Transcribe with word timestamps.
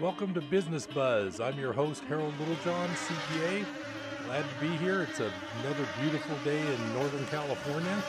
Welcome 0.00 0.34
to 0.34 0.40
Business 0.40 0.88
Buzz. 0.88 1.38
I'm 1.38 1.56
your 1.56 1.72
host, 1.72 2.02
Harold 2.08 2.34
Littlejohn, 2.40 2.88
CPA. 2.88 3.64
Glad 4.26 4.44
to 4.48 4.60
be 4.60 4.76
here. 4.78 5.02
It's 5.02 5.20
another 5.20 5.86
beautiful 6.00 6.36
day 6.38 6.58
in 6.58 6.94
Northern 6.94 7.24
California. 7.26 8.02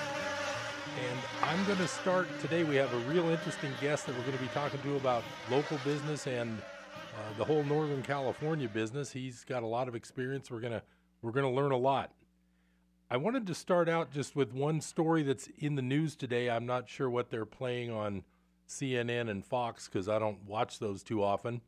And 1.00 1.20
I'm 1.44 1.64
going 1.66 1.78
to 1.78 1.88
start 1.88 2.28
today. 2.42 2.64
We 2.64 2.76
have 2.78 2.92
a 2.92 2.98
real 3.12 3.30
interesting 3.30 3.70
guest 3.80 4.08
that 4.08 4.16
we're 4.16 4.24
going 4.24 4.36
to 4.36 4.42
be 4.42 4.50
talking 4.50 4.82
to 4.82 4.96
about 4.96 5.24
local 5.52 5.78
business 5.86 6.26
and 6.26 6.58
uh, 6.58 7.38
the 7.38 7.46
whole 7.46 7.64
Northern 7.64 8.02
California 8.02 8.68
business. 8.68 9.12
He's 9.12 9.44
got 9.44 9.62
a 9.62 9.68
lot 9.68 9.88
of 9.88 9.94
experience. 9.94 10.50
We're 10.50 10.62
going 10.62 10.74
to 10.74 10.82
we're 11.22 11.34
going 11.34 11.46
to 11.46 11.56
learn 11.56 11.72
a 11.72 11.78
lot. 11.78 12.14
I 13.12 13.18
wanted 13.18 13.46
to 13.46 13.54
start 13.54 13.88
out 13.88 14.10
just 14.10 14.36
with 14.36 14.54
one 14.54 14.82
story 14.82 15.22
that's 15.22 15.50
in 15.60 15.76
the 15.76 15.84
news 15.84 16.16
today. 16.16 16.50
I'm 16.50 16.66
not 16.66 16.90
sure 16.90 17.12
what 17.12 17.30
they're 17.30 17.46
playing 17.46 17.92
on 17.92 18.24
CNN 18.68 19.30
and 19.30 19.46
Fox 19.46 19.88
because 19.88 20.10
I 20.10 20.18
don't 20.18 20.44
watch 20.46 20.80
those 20.80 21.04
too 21.04 21.24
often. 21.24 21.62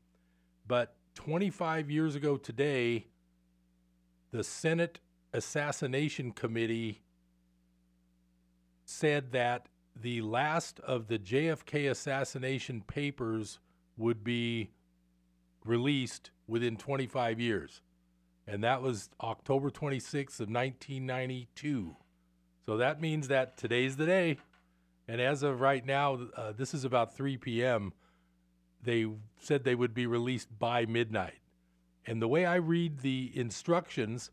But 0.68 0.96
25 1.16 1.90
years 1.90 2.16
ago 2.16 2.38
today, 2.38 3.08
the 4.32 4.44
Senate 4.44 5.00
Assassination 5.34 6.32
Committee 6.32 7.02
said 8.86 9.32
that 9.32 9.68
the 9.96 10.22
last 10.22 10.80
of 10.82 11.08
the 11.08 11.18
JFK 11.18 11.90
assassination 11.90 12.82
papers 12.82 13.60
would 13.98 14.24
be 14.24 14.72
released 15.66 16.32
within 16.48 16.78
25 16.78 17.40
years. 17.40 17.82
And 18.46 18.64
that 18.64 18.82
was 18.82 19.10
October 19.22 19.70
26th 19.70 20.40
of 20.40 20.50
1992. 20.50 21.96
So 22.66 22.78
that 22.78 23.02
means 23.02 23.28
that 23.28 23.58
today's 23.58 23.98
the 23.98 24.06
day. 24.06 24.38
And 25.08 25.20
as 25.20 25.44
of 25.44 25.62
right 25.62 25.86
now, 25.86 26.20
uh, 26.36 26.52
this 26.52 26.74
is 26.74 26.84
about 26.84 27.16
3 27.16 27.38
p.m 27.38 27.94
they 28.84 29.08
said 29.40 29.64
they 29.64 29.76
would 29.76 29.94
be 29.94 30.08
released 30.08 30.58
by 30.58 30.86
midnight. 30.86 31.40
And 32.06 32.22
the 32.22 32.28
way 32.28 32.46
I 32.46 32.56
read 32.56 33.00
the 33.00 33.32
instructions, 33.34 34.32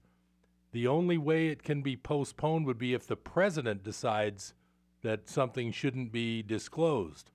the 0.73 0.87
only 0.87 1.19
way 1.19 1.49
it 1.49 1.63
can 1.63 1.83
be 1.83 1.97
postponed 1.97 2.67
would 2.67 2.79
be 2.79 2.95
if 2.95 3.07
the 3.07 3.17
president 3.17 3.83
decides 3.83 4.55
that 5.03 5.29
something 5.29 5.73
shouldn't 5.73 6.13
be 6.13 6.43
disclosed. 6.43 7.31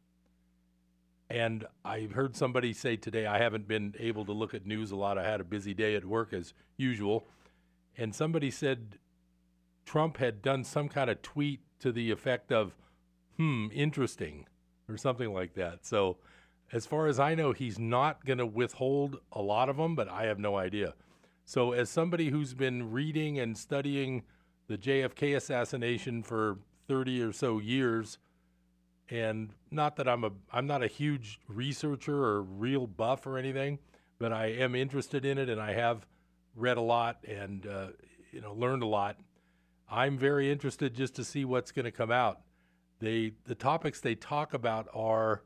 And 1.29 1.65
I 1.85 2.09
heard 2.13 2.35
somebody 2.35 2.73
say 2.73 2.95
today, 2.95 3.27
I 3.27 3.37
haven't 3.37 3.67
been 3.67 3.93
able 3.99 4.25
to 4.25 4.31
look 4.31 4.53
at 4.53 4.65
news 4.65 4.91
a 4.91 4.95
lot. 4.95 5.17
I 5.17 5.29
had 5.29 5.41
a 5.41 5.43
busy 5.43 5.73
day 5.73 5.95
at 5.95 6.05
work 6.05 6.33
as 6.33 6.53
usual. 6.75 7.27
And 7.97 8.15
somebody 8.15 8.49
said 8.49 8.97
Trump 9.85 10.17
had 10.17 10.41
done 10.41 10.63
some 10.63 10.89
kind 10.89 11.09
of 11.09 11.21
tweet 11.21 11.59
to 11.79 11.91
the 11.91 12.09
effect 12.09 12.51
of, 12.51 12.75
hmm, 13.37 13.67
interesting, 13.71 14.47
or 14.87 14.97
something 14.97 15.33
like 15.33 15.53
that. 15.53 15.85
So 15.85 16.17
as 16.71 16.85
far 16.85 17.07
as 17.07 17.19
I 17.19 17.35
know, 17.35 17.51
he's 17.51 17.79
not 17.79 18.25
going 18.25 18.37
to 18.37 18.45
withhold 18.45 19.19
a 19.31 19.41
lot 19.41 19.69
of 19.69 19.77
them, 19.77 19.95
but 19.95 20.07
I 20.07 20.25
have 20.25 20.39
no 20.39 20.55
idea. 20.57 20.93
So, 21.45 21.71
as 21.71 21.89
somebody 21.89 22.29
who's 22.29 22.53
been 22.53 22.91
reading 22.91 23.39
and 23.39 23.57
studying 23.57 24.23
the 24.67 24.77
JFK 24.77 25.35
assassination 25.35 26.21
for 26.21 26.59
30 26.87 27.23
or 27.23 27.33
so 27.33 27.59
years, 27.59 28.19
and 29.09 29.49
not 29.71 29.95
that 29.95 30.07
I'm 30.07 30.23
a 30.23 30.31
I'm 30.51 30.67
not 30.67 30.83
a 30.83 30.87
huge 30.87 31.39
researcher 31.47 32.23
or 32.23 32.43
real 32.43 32.85
buff 32.85 33.25
or 33.25 33.37
anything, 33.37 33.79
but 34.19 34.31
I 34.31 34.47
am 34.47 34.75
interested 34.75 35.25
in 35.25 35.37
it 35.37 35.49
and 35.49 35.59
I 35.59 35.73
have 35.73 36.05
read 36.55 36.77
a 36.77 36.81
lot 36.81 37.17
and 37.27 37.65
uh, 37.65 37.87
you 38.31 38.41
know 38.41 38.53
learned 38.53 38.83
a 38.83 38.87
lot. 38.87 39.17
I'm 39.89 40.17
very 40.19 40.51
interested 40.51 40.93
just 40.93 41.15
to 41.15 41.23
see 41.23 41.45
what's 41.45 41.71
going 41.71 41.85
to 41.85 41.91
come 41.91 42.11
out. 42.11 42.41
They 42.99 43.33
the 43.45 43.55
topics 43.55 43.99
they 44.01 44.15
talk 44.15 44.53
about 44.53 44.87
are 44.93 45.41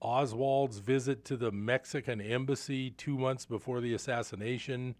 Oswald's 0.00 0.78
visit 0.78 1.24
to 1.26 1.36
the 1.36 1.50
Mexican 1.50 2.20
embassy 2.20 2.90
two 2.90 3.18
months 3.18 3.46
before 3.46 3.80
the 3.80 3.94
assassination. 3.94 4.94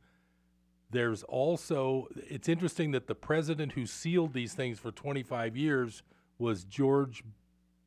There's 0.91 1.23
also, 1.23 2.09
it's 2.17 2.49
interesting 2.49 2.91
that 2.93 3.07
the 3.07 3.15
president 3.15 3.73
who 3.73 3.87
sealed 3.87 4.33
these 4.33 4.55
things 4.55 4.79
for 4.79 4.91
25 4.91 5.57
years 5.57 6.03
was 6.39 6.65
George 6.65 7.23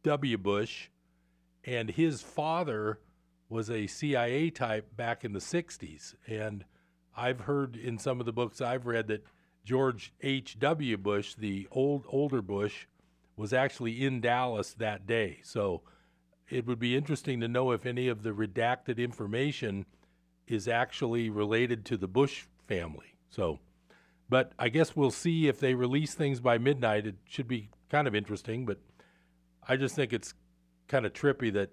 W. 0.03 0.37
Bush, 0.37 0.89
and 1.63 1.89
his 1.89 2.21
father 2.21 2.99
was 3.49 3.69
a 3.69 3.87
CIA 3.87 4.49
type 4.49 4.95
back 4.95 5.25
in 5.25 5.33
the 5.33 5.39
60s. 5.39 6.15
And 6.27 6.63
I've 7.15 7.41
heard 7.41 7.75
in 7.75 7.97
some 7.97 8.19
of 8.19 8.25
the 8.25 8.31
books 8.31 8.61
I've 8.61 8.85
read 8.85 9.07
that 9.07 9.25
George 9.65 10.13
H.W. 10.21 10.97
Bush, 10.97 11.35
the 11.35 11.67
old 11.71 12.05
older 12.07 12.41
Bush, 12.41 12.87
was 13.35 13.53
actually 13.53 14.03
in 14.03 14.21
Dallas 14.21 14.73
that 14.75 15.05
day. 15.05 15.39
So 15.43 15.81
it 16.51 16.67
would 16.67 16.79
be 16.79 16.95
interesting 16.95 17.39
to 17.39 17.47
know 17.47 17.71
if 17.71 17.85
any 17.85 18.07
of 18.07 18.23
the 18.23 18.31
redacted 18.31 18.97
information 18.97 19.85
is 20.47 20.67
actually 20.67 21.29
related 21.29 21.85
to 21.85 21.97
the 21.97 22.07
Bush 22.07 22.43
family. 22.67 23.15
So, 23.29 23.59
but 24.29 24.51
I 24.59 24.69
guess 24.69 24.95
we'll 24.95 25.11
see 25.11 25.47
if 25.47 25.59
they 25.59 25.73
release 25.73 26.13
things 26.13 26.41
by 26.41 26.57
midnight. 26.57 27.07
It 27.07 27.15
should 27.25 27.47
be 27.47 27.69
kind 27.89 28.07
of 28.07 28.13
interesting, 28.13 28.65
but 28.65 28.79
I 29.67 29.77
just 29.77 29.95
think 29.95 30.11
it's 30.11 30.33
kind 30.87 31.05
of 31.05 31.13
trippy 31.13 31.53
that 31.53 31.71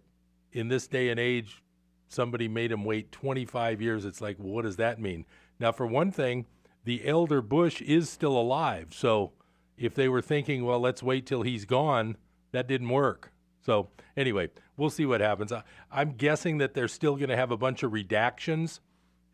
in 0.52 0.68
this 0.68 0.86
day 0.86 1.08
and 1.08 1.18
age, 1.18 1.62
somebody 2.08 2.46
made 2.46 2.70
him 2.70 2.84
wait 2.84 3.10
25 3.10 3.82
years. 3.82 4.04
It's 4.04 4.20
like, 4.20 4.38
well, 4.38 4.52
what 4.52 4.62
does 4.62 4.76
that 4.76 5.00
mean? 5.00 5.26
Now, 5.58 5.72
for 5.72 5.86
one 5.86 6.12
thing, 6.12 6.46
the 6.84 7.06
elder 7.06 7.42
Bush 7.42 7.82
is 7.82 8.08
still 8.08 8.38
alive. 8.38 8.94
So 8.94 9.32
if 9.76 9.94
they 9.94 10.08
were 10.08 10.22
thinking, 10.22 10.64
well, 10.64 10.80
let's 10.80 11.02
wait 11.02 11.26
till 11.26 11.42
he's 11.42 11.64
gone, 11.64 12.16
that 12.52 12.68
didn't 12.68 12.88
work. 12.88 13.32
So 13.68 13.90
anyway, 14.16 14.48
we'll 14.78 14.88
see 14.88 15.04
what 15.04 15.20
happens. 15.20 15.52
I, 15.52 15.62
I'm 15.92 16.12
guessing 16.12 16.56
that 16.56 16.72
they're 16.72 16.88
still 16.88 17.16
going 17.16 17.28
to 17.28 17.36
have 17.36 17.50
a 17.50 17.56
bunch 17.58 17.82
of 17.82 17.92
redactions 17.92 18.80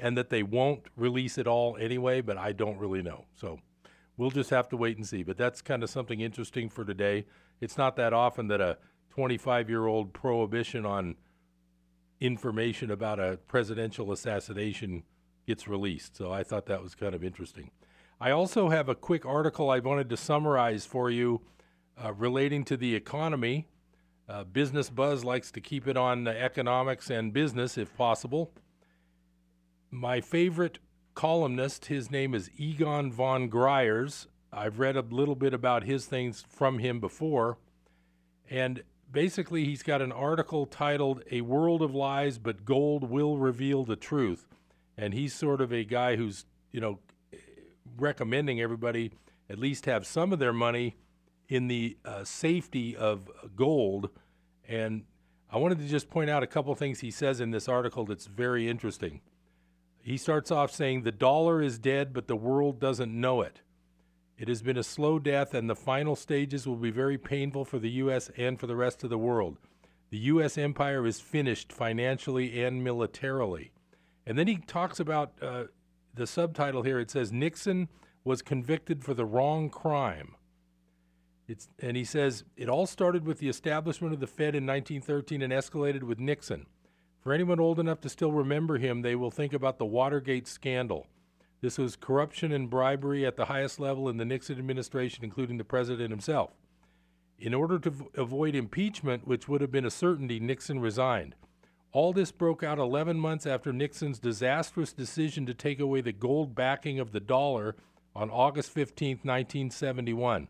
and 0.01 0.19
that 0.19 0.29
they 0.29 0.43
won't 0.43 0.89
release 0.97 1.39
it 1.39 1.47
all 1.47 1.77
anyway, 1.77 2.21
but 2.21 2.37
I 2.37 2.51
don't 2.51 2.77
really 2.79 3.01
know. 3.01 3.27
So 3.37 3.61
we'll 4.17 4.33
just 4.33 4.51
have 4.51 4.69
to 4.71 4.77
wait 4.77 4.97
and 4.97 5.07
see. 5.07 5.23
But 5.23 5.37
that's 5.37 5.63
kind 5.63 5.85
of 5.85 5.89
something 5.89 6.21
interesting 6.21 6.69
for 6.69 6.85
today. 6.85 7.27
It's 7.61 7.79
not 7.79 7.95
that 7.95 8.13
often 8.13 8.49
that 8.49 8.61
a 8.61 8.79
25 9.11 9.71
year 9.71 9.87
old 9.87 10.13
prohibition 10.13 10.85
on 10.85 11.15
information 12.19 12.91
about 12.91 13.21
a 13.21 13.39
presidential 13.47 14.11
assassination 14.11 15.05
gets 15.47 15.69
released. 15.69 16.17
So 16.17 16.33
I 16.33 16.43
thought 16.43 16.67
that 16.67 16.83
was 16.83 16.97
kind 16.97 17.15
of 17.15 17.23
interesting. 17.23 17.71
I 18.21 18.33
also 18.33 18.69
have 18.69 18.89
a 18.89 18.97
quick 18.97 19.25
article 19.25 19.71
I 19.71 19.79
wanted 19.79 20.11
to 20.11 20.17
summarize 20.17 20.85
for 20.85 21.09
you 21.09 21.43
uh, 22.05 22.13
relating 22.15 22.65
to 22.65 22.77
the 22.77 22.97
economy 22.97 23.69
uh, 24.29 24.45
business 24.45 24.89
Buzz 24.91 25.25
likes 25.25 25.51
to 25.53 25.61
keep 25.61 25.87
it 25.87 25.97
on 25.97 26.27
economics 26.27 27.11
and 27.11 27.33
business 27.33 27.77
if 27.77 27.95
possible. 27.97 28.53
My 29.91 30.21
favorite 30.21 30.79
columnist, 31.15 31.87
his 31.87 32.11
name 32.11 32.35
is 32.35 32.51
Egon 32.57 33.13
von 33.13 33.51
Greyerz. 33.51 34.27
I've 34.53 34.79
read 34.79 34.97
a 34.97 35.03
little 35.03 35.35
bit 35.35 35.53
about 35.53 35.85
his 35.85 36.07
things 36.07 36.45
from 36.49 36.79
him 36.79 37.01
before. 37.01 37.59
And 38.51 38.83
basically, 39.11 39.65
he's 39.65 39.83
got 39.83 40.03
an 40.03 40.13
article 40.13 40.67
titled 40.67 41.23
A 41.31 41.41
World 41.41 41.83
of 41.83 41.95
Lies, 41.95 42.39
but 42.39 42.65
Gold 42.65 43.11
Will 43.11 43.37
Reveal 43.37 43.85
the 43.85 43.97
Truth. 43.97 44.47
And 44.97 45.13
he's 45.13 45.35
sort 45.35 45.61
of 45.61 45.73
a 45.73 45.85
guy 45.85 46.17
who's, 46.17 46.45
you 46.73 46.81
know, 46.81 47.01
recommending 47.97 48.61
everybody 48.61 49.13
at 49.51 49.59
least 49.59 49.87
have 49.87 50.07
some 50.07 50.33
of 50.33 50.39
their 50.39 50.53
money 50.53 50.97
in 51.49 51.69
the 51.69 51.97
uh, 52.05 52.25
safety 52.25 52.97
of 52.97 53.31
gold. 53.55 54.11
And 54.69 55.05
I 55.51 55.59
wanted 55.59 55.79
to 55.79 55.87
just 55.87 56.11
point 56.11 56.31
out 56.31 56.43
a 56.43 56.47
couple 56.47 56.75
things 56.75 57.01
he 57.01 57.11
says 57.11 57.41
in 57.41 57.51
this 57.51 57.69
article 57.69 58.05
that's 58.05 58.27
very 58.27 58.69
interesting. 58.69 59.21
He 60.03 60.17
starts 60.17 60.51
off 60.51 60.71
saying, 60.71 61.03
The 61.03 61.13
dollar 61.13 61.63
is 61.63 61.79
dead, 61.79 62.13
but 62.13 62.29
the 62.29 62.37
world 62.37 62.81
doesn't 62.81 63.13
know 63.13 63.41
it. 63.41 63.63
It 64.37 64.49
has 64.49 64.63
been 64.63 64.77
a 64.77 64.83
slow 64.83 65.19
death, 65.19 65.55
and 65.55 65.71
the 65.71 65.77
final 65.77 66.17
stages 66.17 66.67
will 66.67 66.77
be 66.77 66.91
very 66.91 67.17
painful 67.17 67.65
for 67.65 67.79
the 67.79 67.91
U.S. 67.91 68.31
and 68.37 68.59
for 68.59 68.67
the 68.67 68.77
rest 68.77 69.05
of 69.05 69.11
the 69.11 69.19
world. 69.19 69.59
The 70.11 70.19
U.S. 70.19 70.59
empire 70.59 71.07
is 71.07 71.21
finished 71.21 71.73
financially 71.73 72.63
and 72.63 72.83
militarily. 72.83 73.71
And 74.27 74.39
then 74.39 74.47
he 74.47 74.57
talks 74.57 74.99
about 74.99 75.33
uh, 75.41 75.65
the 76.15 76.27
subtitle 76.27 76.83
here. 76.83 76.99
It 76.99 77.11
says 77.11 77.33
Nixon 77.33 77.89
was 78.25 78.43
convicted 78.43 79.05
for 79.05 79.15
the 79.15 79.25
wrong 79.25 79.71
crime. 79.71 80.35
It's, 81.47 81.69
and 81.79 81.97
he 81.97 82.05
says 82.05 82.45
it 82.57 82.69
all 82.69 82.87
started 82.87 83.27
with 83.27 83.39
the 83.39 83.49
establishment 83.49 84.15
of 84.15 84.21
the 84.21 84.27
Fed 84.27 84.55
in 84.55 84.67
1913 84.67 85.43
and 85.43 85.53
escalated 85.53 86.03
with 86.03 86.19
Nixon. 86.19 86.67
For 87.21 87.33
anyone 87.33 87.61
old 87.61 87.79
enough 87.79 88.01
to 88.03 88.09
still 88.09 88.33
remember 88.33 88.79
him, 88.79 89.03
they 89.03 89.15
will 89.15 89.31
think 89.31 89.53
about 89.53 89.79
the 89.79 89.85
Watergate 89.85 90.47
scandal. 90.47 91.07
This 91.61 91.79
was 91.79 91.97
corruption 91.97 92.53
and 92.53 92.69
bribery 92.69 93.25
at 93.25 93.37
the 93.37 93.47
highest 93.47 93.81
level 93.81 94.09
in 94.09 94.19
the 94.19 94.25
Nixon 94.25 94.59
administration, 94.59 95.25
including 95.25 95.57
the 95.57 95.65
president 95.65 96.11
himself. 96.11 96.51
In 97.39 97.55
order 97.55 97.79
to 97.79 97.91
v- 97.91 98.05
avoid 98.17 98.55
impeachment, 98.55 99.27
which 99.27 99.49
would 99.49 99.63
have 99.63 99.73
been 99.73 99.87
a 99.87 99.91
certainty, 99.91 100.39
Nixon 100.39 100.79
resigned. 100.81 101.35
All 101.93 102.13
this 102.13 102.33
broke 102.33 102.63
out 102.63 102.79
11 102.79 103.19
months 103.19 103.47
after 103.47 103.73
Nixon's 103.73 104.19
disastrous 104.19 104.93
decision 104.93 105.47
to 105.47 105.55
take 105.55 105.81
away 105.81 106.01
the 106.01 106.13
gold 106.13 106.55
backing 106.55 106.99
of 106.99 107.13
the 107.13 107.21
dollar 107.21 107.77
on 108.15 108.31
August 108.31 108.71
15, 108.71 109.21
1971. 109.23 110.49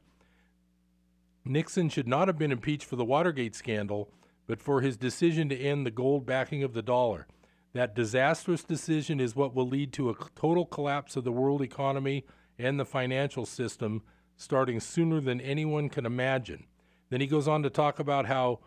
Nixon 1.45 1.89
should 1.89 2.09
not 2.09 2.29
have 2.29 2.39
been 2.39 2.53
impeached 2.53 2.87
for 2.87 2.97
the 2.97 3.05
Watergate 3.05 3.55
scandal, 3.55 4.11
but 4.47 4.61
for 4.61 4.81
his 4.81 4.97
decision 4.97 5.49
to 5.51 5.59
end 5.59 5.87
the 5.87 5.91
gold 5.91 6.25
backing 6.25 6.63
of 6.63 6.73
the 6.73 6.83
dollar. 6.83 7.27
That 7.75 7.95
disastrous 7.95 8.63
decision 8.63 9.21
is 9.21 9.37
what 9.37 9.55
will 9.55 9.69
lead 9.69 9.93
to 9.95 10.11
a 10.11 10.15
total 10.37 10.65
collapse 10.65 11.17
of 11.17 11.25
the 11.25 11.33
world 11.33 11.61
economy 11.61 12.25
and 12.59 12.79
the 12.79 12.85
financial 12.85 13.45
system 13.47 14.03
starting 14.37 14.81
sooner 14.81 15.21
than 15.21 15.41
anyone 15.41 15.89
can 15.89 16.07
imagine. 16.07 16.67
Then 17.11 17.21
he 17.21 17.27
goes 17.27 17.49
on 17.49 17.63
to 17.63 17.71
talk 17.71 17.99
about 17.99 18.27
how 18.27 18.61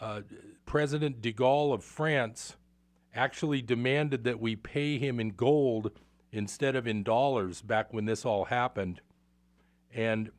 uh, 0.00 0.22
President 0.66 1.22
de 1.22 1.32
Gaulle 1.32 1.72
of 1.72 1.82
France 1.82 2.56
actually 3.14 3.62
demanded 3.62 4.24
that 4.24 4.40
we 4.40 4.54
pay 4.54 4.98
him 4.98 5.18
in 5.18 5.30
gold 5.30 5.92
instead 6.30 6.76
of 6.76 6.86
in 6.86 7.02
dollars 7.02 7.62
back 7.62 7.92
when 7.92 8.04
this 8.04 8.24
all 8.24 8.44
happened. 8.46 9.00
And 9.94 10.30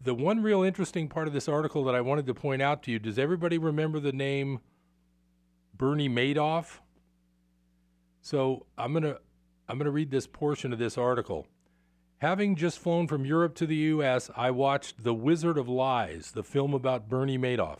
the 0.00 0.14
one 0.14 0.42
real 0.42 0.62
interesting 0.62 1.08
part 1.08 1.26
of 1.26 1.32
this 1.32 1.48
article 1.48 1.84
that 1.84 1.94
I 1.94 2.00
wanted 2.00 2.26
to 2.26 2.34
point 2.34 2.62
out 2.62 2.82
to 2.84 2.90
you 2.90 2.98
does 2.98 3.18
everybody 3.18 3.58
remember 3.58 4.00
the 4.00 4.12
name 4.12 4.60
Bernie 5.76 6.08
Madoff? 6.08 6.78
So 8.20 8.66
I'm 8.76 8.92
going 8.92 9.04
to 9.04 9.20
I'm 9.68 9.78
going 9.78 9.86
to 9.86 9.90
read 9.90 10.10
this 10.10 10.26
portion 10.26 10.72
of 10.72 10.78
this 10.78 10.96
article. 10.96 11.46
Having 12.18 12.56
just 12.56 12.78
flown 12.78 13.08
from 13.08 13.24
Europe 13.24 13.54
to 13.56 13.66
the 13.66 13.76
US, 13.76 14.30
I 14.36 14.50
watched 14.50 15.02
The 15.02 15.12
Wizard 15.12 15.58
of 15.58 15.68
Lies, 15.68 16.30
the 16.30 16.44
film 16.44 16.72
about 16.72 17.08
Bernie 17.08 17.38
Madoff. 17.38 17.78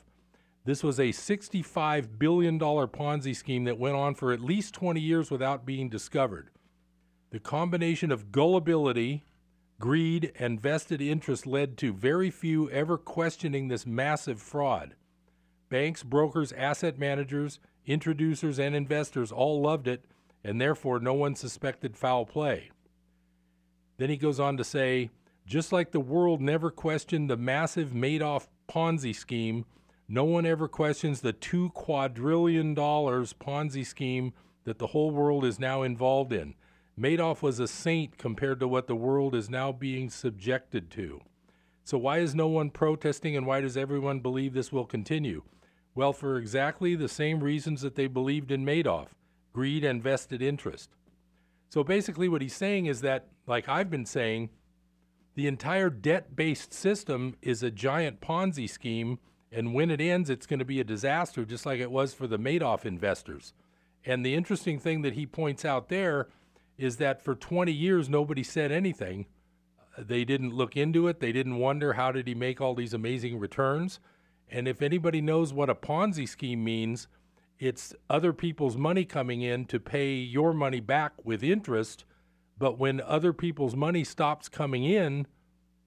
This 0.65 0.83
was 0.83 0.99
a 0.99 1.11
$65 1.11 2.19
billion 2.19 2.59
Ponzi 2.59 3.37
scheme 3.37 3.65
that 3.65 3.79
went 3.79 3.95
on 3.95 4.17
for 4.17 4.33
at 4.33 4.41
least 4.41 4.75
20 4.75 5.01
years 5.01 5.31
without 5.31 5.65
being 5.65 5.89
discovered. 5.89 6.51
The 7.31 7.39
combination 7.39 8.11
of 8.11 8.33
gullibility, 8.33 9.26
greed, 9.81 10.33
and 10.39 10.61
vested 10.61 11.01
interest 11.01 11.47
led 11.47 11.77
to 11.79 11.93
very 11.93 12.31
few 12.31 12.71
ever 12.71 12.97
questioning 12.97 13.69
this 13.69 13.87
massive 13.87 14.41
fraud. 14.41 14.95
Banks, 15.69 16.03
brokers, 16.03 16.53
asset 16.53 16.99
managers, 16.99 17.59
introducers, 17.87 18.59
and 18.59 18.75
investors 18.75 19.33
all 19.33 19.61
loved 19.61 19.89
it, 19.89 20.05
and 20.43 20.61
therefore 20.61 21.01
no 21.01 21.15
one 21.15 21.35
suspected 21.35 21.97
foul 21.97 22.25
play. 22.25 22.71
Then 23.99 24.11
he 24.11 24.17
goes 24.17 24.39
on 24.39 24.57
to 24.57 24.65
say, 24.65 25.11
just 25.47 25.73
like 25.73 25.93
the 25.93 26.01
world 26.01 26.41
never 26.41 26.71
questioned 26.71 27.31
the 27.31 27.37
massive 27.37 27.91
Madoff 27.91 28.49
Ponzi 28.69 29.15
scheme, 29.15 29.65
no 30.09 30.25
one 30.25 30.47
ever 30.47 30.69
questions 30.69 31.21
the 31.21 31.33
two 31.33 31.71
quadrillion 31.71 32.75
dollars 32.75 33.33
Ponzi 33.33 33.85
scheme 33.85 34.33
that 34.65 34.79
the 34.79 34.89
whole 34.89 35.11
world 35.11 35.45
is 35.45 35.59
now 35.59 35.83
involved 35.83 36.33
in. 36.33 36.55
Madoff 36.99 37.43
was 37.43 37.61
a 37.61 37.69
saint 37.69 38.17
compared 38.19 38.61
to 38.61 38.69
what 38.69 38.87
the 38.87 38.97
world 38.97 39.35
is 39.35 39.51
now 39.51 39.73
being 39.73 40.09
subjected 40.09 40.91
to. 40.93 41.21
So, 41.85 41.99
why 41.99 42.19
is 42.19 42.35
no 42.35 42.49
one 42.49 42.71
protesting 42.71 43.37
and 43.37 43.47
why 43.47 43.61
does 43.61 43.77
everyone 43.77 44.21
believe 44.21 44.55
this 44.55 44.73
will 44.73 44.87
continue? 44.87 45.43
Well, 45.95 46.13
for 46.13 46.37
exactly 46.37 46.95
the 46.95 47.09
same 47.09 47.41
reasons 47.41 47.83
that 47.83 47.95
they 47.95 48.07
believed 48.07 48.51
in 48.51 48.65
Madoff 48.65 49.09
greed 49.53 49.85
and 49.85 50.03
vested 50.03 50.43
interest. 50.43 50.91
So, 51.69 51.85
basically, 51.85 52.29
what 52.29 52.43
he's 52.43 52.57
saying 52.57 52.87
is 52.87 53.01
that, 53.03 53.29
like 53.47 53.69
I've 53.69 53.91
been 53.91 54.07
saying, 54.07 54.51
the 55.35 55.47
entire 55.47 55.91
debt 55.91 56.35
based 56.35 56.73
system 56.73 57.37
is 57.43 57.63
a 57.63 57.71
giant 57.71 58.21
Ponzi 58.21 58.69
scheme 58.69 59.19
and 59.53 59.73
when 59.73 59.91
it 59.91 60.01
ends, 60.01 60.29
it's 60.29 60.47
going 60.47 60.59
to 60.59 60.65
be 60.65 60.81
a 60.81 60.85
disaster, 60.85 61.45
just 61.45 61.67
like 61.67 61.81
it 61.81 61.91
was 61.91 62.13
for 62.13 62.27
the 62.27 62.39
Madoff 62.39 62.85
investors. 62.85 63.53
And 64.05 64.25
the 64.25 64.35
interesting 64.35 64.79
thing 64.79 65.03
that 65.03 65.15
he 65.15 65.27
points 65.27 65.65
out 65.65 65.89
there 65.89 66.29
is 66.79 66.97
that 66.99 67.23
for 67.23 67.35
20 67.35 67.73
years, 67.73 68.09
nobody 68.09 68.43
said 68.43 68.71
anything. 68.71 69.27
Uh, 69.97 70.03
they 70.07 70.25
didn't 70.25 70.55
look 70.55 70.77
into 70.77 71.09
it. 71.09 71.21
They 71.21 71.33
didn't 71.33 71.59
wonder 71.59 71.95
how 71.95 72.13
did 72.13 72.27
he 72.27 72.35
make 72.35 72.61
all 72.61 72.75
these 72.75 72.95
amazing 72.95 73.39
returns. 73.39 73.99
And 74.49 74.69
if 74.69 74.83
anybody 74.83 75.21
knows 75.21 75.53
what 75.53 75.71
a 75.71 75.75
Ponzi 75.75 76.29
scheme 76.29 76.63
means, 76.63 77.09
it's 77.59 77.95
other 78.11 78.33
people's 78.33 78.77
money 78.77 79.05
coming 79.05 79.43
in 79.43 79.65
to 79.67 79.81
pay 79.81 80.15
your 80.15 80.53
money 80.53 80.81
back 80.81 81.13
with 81.25 81.43
interest. 81.43 82.05
But 82.59 82.79
when 82.79 83.01
other 83.01 83.33
people's 83.33 83.75
money 83.75 84.05
stops 84.05 84.49
coming 84.49 84.85
in, 84.85 85.27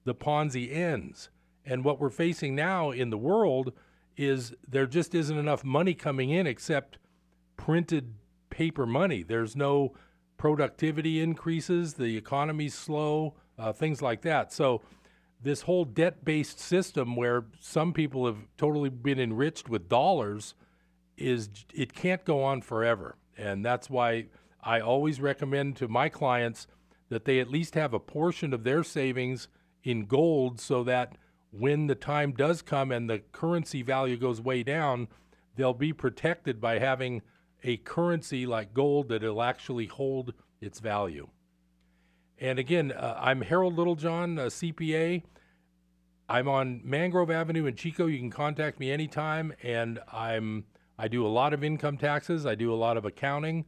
the 0.04 0.14
Ponzi 0.14 0.74
ends. 0.74 1.30
And 1.64 1.84
what 1.84 2.00
we're 2.00 2.10
facing 2.10 2.54
now 2.54 2.90
in 2.90 3.10
the 3.10 3.18
world 3.18 3.72
is 4.16 4.52
there 4.66 4.86
just 4.86 5.14
isn't 5.14 5.38
enough 5.38 5.64
money 5.64 5.94
coming 5.94 6.30
in 6.30 6.46
except 6.46 6.98
printed 7.56 8.14
paper 8.50 8.86
money. 8.86 9.22
There's 9.22 9.54
no 9.54 9.94
productivity 10.40 11.20
increases, 11.20 11.92
the 11.92 12.16
economy's 12.16 12.72
slow, 12.72 13.34
uh, 13.58 13.74
things 13.74 14.00
like 14.00 14.22
that. 14.22 14.50
So, 14.50 14.80
this 15.42 15.60
whole 15.60 15.84
debt 15.84 16.24
based 16.24 16.58
system 16.58 17.14
where 17.14 17.44
some 17.60 17.92
people 17.92 18.24
have 18.24 18.38
totally 18.56 18.88
been 18.88 19.20
enriched 19.20 19.68
with 19.68 19.86
dollars 19.90 20.54
is 21.18 21.50
it 21.74 21.92
can't 21.92 22.24
go 22.24 22.42
on 22.42 22.62
forever. 22.62 23.16
And 23.36 23.62
that's 23.62 23.90
why 23.90 24.28
I 24.62 24.80
always 24.80 25.20
recommend 25.20 25.76
to 25.76 25.88
my 25.88 26.08
clients 26.08 26.66
that 27.10 27.26
they 27.26 27.38
at 27.38 27.50
least 27.50 27.74
have 27.74 27.92
a 27.92 28.00
portion 28.00 28.54
of 28.54 28.64
their 28.64 28.82
savings 28.82 29.48
in 29.84 30.06
gold 30.06 30.58
so 30.58 30.82
that 30.84 31.16
when 31.50 31.86
the 31.86 31.94
time 31.94 32.32
does 32.32 32.62
come 32.62 32.92
and 32.92 33.10
the 33.10 33.18
currency 33.32 33.82
value 33.82 34.16
goes 34.16 34.40
way 34.40 34.62
down, 34.62 35.08
they'll 35.56 35.74
be 35.74 35.92
protected 35.92 36.62
by 36.62 36.78
having 36.78 37.20
a 37.62 37.76
currency 37.78 38.46
like 38.46 38.74
gold 38.74 39.08
that 39.08 39.22
will 39.22 39.42
actually 39.42 39.86
hold 39.86 40.34
its 40.60 40.80
value. 40.80 41.28
And 42.38 42.58
again, 42.58 42.92
uh, 42.92 43.18
I'm 43.20 43.42
Harold 43.42 43.76
Littlejohn, 43.76 44.38
a 44.38 44.46
CPA. 44.46 45.22
I'm 46.28 46.48
on 46.48 46.80
Mangrove 46.84 47.30
Avenue 47.30 47.66
in 47.66 47.74
Chico. 47.74 48.06
You 48.06 48.18
can 48.18 48.30
contact 48.30 48.80
me 48.80 48.90
anytime, 48.90 49.52
and 49.62 49.98
I'm 50.12 50.64
I 50.98 51.08
do 51.08 51.26
a 51.26 51.28
lot 51.28 51.54
of 51.54 51.64
income 51.64 51.96
taxes. 51.96 52.44
I 52.44 52.54
do 52.54 52.72
a 52.72 52.76
lot 52.76 52.98
of 52.98 53.04
accounting, 53.04 53.64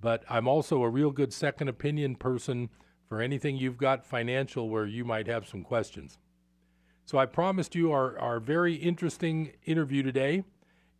but 0.00 0.24
I'm 0.30 0.48
also 0.48 0.82
a 0.82 0.88
real 0.88 1.10
good 1.10 1.32
second 1.32 1.68
opinion 1.68 2.16
person 2.16 2.70
for 3.06 3.20
anything 3.20 3.56
you've 3.56 3.76
got 3.76 4.06
financial 4.06 4.70
where 4.70 4.86
you 4.86 5.04
might 5.04 5.26
have 5.26 5.46
some 5.46 5.62
questions. 5.62 6.18
So 7.04 7.18
I 7.18 7.26
promised 7.26 7.74
you 7.74 7.92
our, 7.92 8.18
our 8.18 8.40
very 8.40 8.74
interesting 8.74 9.52
interview 9.64 10.02
today. 10.02 10.44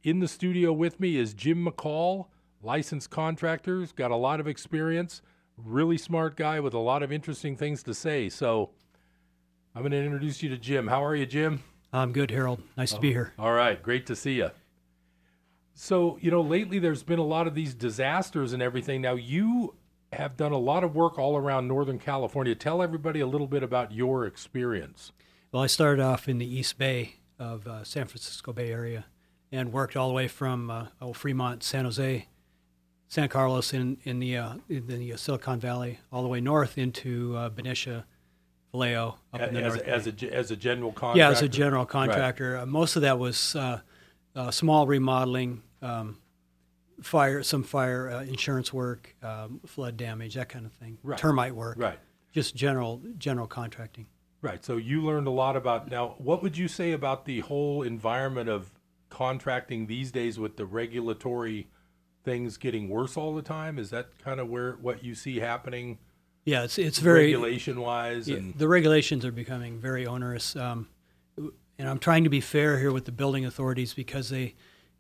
In 0.02 0.20
the 0.20 0.28
studio 0.28 0.72
with 0.72 0.98
me 0.98 1.16
is 1.16 1.34
Jim 1.34 1.66
McCall, 1.66 2.26
licensed 2.62 3.10
contractor, 3.10 3.80
He's 3.80 3.92
got 3.92 4.10
a 4.10 4.16
lot 4.16 4.40
of 4.40 4.48
experience, 4.48 5.20
really 5.58 5.98
smart 5.98 6.36
guy 6.36 6.58
with 6.58 6.72
a 6.72 6.78
lot 6.78 7.02
of 7.02 7.12
interesting 7.12 7.54
things 7.54 7.82
to 7.82 7.92
say. 7.92 8.30
So 8.30 8.70
I'm 9.74 9.82
going 9.82 9.92
to 9.92 9.98
introduce 9.98 10.42
you 10.42 10.48
to 10.48 10.56
Jim. 10.56 10.86
How 10.86 11.04
are 11.04 11.14
you, 11.14 11.26
Jim? 11.26 11.62
I'm 11.92 12.12
good, 12.12 12.30
Harold. 12.30 12.62
Nice 12.78 12.94
oh, 12.94 12.96
to 12.96 13.00
be 13.02 13.12
here. 13.12 13.34
All 13.38 13.52
right, 13.52 13.82
great 13.82 14.06
to 14.06 14.16
see 14.16 14.36
you. 14.36 14.50
So, 15.74 16.18
you 16.22 16.30
know, 16.30 16.40
lately 16.40 16.78
there's 16.78 17.02
been 17.02 17.18
a 17.18 17.24
lot 17.24 17.46
of 17.46 17.54
these 17.54 17.74
disasters 17.74 18.54
and 18.54 18.62
everything. 18.62 19.02
Now, 19.02 19.14
you 19.14 19.74
have 20.14 20.34
done 20.34 20.52
a 20.52 20.58
lot 20.58 20.82
of 20.82 20.94
work 20.94 21.18
all 21.18 21.36
around 21.36 21.68
Northern 21.68 21.98
California. 21.98 22.54
Tell 22.54 22.82
everybody 22.82 23.20
a 23.20 23.26
little 23.26 23.46
bit 23.46 23.62
about 23.62 23.92
your 23.92 24.24
experience. 24.24 25.12
Well, 25.52 25.62
I 25.62 25.66
started 25.66 26.02
off 26.02 26.26
in 26.26 26.38
the 26.38 26.46
East 26.46 26.78
Bay 26.78 27.16
of 27.38 27.66
uh, 27.66 27.84
San 27.84 28.06
Francisco 28.06 28.54
Bay 28.54 28.70
Area 28.72 29.04
and 29.52 29.72
worked 29.72 29.96
all 29.96 30.08
the 30.08 30.14
way 30.14 30.28
from 30.28 30.70
uh, 30.70 30.86
oh, 31.00 31.12
Fremont, 31.12 31.62
San 31.62 31.84
Jose, 31.84 32.26
San 33.08 33.28
Carlos 33.28 33.72
in, 33.72 33.98
in 34.04 34.20
the, 34.20 34.36
uh, 34.36 34.54
in 34.68 34.86
the 34.86 35.12
uh, 35.12 35.16
Silicon 35.16 35.58
Valley, 35.58 35.98
all 36.12 36.22
the 36.22 36.28
way 36.28 36.40
north 36.40 36.78
into 36.78 37.36
uh, 37.36 37.48
Benicia, 37.48 38.04
Vallejo, 38.72 39.16
up 39.32 39.40
as, 39.40 39.48
in 39.48 39.54
the 39.54 39.60
north. 39.62 39.82
As 39.82 40.06
a, 40.06 40.32
as 40.32 40.50
a 40.50 40.56
general 40.56 40.92
contractor? 40.92 41.18
Yeah, 41.18 41.30
as 41.30 41.42
a 41.42 41.48
general 41.48 41.84
contractor. 41.86 42.52
Right. 42.52 42.62
Uh, 42.62 42.66
most 42.66 42.94
of 42.94 43.02
that 43.02 43.18
was 43.18 43.56
small 44.50 44.86
remodeling, 44.86 45.62
um, 45.82 46.18
fire, 47.02 47.42
some 47.42 47.64
fire 47.64 48.08
insurance 48.28 48.72
work, 48.72 49.16
um, 49.22 49.60
flood 49.66 49.96
damage, 49.96 50.34
that 50.34 50.48
kind 50.48 50.66
of 50.66 50.72
thing, 50.74 50.98
right. 51.02 51.18
termite 51.18 51.54
work. 51.54 51.76
Right. 51.78 51.98
Just 52.32 52.54
general 52.54 53.02
general 53.18 53.48
contracting. 53.48 54.06
Right. 54.40 54.64
So 54.64 54.76
you 54.76 55.02
learned 55.02 55.26
a 55.26 55.32
lot 55.32 55.56
about 55.56 55.90
now. 55.90 56.14
What 56.18 56.44
would 56.44 56.56
you 56.56 56.68
say 56.68 56.92
about 56.92 57.24
the 57.24 57.40
whole 57.40 57.82
environment 57.82 58.48
of 58.48 58.70
contracting 59.10 59.86
these 59.86 60.10
days 60.10 60.38
with 60.38 60.56
the 60.56 60.64
regulatory 60.64 61.68
things 62.24 62.56
getting 62.56 62.88
worse 62.88 63.16
all 63.16 63.34
the 63.34 63.42
time? 63.42 63.78
Is 63.78 63.90
that 63.90 64.18
kind 64.18 64.40
of 64.40 64.48
where 64.48 64.72
what 64.72 65.04
you 65.04 65.14
see 65.14 65.40
happening? 65.40 65.98
Yeah, 66.44 66.64
it's 66.64 66.78
it's 66.78 66.98
very 66.98 67.26
regulation 67.34 67.80
wise, 67.80 68.28
yeah, 68.28 68.36
and 68.36 68.54
the 68.54 68.68
regulations 68.68 69.24
are 69.24 69.32
becoming 69.32 69.78
very 69.78 70.06
onerous. 70.06 70.56
Um, 70.56 70.88
and 71.36 71.88
I'm 71.88 71.98
trying 71.98 72.24
to 72.24 72.30
be 72.30 72.40
fair 72.40 72.78
here 72.78 72.92
with 72.92 73.04
the 73.04 73.12
building 73.12 73.44
authorities 73.44 73.92
because 73.92 74.30
they 74.30 74.54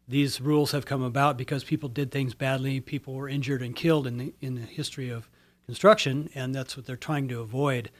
these 0.06 0.40
rules 0.40 0.72
have 0.72 0.84
come 0.84 1.02
about 1.02 1.38
because 1.38 1.64
people 1.64 1.88
did 1.88 2.10
things 2.10 2.34
badly, 2.34 2.80
people 2.80 3.14
were 3.14 3.28
injured 3.28 3.62
and 3.62 3.74
killed 3.74 4.06
in 4.06 4.18
the 4.18 4.34
in 4.40 4.56
the 4.56 4.62
history 4.62 5.08
of 5.08 5.30
construction, 5.64 6.28
and 6.34 6.54
that's 6.54 6.76
what 6.76 6.84
they're 6.84 6.96
trying 6.96 7.28
to 7.28 7.40
avoid 7.40 7.90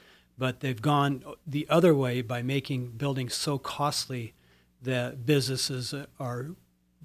but 0.40 0.61
they've 0.61 0.81
gone 0.81 1.23
the 1.47 1.67
other 1.69 1.95
way 1.95 2.23
by 2.23 2.40
making 2.40 2.93
buildings 2.93 3.35
so 3.35 3.59
costly 3.59 4.33
that 4.83 5.27
businesses 5.27 5.95
are 6.19 6.47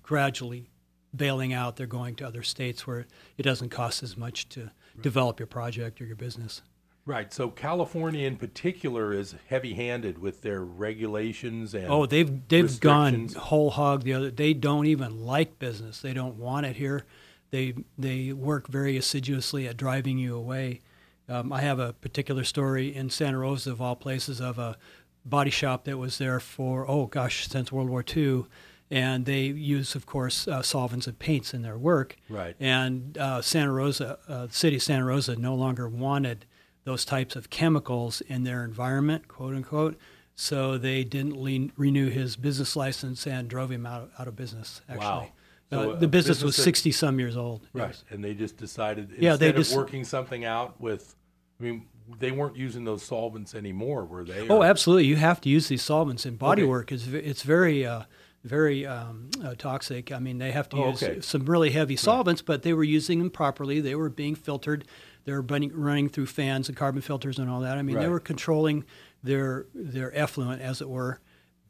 gradually 0.02 0.70
bailing 1.16 1.54
out. 1.54 1.76
They're 1.76 1.88
going 1.88 2.16
to 2.16 2.28
other 2.28 2.44
states 2.44 2.86
where 2.86 3.08
it 3.38 3.44
doesn't 3.44 3.70
cost 3.70 4.04
as 4.04 4.18
much 4.18 4.50
to 4.50 4.62
right. 4.62 4.72
develop 5.02 5.40
your 5.40 5.48
project 5.48 6.02
or 6.02 6.06
your 6.06 6.16
business. 6.16 6.62
Right. 7.06 7.32
So 7.32 7.50
California, 7.50 8.26
in 8.28 8.36
particular, 8.36 9.14
is 9.14 9.36
heavy-handed 9.48 10.18
with 10.18 10.42
their 10.42 10.62
regulations 10.62 11.76
and 11.76 11.86
oh, 11.88 12.08
they've 12.08 12.48
they've 12.48 12.80
gone 12.80 13.30
whole 13.30 13.70
hog. 13.70 14.04
The 14.04 14.14
other, 14.14 14.32
they 14.32 14.54
don't 14.54 14.88
even 14.88 15.24
like 15.24 15.60
business. 15.60 16.02
They 16.02 16.14
don't 16.14 16.38
want 16.38 16.66
it 16.66 16.78
here. 16.78 17.06
they 17.52 17.74
they 17.98 18.34
work 18.34 18.68
very 18.68 18.98
assiduously 18.98 19.68
at 19.68 19.78
driving 19.78 20.18
you 20.18 20.36
away. 20.36 20.82
Um, 21.28 21.52
I 21.54 21.62
have 21.62 21.80
a 21.80 21.94
particular 21.94 22.44
story 22.44 22.94
in 22.94 23.10
Santa 23.10 23.40
Rosa, 23.40 23.72
of 23.72 23.82
all 23.82 23.96
places, 23.96 24.40
of 24.42 24.60
a 24.60 24.78
body 25.26 25.50
shop 25.52 25.86
that 25.86 25.98
was 25.98 26.18
there 26.18 26.40
for 26.40 26.90
oh 26.90 27.08
gosh 27.08 27.48
since 27.48 27.72
World 27.72 27.90
War 27.90 28.04
II, 28.16 28.46
and 28.92 29.26
they 29.26 29.44
use, 29.46 29.96
of 29.96 30.06
course, 30.06 30.48
uh, 30.48 30.62
solvents 30.62 31.08
and 31.08 31.18
paints 31.18 31.54
in 31.54 31.62
their 31.64 31.78
work. 31.78 32.16
Right. 32.30 32.56
And 32.60 33.18
uh, 33.18 33.42
Santa 33.42 33.72
Rosa, 33.72 34.20
uh, 34.28 34.46
the 34.48 34.54
city 34.54 34.76
of 34.78 34.84
Santa 34.84 35.06
Rosa, 35.06 35.36
no 35.36 35.56
longer 35.56 35.88
wanted 35.90 36.46
those 36.84 37.04
types 37.04 37.36
of 37.36 37.50
chemicals 37.50 38.22
in 38.22 38.44
their 38.44 38.64
environment, 38.64 39.28
quote 39.28 39.56
unquote. 39.56 39.98
So 40.36 40.78
they 40.78 41.04
didn't 41.04 41.36
le- 41.38 41.72
renew 41.78 42.10
his 42.10 42.36
business 42.36 42.76
license 42.76 43.26
and 43.26 43.48
drove 43.48 43.72
him 43.72 43.86
out, 43.86 44.12
out 44.20 44.28
of 44.28 44.36
business. 44.36 44.82
Actually, 44.90 45.06
Wow. 45.06 45.30
Uh, 45.72 45.96
the 45.96 46.08
business 46.08 46.44
was 46.44 46.52
business 46.52 46.56
that- 46.58 46.62
sixty 46.64 46.92
some 46.92 47.20
years 47.20 47.36
old. 47.36 47.68
Right. 47.74 47.88
Yes. 47.88 48.04
And 48.12 48.24
they 48.24 48.36
just 48.36 48.56
decided 48.56 49.10
Yeah, 49.18 49.32
instead 49.32 49.40
they 49.40 49.50
of 49.50 49.56
just- 49.56 49.76
working 49.76 50.04
something 50.04 50.46
out 50.46 50.80
with, 50.80 51.16
I 51.60 51.64
mean, 51.64 51.88
they 52.20 52.32
weren't 52.32 52.56
using 52.56 52.84
those 52.86 53.04
solvents 53.04 53.56
anymore, 53.56 54.06
were 54.06 54.24
they? 54.24 54.48
Oh, 54.48 54.58
Or- 54.58 54.66
absolutely. 54.66 55.06
You 55.06 55.16
have 55.18 55.42
to 55.42 55.50
use 55.50 55.68
these 55.68 55.82
solvents 55.84 56.26
in 56.26 56.36
body 56.36 56.62
Okay. 56.64 56.70
work. 56.70 56.92
It's 56.92 57.08
it's 57.08 57.44
very 57.44 57.86
uh, 57.86 58.04
very 58.44 58.86
um, 58.86 59.30
uh, 59.44 59.56
toxic. 59.58 60.12
I 60.12 60.20
mean, 60.20 60.38
they 60.38 60.52
have 60.52 60.70
to 60.70 60.78
Oh, 60.78 60.90
use 60.92 61.02
okay. 61.04 61.20
some 61.22 61.46
really 61.46 61.72
heavy 61.72 61.96
solvents, 61.96 62.42
but 62.44 62.62
they 62.62 62.74
were 62.74 62.84
using 62.84 63.20
them 63.20 63.32
properly. 63.32 63.82
They 63.82 63.96
were 63.96 64.10
being 64.10 64.36
filtered. 64.36 64.86
They 65.24 65.32
were 65.32 65.42
running, 65.42 65.72
running 65.74 66.10
through 66.10 66.28
fans 66.28 66.68
and 66.68 66.78
carbon 66.78 67.02
filters 67.02 67.40
and 67.40 67.50
all 67.50 67.60
that. 67.62 67.78
I 67.78 67.82
mean, 67.82 67.98
they 67.98 68.08
were 68.08 68.20
controlling 68.20 68.84
their 69.24 69.66
their 69.74 70.16
effluent, 70.16 70.62
as 70.62 70.82
it 70.82 70.90
were, 70.90 71.20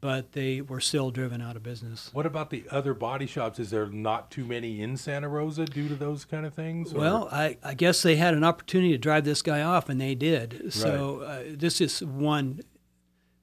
but 0.00 0.32
they 0.32 0.60
were 0.60 0.80
still 0.80 1.10
driven 1.10 1.40
out 1.40 1.56
of 1.56 1.62
business. 1.62 2.10
What 2.12 2.26
about 2.26 2.50
the 2.50 2.64
other 2.70 2.94
body 2.94 3.26
shops? 3.26 3.58
Is 3.58 3.70
there 3.70 3.86
not 3.86 4.30
too 4.30 4.44
many 4.44 4.80
in 4.82 4.96
Santa 4.96 5.28
Rosa 5.28 5.64
due 5.64 5.88
to 5.88 5.94
those 5.94 6.24
kind 6.24 6.44
of 6.46 6.54
things? 6.54 6.92
or- 6.92 6.98
Well, 7.00 7.28
I, 7.32 7.56
I 7.64 7.74
guess 7.74 8.02
they 8.02 8.16
had 8.16 8.34
an 8.34 8.44
opportunity 8.44 8.92
to 8.92 8.98
drive 8.98 9.24
this 9.24 9.42
guy 9.42 9.62
off, 9.62 9.88
and 9.88 10.00
they 10.00 10.14
did. 10.14 10.72
So 10.72 11.20
uh, 11.20 11.42
this 11.48 11.80
is 11.80 12.02
one 12.04 12.60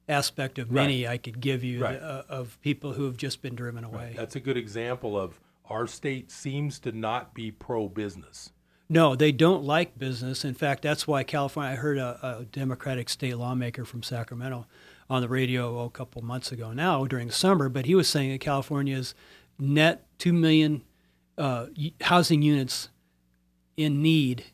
aspect 0.07 0.60
of 0.60 0.69
many 0.72 1.07
I 1.07 1.17
could 1.17 1.39
give 1.39 1.63
you 1.63 1.81
Right. 1.81 2.00
uh, 2.01 2.24
of 2.29 2.60
people 2.62 2.93
who 2.93 3.05
have 3.05 3.17
just 3.17 3.41
been 3.41 3.55
driven 3.55 3.83
away. 3.83 4.13
that's 4.15 4.36
a 4.36 4.39
good 4.39 4.57
example 4.57 5.17
of 5.19 5.39
our 5.69 5.88
state 5.88 6.29
seems 6.29 6.77
to 6.79 6.91
not 6.91 7.33
be 7.33 7.50
pro 7.51 7.88
business. 7.88 8.51
No, 8.89 9.15
they 9.15 9.31
don't 9.31 9.63
like 9.63 9.98
business. 9.98 10.43
In 10.43 10.53
fact, 10.53 10.83
that's 10.83 11.07
why 11.07 11.24
California. 11.24 11.72
I 11.72 11.75
heard 11.75 11.98
a, 11.98 12.39
a 12.41 12.45
Democratic 12.45 13.10
state 13.10 13.38
lawmaker 13.38 13.86
from 13.86 14.03
Sacramento 14.03 14.67
on 15.10 15.22
the 15.22 15.27
radio 15.29 15.79
oh, 15.79 15.86
a 15.86 15.89
couple 15.89 16.22
months 16.22 16.51
ago 16.51 16.72
now 16.74 17.05
during 17.05 17.27
the 17.27 17.33
summer, 17.33 17.69
but 17.69 17.86
he 17.86 17.95
was 17.95 18.07
saying 18.07 18.31
that 18.31 18.39
California's 18.41 19.13
net 19.60 20.05
two 20.17 20.33
million 20.33 20.83
uh, 21.38 21.67
housing 22.01 22.41
units 22.41 22.89
in 23.77 24.01
need 24.01 24.45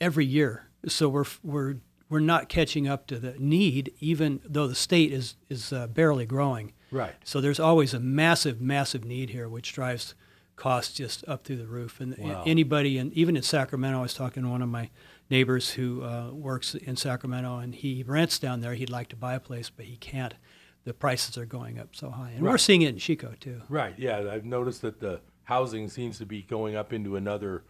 every 0.00 0.24
year. 0.26 0.68
So 0.86 1.08
we're 1.08 1.24
we're 1.42 1.76
we're 2.08 2.20
not 2.20 2.48
catching 2.48 2.86
up 2.86 3.06
to 3.08 3.18
the 3.18 3.34
need, 3.38 3.92
even 4.00 4.40
though 4.44 4.66
the 4.68 4.74
state 4.74 5.12
is 5.12 5.36
is 5.48 5.72
uh, 5.72 5.86
barely 5.88 6.26
growing. 6.26 6.72
Right. 6.90 7.14
So 7.24 7.40
there's 7.40 7.58
always 7.58 7.94
a 7.94 8.00
massive, 8.00 8.60
massive 8.60 9.04
need 9.04 9.30
here, 9.30 9.48
which 9.48 9.72
drives 9.72 10.14
costs 10.54 10.94
just 10.94 11.26
up 11.28 11.44
through 11.44 11.56
the 11.56 11.66
roof. 11.66 12.00
And 12.00 12.16
Wow. 12.16 12.44
anybody, 12.46 12.96
and 12.96 13.12
even 13.12 13.36
in 13.36 13.42
Sacramento, 13.42 13.98
I 13.98 14.02
was 14.02 14.14
talking 14.14 14.44
to 14.44 14.48
one 14.48 14.62
of 14.62 14.68
my 14.68 14.90
neighbors 15.30 15.70
who 15.70 16.02
uh, 16.02 16.30
works 16.32 16.74
in 16.74 16.96
Sacramento, 16.96 17.58
and 17.58 17.74
he 17.74 18.04
rents 18.06 18.38
down 18.38 18.60
there. 18.60 18.74
He'd 18.74 18.90
like 18.90 19.08
to 19.08 19.16
buy 19.16 19.34
a 19.34 19.40
place, 19.40 19.70
but 19.70 19.86
he 19.86 19.96
can't. 19.96 20.34
The 20.84 20.94
prices 20.94 21.36
are 21.36 21.46
going 21.46 21.78
up 21.78 21.96
so 21.96 22.10
high, 22.10 22.30
and 22.30 22.44
we're 22.44 22.58
seeing 22.58 22.82
it 22.82 22.90
in 22.90 22.98
Chico 22.98 23.34
too. 23.40 23.62
Right. 23.68 23.94
Yeah, 23.98 24.28
I've 24.30 24.44
noticed 24.44 24.82
that 24.82 25.00
the 25.00 25.20
housing 25.44 25.88
seems 25.88 26.18
to 26.18 26.26
be 26.26 26.42
going 26.42 26.76
up 26.76 26.92
into 26.92 27.16
another 27.16 27.64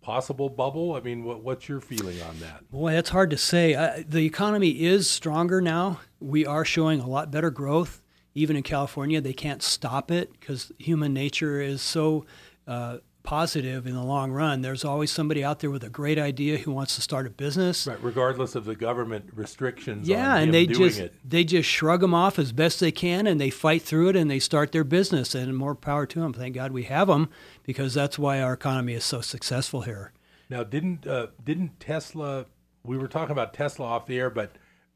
possible 0.00 0.48
bubble. 0.48 0.94
I 0.94 1.00
mean, 1.00 1.24
what, 1.24 1.42
what's 1.42 1.68
your 1.68 1.80
feeling 1.80 2.20
on 2.22 2.38
that? 2.40 2.70
Boy, 2.70 2.92
that's 2.92 3.10
hard 3.10 3.30
to 3.30 3.36
say. 3.36 3.74
Uh, 3.74 4.02
the 4.06 4.24
economy 4.24 4.82
is 4.84 5.08
stronger 5.08 5.60
now. 5.60 6.00
We 6.20 6.46
are 6.46 6.64
showing 6.64 7.00
a 7.00 7.06
lot 7.06 7.30
better 7.30 7.50
growth. 7.50 8.02
Even 8.34 8.56
in 8.56 8.62
California, 8.62 9.20
they 9.20 9.32
can't 9.32 9.62
stop 9.62 10.10
it 10.10 10.32
because 10.32 10.70
human 10.78 11.12
nature 11.12 11.60
is 11.60 11.82
so 11.82 12.24
uh, 12.66 12.98
positive 13.28 13.86
in 13.86 13.92
the 13.92 14.02
long 14.02 14.32
run. 14.32 14.62
There's 14.62 14.86
always 14.86 15.10
somebody 15.10 15.44
out 15.44 15.58
there 15.58 15.70
with 15.70 15.84
a 15.84 15.90
great 15.90 16.18
idea 16.18 16.56
who 16.56 16.72
wants 16.72 16.94
to 16.94 17.02
start 17.02 17.26
a 17.26 17.30
business. 17.30 17.86
Right, 17.86 18.02
regardless 18.02 18.54
of 18.54 18.64
the 18.64 18.74
government 18.74 19.28
restrictions. 19.34 20.08
Yeah, 20.08 20.36
on 20.36 20.44
and 20.44 20.54
they 20.54 20.64
doing 20.64 20.88
just 20.88 20.98
it. 20.98 21.14
they 21.22 21.44
just 21.44 21.68
shrug 21.68 22.00
them 22.00 22.14
off 22.14 22.38
as 22.38 22.52
best 22.52 22.80
they 22.80 22.90
can, 22.90 23.26
and 23.26 23.38
they 23.38 23.50
fight 23.50 23.82
through 23.82 24.08
it, 24.08 24.16
and 24.16 24.30
they 24.30 24.38
start 24.38 24.72
their 24.72 24.82
business. 24.82 25.34
And 25.34 25.54
more 25.54 25.74
power 25.74 26.06
to 26.06 26.20
them. 26.20 26.32
Thank 26.32 26.54
God 26.54 26.72
we 26.72 26.84
have 26.84 27.08
them, 27.08 27.28
because 27.64 27.92
that's 27.92 28.18
why 28.18 28.40
our 28.40 28.54
economy 28.54 28.94
is 28.94 29.04
so 29.04 29.20
successful 29.20 29.82
here. 29.82 30.14
Now, 30.48 30.64
didn't 30.64 31.06
uh, 31.06 31.26
didn't 31.44 31.80
Tesla? 31.80 32.46
We 32.82 32.96
were 32.96 33.08
talking 33.08 33.32
about 33.32 33.52
Tesla 33.52 33.84
off 33.84 34.06
the 34.06 34.18
air, 34.18 34.30
but 34.30 34.52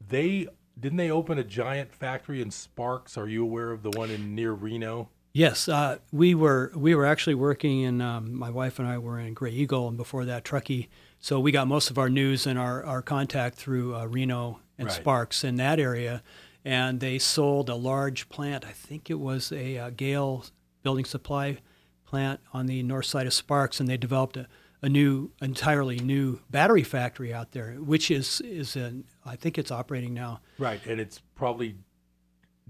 they 0.09 0.47
didn't 0.79 0.97
they 0.97 1.11
open 1.11 1.37
a 1.37 1.43
giant 1.43 1.93
factory 1.93 2.41
in 2.41 2.49
Sparks? 2.49 3.15
Are 3.15 3.27
you 3.27 3.43
aware 3.43 3.69
of 3.69 3.83
the 3.83 3.91
one 3.91 4.09
in 4.09 4.33
near 4.33 4.53
Reno? 4.53 5.09
Yes, 5.33 5.67
uh, 5.67 5.97
we 6.11 6.35
were 6.35 6.71
we 6.75 6.93
were 6.93 7.07
actually 7.07 7.33
working 7.33 7.81
in. 7.81 8.01
Um, 8.01 8.35
my 8.35 8.51
wife 8.51 8.77
and 8.77 8.87
I 8.87 8.99
were 8.99 9.19
in 9.19 9.33
Graeagle, 9.33 9.87
and 9.87 9.97
before 9.97 10.25
that, 10.25 10.45
Truckee. 10.45 10.89
So 11.19 11.39
we 11.39 11.51
got 11.51 11.67
most 11.67 11.89
of 11.89 11.97
our 11.97 12.09
news 12.09 12.45
and 12.45 12.59
our, 12.59 12.83
our 12.83 13.01
contact 13.01 13.55
through 13.55 13.95
uh, 13.95 14.05
Reno 14.05 14.59
and 14.77 14.89
Right. 14.89 14.95
Sparks 14.95 15.43
in 15.43 15.55
that 15.55 15.79
area. 15.79 16.21
And 16.65 16.99
they 16.99 17.17
sold 17.17 17.69
a 17.69 17.75
large 17.75 18.29
plant. 18.29 18.65
I 18.65 18.71
think 18.71 19.09
it 19.09 19.19
was 19.19 19.51
a 19.51 19.77
uh, 19.77 19.89
Gale 19.91 20.45
building 20.81 21.05
supply 21.05 21.59
plant 22.05 22.41
on 22.53 22.67
the 22.67 22.83
north 22.83 23.05
side 23.05 23.25
of 23.25 23.33
Sparks, 23.33 23.79
and 23.79 23.89
they 23.89 23.97
developed 23.97 24.37
a, 24.37 24.47
a 24.81 24.89
new, 24.89 25.31
entirely 25.41 25.97
new 25.99 26.41
battery 26.49 26.83
factory 26.83 27.33
out 27.33 27.53
there, 27.53 27.71
which 27.73 28.11
is 28.11 28.39
is 28.41 28.75
an 28.75 29.05
I 29.25 29.35
think 29.35 29.57
it's 29.57 29.71
operating 29.71 30.13
now. 30.13 30.41
Right, 30.59 30.85
and 30.85 31.01
it's 31.01 31.21
probably 31.35 31.75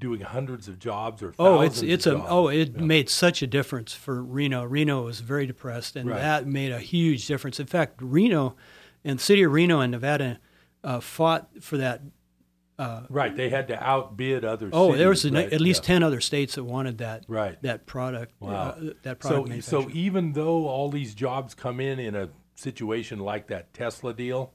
doing 0.03 0.19
hundreds 0.19 0.67
of 0.67 0.77
jobs 0.79 1.24
or 1.24 1.33
Oh, 1.39 1.62
it's 1.62 1.81
it's 1.81 2.05
of 2.05 2.15
a 2.15 2.17
jobs. 2.17 2.27
oh, 2.29 2.48
it 2.50 2.74
Yeah. 2.75 2.81
made 2.81 3.10
such 3.10 3.41
a 3.41 3.48
difference 3.48 3.93
for 3.93 4.22
Reno. 4.22 4.65
Reno 4.65 5.03
was 5.05 5.22
very 5.22 5.48
depressed, 5.48 5.95
and 5.95 6.10
Right. 6.10 6.19
that 6.19 6.45
made 6.45 6.74
a 6.74 6.79
huge 6.79 7.25
difference. 7.25 7.57
In 7.57 7.67
fact, 7.67 8.01
Reno 8.01 8.55
and 9.05 9.17
the 9.17 9.24
city 9.24 9.43
of 9.43 9.53
Reno 9.53 9.79
and 9.79 9.91
Nevada 9.93 10.39
uh, 10.83 11.00
fought 11.00 11.48
for 11.62 11.77
that. 11.77 12.01
right. 13.10 13.33
They 13.38 13.50
had 13.50 13.69
to 13.69 13.81
outbid 13.81 14.43
other. 14.43 14.69
Oh, 14.74 14.93
there 14.93 15.07
was 15.07 15.22
cities, 15.22 15.38
an- 15.38 15.43
right? 15.45 15.53
at 15.53 15.62
least 15.62 15.83
Yeah. 15.83 15.88
ten 15.88 16.03
other 16.03 16.19
states 16.19 16.55
that 16.55 16.65
wanted 16.65 16.98
that 16.98 17.24
Right. 17.29 17.62
that 17.62 17.86
product. 17.86 18.33
Wow. 18.41 18.51
uh, 18.51 18.79
that 19.03 19.24
So, 19.24 19.29
product. 19.29 19.63
so 19.63 19.77
manufactured. 19.79 19.98
even 19.98 20.33
though 20.33 20.67
all 20.67 20.89
these 20.89 21.15
jobs 21.15 21.53
come 21.55 21.79
in 21.79 21.98
in 22.00 22.13
a 22.13 22.27
situation 22.55 23.19
like 23.19 23.48
that 23.48 23.74
Tesla 23.74 24.13
deal, 24.13 24.51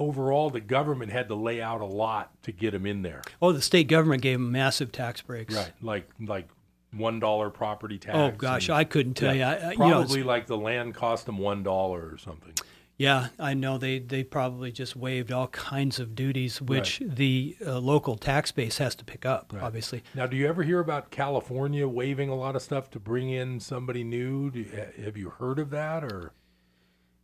overall 0.00 0.50
the 0.50 0.60
government 0.60 1.12
had 1.12 1.28
to 1.28 1.34
lay 1.34 1.62
out 1.62 1.80
a 1.80 1.84
lot 1.86 2.32
to 2.42 2.52
get 2.52 2.72
them 2.72 2.86
in 2.86 3.02
there. 3.02 3.22
oh, 3.40 3.52
the 3.52 3.62
state 3.62 3.86
government 3.86 4.22
gave 4.22 4.38
them 4.38 4.50
massive 4.50 4.90
tax 4.90 5.20
breaks. 5.22 5.54
Right, 5.54 5.72
like 5.80 6.08
like 6.20 6.48
one 6.92 7.20
dollar 7.20 7.50
property 7.50 7.98
tax. 7.98 8.16
Oh 8.16 8.30
gosh, 8.36 8.68
and- 8.68 8.78
I 8.78 8.84
couldn't 8.84 9.14
tell 9.14 9.34
yeah, 9.34 9.58
you. 9.58 9.64
I, 9.64 9.68
I- 9.68 9.72
you 9.72 9.78
know, 9.78 10.00
probably 10.00 10.22
like 10.24 10.46
the 10.46 10.56
land 10.56 10.94
cost 10.94 11.26
them 11.26 11.38
one 11.38 11.62
dollar 11.62 12.10
or 12.12 12.18
something. 12.18 12.54
Yeah, 12.96 13.28
I 13.38 13.54
know 13.54 13.78
they, 13.78 13.98
they 13.98 14.22
probably 14.24 14.70
just 14.70 14.94
waived 14.94 15.32
all 15.32 15.46
kinds 15.48 15.98
of 15.98 16.14
duties, 16.14 16.60
which 16.60 17.00
the 17.02 17.56
uh, 17.66 17.78
local 17.78 18.16
tax 18.18 18.52
base 18.52 18.76
has 18.76 18.94
to 18.96 19.06
pick 19.06 19.24
up. 19.24 19.54
Right. 19.54 19.62
Obviously, 19.62 20.02
Now, 20.14 20.26
do 20.26 20.36
you 20.36 20.46
ever 20.46 20.62
hear 20.62 20.80
about 20.80 21.10
California 21.10 21.88
waiving 21.88 22.28
a 22.28 22.34
lot 22.34 22.56
of 22.56 22.60
stuff 22.60 22.90
to 22.90 23.00
bring 23.00 23.30
in 23.30 23.58
somebody 23.58 24.04
new? 24.04 24.50
Do 24.50 24.58
you, 24.58 24.86
have 25.02 25.16
you 25.16 25.30
heard 25.30 25.58
of 25.58 25.70
that, 25.70 26.04
or? 26.04 26.32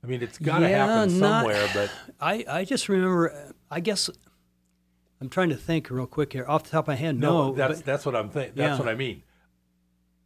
I 0.03 0.07
mean, 0.07 0.23
it's 0.23 0.38
got 0.38 0.61
to 0.61 0.69
Yeah, 0.69 0.87
happen 0.87 1.19
not- 1.19 1.41
somewhere, 1.43 1.69
but 1.75 1.91
I, 2.21 2.45
I 2.49 2.65
just 2.65 2.88
remember, 2.88 3.33
uh, 3.33 3.53
I 3.71 3.81
guess, 3.81 4.09
I'm 5.21 5.29
trying 5.29 5.49
to 5.49 5.57
think 5.57 5.91
real 5.91 6.07
quick 6.07 6.33
here. 6.33 6.45
Off 6.47 6.65
the 6.65 6.71
top 6.71 6.85
of 6.85 6.88
my 6.88 6.95
head, 6.95 7.19
no. 7.19 7.49
no, 7.49 7.55
that's 7.55 7.79
but- 7.81 7.87
that's 7.87 8.07
what 8.07 8.15
I'm 8.15 8.29
thinking. 8.31 8.55
That's 8.57 8.79
Yeah. 8.79 8.85
what 8.85 8.88
I 8.88 8.95
mean. 8.95 9.23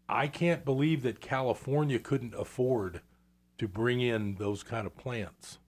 I 0.09 0.27
can't 0.27 0.65
believe 0.65 1.03
that 1.05 1.21
California 1.21 1.99
couldn't 2.00 2.35
afford 2.35 3.00
to 3.59 3.69
bring 3.69 4.00
in 4.00 4.35
those 4.37 4.62
kind 4.65 4.87
of 4.87 4.97
plants 4.97 5.59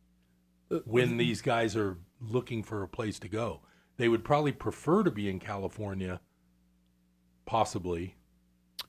Uh, 0.70 0.78
when 0.84 1.16
these 1.16 1.40
guys 1.42 1.76
are 1.76 1.98
looking 2.20 2.62
for 2.64 2.82
a 2.82 2.88
place 2.88 3.18
to 3.20 3.28
go. 3.28 3.60
They 3.98 4.08
would 4.08 4.24
probably 4.24 4.52
prefer 4.52 5.04
to 5.04 5.10
be 5.12 5.28
in 5.28 5.38
California, 5.38 6.20
possibly, 7.44 8.16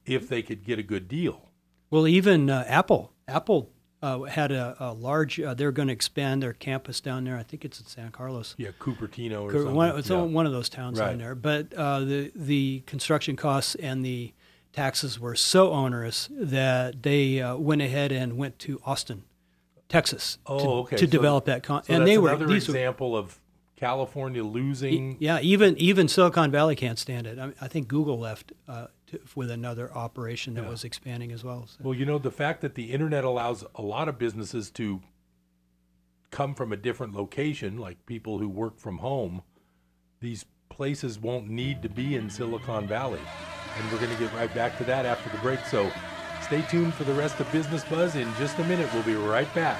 if 0.06 0.28
they 0.28 0.42
could 0.42 0.64
get 0.64 0.80
a 0.80 0.84
good 0.84 1.08
deal. 1.08 1.50
well, 1.92 2.08
even 2.08 2.50
uh, 2.50 2.64
Apple, 2.68 3.14
Apple 3.28 3.70
uh, 4.04 4.24
had 4.24 4.52
a, 4.52 4.76
a 4.80 4.92
large, 4.94 5.40
uh, 5.40 5.54
they're 5.54 5.72
going 5.72 5.88
to 5.88 5.94
expand 5.94 6.44
their 6.44 6.52
campus 6.52 7.00
down 7.00 7.24
there. 7.24 7.38
I 7.38 7.44
think 7.44 7.64
it's 7.64 7.80
in 7.80 7.86
San 7.86 8.12
Carlos. 8.12 8.54
Yeah, 8.58 8.72
Cupertino 8.78 9.44
or. 9.54 9.72
One, 9.72 9.98
it's 9.98 10.10
yeah. 10.10 10.22
one 10.22 10.46
of 10.46 10.52
those 10.52 10.68
towns 10.68 11.00
Right. 11.00 11.08
down 11.12 11.20
there. 11.20 11.36
But 11.36 11.74
uh, 11.74 12.02
the 12.02 12.32
the 12.36 12.84
construction 12.86 13.38
costs 13.38 13.76
and 13.76 14.04
the 14.04 14.34
taxes 14.74 15.20
were 15.20 15.36
so 15.36 15.72
onerous 15.72 16.28
that 16.32 17.02
they 17.04 17.42
uh, 17.42 17.56
went 17.56 17.82
ahead 17.82 18.12
and 18.12 18.38
went 18.38 18.60
to 18.60 18.82
Austin, 18.86 19.24
Texas, 19.88 20.38
Oh, 20.46 20.60
to, 20.60 20.70
okay. 20.82 20.98
to 20.98 21.06
So- 21.06 21.10
develop 21.12 21.46
that. 21.46 21.64
Con- 21.64 21.84
So 21.86 21.94
and 21.94 22.06
they 22.06 22.18
were 22.18 22.30
another 22.30 22.48
these 22.48 22.68
were, 22.68 22.74
example 22.76 23.16
of 23.16 23.40
California 23.78 24.44
losing. 24.44 25.16
yeah, 25.22 25.40
even 25.42 25.78
even 25.78 26.10
Silicon 26.10 26.52
Valley 26.52 26.76
can't 26.76 27.00
stand 27.00 27.26
it. 27.26 27.40
I, 27.40 27.46
mean, 27.46 27.56
I 27.62 27.68
think 27.70 27.88
Google 27.88 28.20
left 28.20 28.52
uh, 28.68 28.88
to 29.14 29.22
with 29.36 29.50
another 29.50 29.92
operation 29.94 30.54
that 30.56 30.64
Yeah. 30.64 30.70
was 30.70 30.84
expanding 30.84 31.32
as 31.32 31.44
well. 31.44 31.66
So. 31.68 31.78
Well, 31.82 31.94
you 31.94 32.06
know, 32.06 32.20
the 32.20 32.32
fact 32.32 32.62
that 32.62 32.76
the 32.76 32.92
internet 32.92 33.24
allows 33.24 33.64
a 33.76 33.82
lot 33.82 34.08
of 34.10 34.18
businesses 34.20 34.70
to 34.72 35.02
come 36.32 36.54
from 36.56 36.72
a 36.74 36.78
different 36.78 37.14
location, 37.14 37.78
like 37.78 38.06
people 38.06 38.40
who 38.40 38.50
work 38.50 38.78
from 38.80 38.98
home, 39.00 39.42
these 40.20 40.46
places 40.70 41.20
won't 41.20 41.48
need 41.50 41.82
to 41.84 41.90
be 41.90 42.16
in 42.16 42.30
Silicon 42.30 42.88
Valley. 42.88 43.20
And 43.78 43.92
we're 43.92 44.00
going 44.00 44.12
to 44.12 44.20
get 44.20 44.34
right 44.34 44.54
back 44.54 44.78
to 44.80 44.84
that 44.86 45.06
after 45.06 45.30
the 45.30 45.38
break. 45.38 45.60
So 45.66 45.92
stay 46.42 46.62
tuned 46.64 46.94
for 46.94 47.04
the 47.04 47.14
rest 47.14 47.40
of 47.40 47.52
Business 47.52 47.84
Buzz. 47.86 48.16
In 48.16 48.28
just 48.40 48.58
a 48.60 48.64
minute, 48.64 48.92
we'll 48.94 49.04
be 49.04 49.16
right 49.16 49.52
back. 49.54 49.80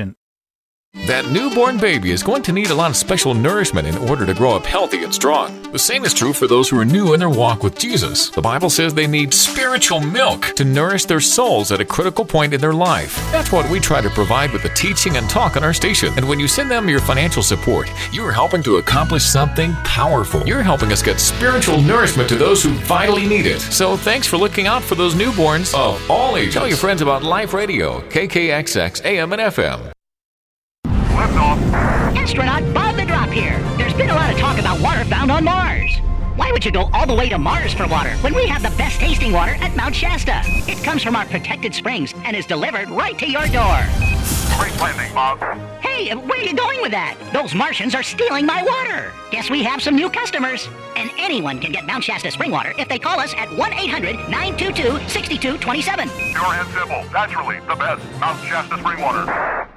That 1.11 1.29
newborn 1.31 1.77
baby 1.77 2.11
is 2.11 2.21
going 2.21 2.43
to 2.43 2.51
need 2.51 2.69
a 2.69 2.75
lot 2.75 2.89
of 2.89 2.97
special 2.97 3.33
nourishment 3.33 3.87
in 3.87 3.97
order 3.97 4.25
to 4.25 4.33
grow 4.33 4.55
up 4.55 4.65
healthy 4.65 5.03
and 5.03 5.13
strong. 5.13 5.61
The 5.71 5.79
same 5.79 6.03
is 6.03 6.13
true 6.13 6.33
for 6.33 6.47
those 6.47 6.69
who 6.69 6.77
are 6.79 6.85
new 6.85 7.13
in 7.13 7.19
their 7.19 7.29
walk 7.29 7.63
with 7.63 7.77
Jesus. 7.79 8.29
The 8.29 8.41
Bible 8.41 8.69
says 8.69 8.93
they 8.93 9.07
need 9.07 9.33
spiritual 9.33 10.01
milk 10.01 10.53
to 10.55 10.65
nourish 10.65 11.05
their 11.05 11.21
souls 11.21 11.71
at 11.71 11.79
a 11.79 11.85
critical 11.85 12.25
point 12.25 12.53
in 12.53 12.59
their 12.59 12.73
life. 12.73 13.15
That's 13.31 13.53
what 13.53 13.69
we 13.71 13.79
try 13.79 14.01
to 14.01 14.09
provide 14.09 14.51
with 14.51 14.63
the 14.63 14.69
teaching 14.69 15.15
and 15.15 15.29
talk 15.29 15.55
on 15.55 15.63
our 15.63 15.73
station. 15.73 16.13
And 16.17 16.27
when 16.27 16.41
you 16.41 16.47
send 16.49 16.69
them 16.69 16.89
your 16.89 16.99
financial 16.99 17.41
support, 17.41 17.89
you 18.11 18.25
are 18.25 18.33
helping 18.33 18.61
to 18.63 18.77
accomplish 18.77 19.23
something 19.23 19.73
powerful. 19.85 20.45
You're 20.45 20.61
helping 20.61 20.91
us 20.91 21.01
get 21.01 21.21
spiritual 21.21 21.81
nourishment 21.81 22.27
to 22.29 22.35
those 22.35 22.63
who 22.63 22.71
vitally 22.85 23.25
need 23.25 23.45
it. 23.45 23.61
So 23.61 23.95
thanks 23.95 24.27
for 24.27 24.35
looking 24.37 24.67
out 24.67 24.83
for 24.83 24.95
those 24.95 25.15
newborns 25.15 25.73
of 25.73 26.01
all 26.11 26.35
ages. 26.35 26.53
Tell 26.53 26.67
your 26.67 26.77
friends 26.77 27.01
about 27.01 27.23
Life 27.23 27.53
Radio, 27.53 28.01
KKXX, 28.09 29.05
AM 29.05 29.31
and 29.31 29.41
FM. 29.41 29.91
Astronaut 31.41 32.73
Bob 32.73 32.95
the 32.97 33.05
Drop 33.05 33.29
here. 33.29 33.57
There's 33.77 33.95
been 33.95 34.11
a 34.11 34.15
lot 34.15 34.31
of 34.31 34.37
talk 34.37 34.59
about 34.59 34.79
water 34.79 35.03
found 35.05 35.31
on 35.31 35.43
Mars. 35.43 35.97
Why 36.35 36.51
would 36.51 36.63
you 36.63 36.71
go 36.71 36.87
all 36.93 37.07
the 37.07 37.15
way 37.15 37.29
to 37.29 37.37
Mars 37.39 37.73
for 37.73 37.87
water 37.87 38.11
when 38.17 38.35
we 38.35 38.45
have 38.47 38.61
the 38.61 38.69
best 38.77 38.99
tasting 38.99 39.33
water 39.33 39.55
at 39.55 39.75
Mount 39.75 39.95
Shasta? 39.95 40.43
It 40.45 40.83
comes 40.83 41.03
from 41.03 41.15
our 41.15 41.25
protected 41.25 41.73
springs 41.73 42.13
and 42.25 42.35
is 42.35 42.45
delivered 42.45 42.89
right 42.89 43.17
to 43.17 43.27
your 43.27 43.47
door. 43.47 43.79
Great 44.57 44.79
landing, 44.79 45.13
Bob. 45.15 45.39
Hey, 45.81 46.11
uh, 46.11 46.19
where 46.19 46.39
are 46.39 46.43
you 46.43 46.55
going 46.55 46.79
with 46.79 46.91
that? 46.91 47.17
Those 47.33 47.55
Martians 47.55 47.95
are 47.95 48.03
stealing 48.03 48.45
my 48.45 48.61
water. 48.61 49.11
Guess 49.31 49.49
we 49.49 49.63
have 49.63 49.81
some 49.81 49.95
new 49.95 50.09
customers. 50.11 50.69
And 50.95 51.09
anyone 51.17 51.59
can 51.59 51.71
get 51.71 51.85
Mount 51.85 52.03
Shasta 52.03 52.29
spring 52.29 52.51
water 52.51 52.73
if 52.77 52.87
they 52.87 52.99
call 52.99 53.19
us 53.19 53.33
at 53.33 53.49
1 53.57 53.73
800 53.73 54.15
922 54.29 55.09
6227. 55.09 56.07
Pure 56.07 56.43
and 56.45 56.67
simple. 56.69 57.03
Naturally, 57.11 57.59
the 57.67 57.75
best. 57.75 58.03
Mount 58.19 58.39
Shasta 58.47 58.77
spring 58.77 59.01
water. 59.01 59.67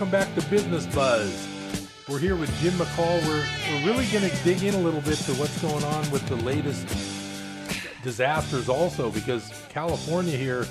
Welcome 0.00 0.18
back 0.18 0.34
to 0.34 0.48
Business 0.48 0.86
Buzz. 0.94 1.46
We're 2.08 2.20
here 2.20 2.34
with 2.34 2.50
Jim 2.60 2.72
McCall. 2.72 3.20
We're, 3.28 3.44
we're 3.68 3.92
really 3.92 4.06
going 4.06 4.30
to 4.30 4.44
dig 4.44 4.62
in 4.62 4.72
a 4.72 4.78
little 4.78 5.02
bit 5.02 5.18
to 5.18 5.34
what's 5.34 5.60
going 5.60 5.84
on 5.84 6.10
with 6.10 6.26
the 6.26 6.36
latest 6.36 6.88
disasters, 8.02 8.70
also, 8.70 9.10
because 9.10 9.52
California 9.68 10.34
here 10.38 10.66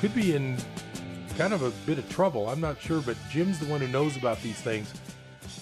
could 0.00 0.14
be 0.14 0.34
in 0.34 0.56
kind 1.36 1.52
of 1.52 1.62
a 1.62 1.68
bit 1.84 1.98
of 1.98 2.08
trouble. 2.08 2.48
I'm 2.48 2.58
not 2.58 2.80
sure, 2.80 3.02
but 3.02 3.18
Jim's 3.28 3.58
the 3.58 3.66
one 3.66 3.82
who 3.82 3.88
knows 3.88 4.16
about 4.16 4.40
these 4.40 4.58
things. 4.58 4.94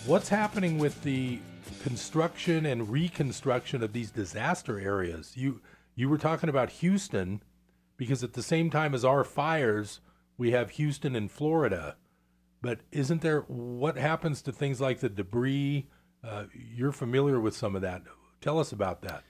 What's 0.07 0.29
happening 0.29 0.79
with 0.79 1.03
the 1.03 1.41
construction 1.83 2.67
and 2.67 2.89
reconstruction 2.89 3.83
of 3.83 3.95
these 3.95 4.13
disaster 4.13 4.79
areas? 4.79 5.33
You 5.37 5.61
you 5.97 6.09
were 6.09 6.19
talking 6.19 6.49
about 6.49 6.71
Houston 6.71 7.43
because 7.97 8.23
at 8.23 8.35
the 8.35 8.45
same 8.45 8.71
time 8.71 8.95
as 8.95 9.05
our 9.05 9.25
fires, 9.25 9.99
we 10.39 10.53
have 10.53 10.71
Houston 10.71 11.17
and 11.17 11.29
Florida. 11.29 11.97
But 12.67 12.81
isn't 12.91 13.21
there 13.21 13.43
what 13.43 13.97
happens 13.97 14.43
to 14.43 14.51
things 14.51 14.81
like 14.81 14.99
the 14.99 15.09
debris? 15.09 15.87
Uh, 16.25 16.47
you're 16.53 16.91
familiar 16.91 17.39
with 17.39 17.55
some 17.55 17.77
of 17.77 17.83
that. 17.83 18.03
Tell 18.41 18.59
us 18.59 18.73
about 18.73 19.03
that. 19.03 19.23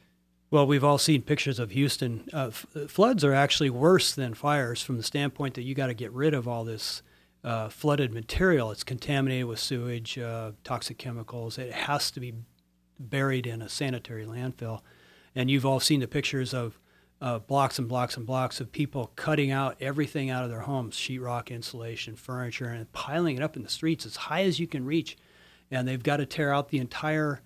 Well, 0.50 0.66
we've 0.66 0.82
all 0.82 0.96
seen 0.96 1.20
pictures 1.20 1.58
of 1.58 1.70
Houston. 1.72 2.26
Uh, 2.32 2.46
f- 2.46 2.66
floods 2.88 3.24
are 3.24 3.34
actually 3.34 3.68
worse 3.68 4.14
than 4.14 4.32
fires 4.32 4.82
from 4.82 4.96
the 4.96 5.02
standpoint 5.02 5.52
that 5.54 5.64
you 5.64 5.74
got 5.74 5.88
to 5.88 5.94
get 5.94 6.12
rid 6.12 6.32
of 6.32 6.48
all 6.48 6.64
this 6.64 7.02
uh, 7.44 7.68
flooded 7.68 8.10
material. 8.10 8.70
It's 8.70 8.82
contaminated 8.82 9.48
with 9.48 9.58
sewage, 9.58 10.16
uh, 10.16 10.52
toxic 10.64 10.96
chemicals. 10.96 11.58
It 11.58 11.72
has 11.72 12.10
to 12.12 12.20
be 12.20 12.32
buried 12.98 13.46
in 13.46 13.60
a 13.60 13.68
sanitary 13.68 14.24
landfill. 14.24 14.80
And 15.34 15.50
you've 15.50 15.66
all 15.66 15.80
seen 15.80 16.00
the 16.00 16.08
pictures 16.08 16.54
of 16.54 16.78
uh, 17.20 17.38
blocks 17.38 17.78
and 17.78 17.88
blocks 17.88 18.16
and 18.16 18.26
blocks 18.26 18.60
of 18.60 18.70
people 18.70 19.10
cutting 19.16 19.50
out 19.50 19.76
everything 19.80 20.28
out 20.30 20.44
of 20.44 20.50
their 20.50 20.60
homes 20.60 20.94
sheetrock, 20.96 21.50
insulation, 21.50 22.14
furniture, 22.16 22.68
and 22.68 22.92
piling 22.92 23.36
it 23.36 23.42
up 23.42 23.56
in 23.56 23.62
the 23.62 23.68
streets 23.70 24.04
as 24.04 24.16
high 24.16 24.42
as 24.42 24.58
you 24.60 24.66
can 24.66 24.84
reach. 24.84 25.16
And 25.70 25.88
they've 25.88 26.02
got 26.02 26.18
to 26.18 26.26
tear 26.26 26.52
out 26.52 26.68
the 26.68 26.78
entire 26.78 27.40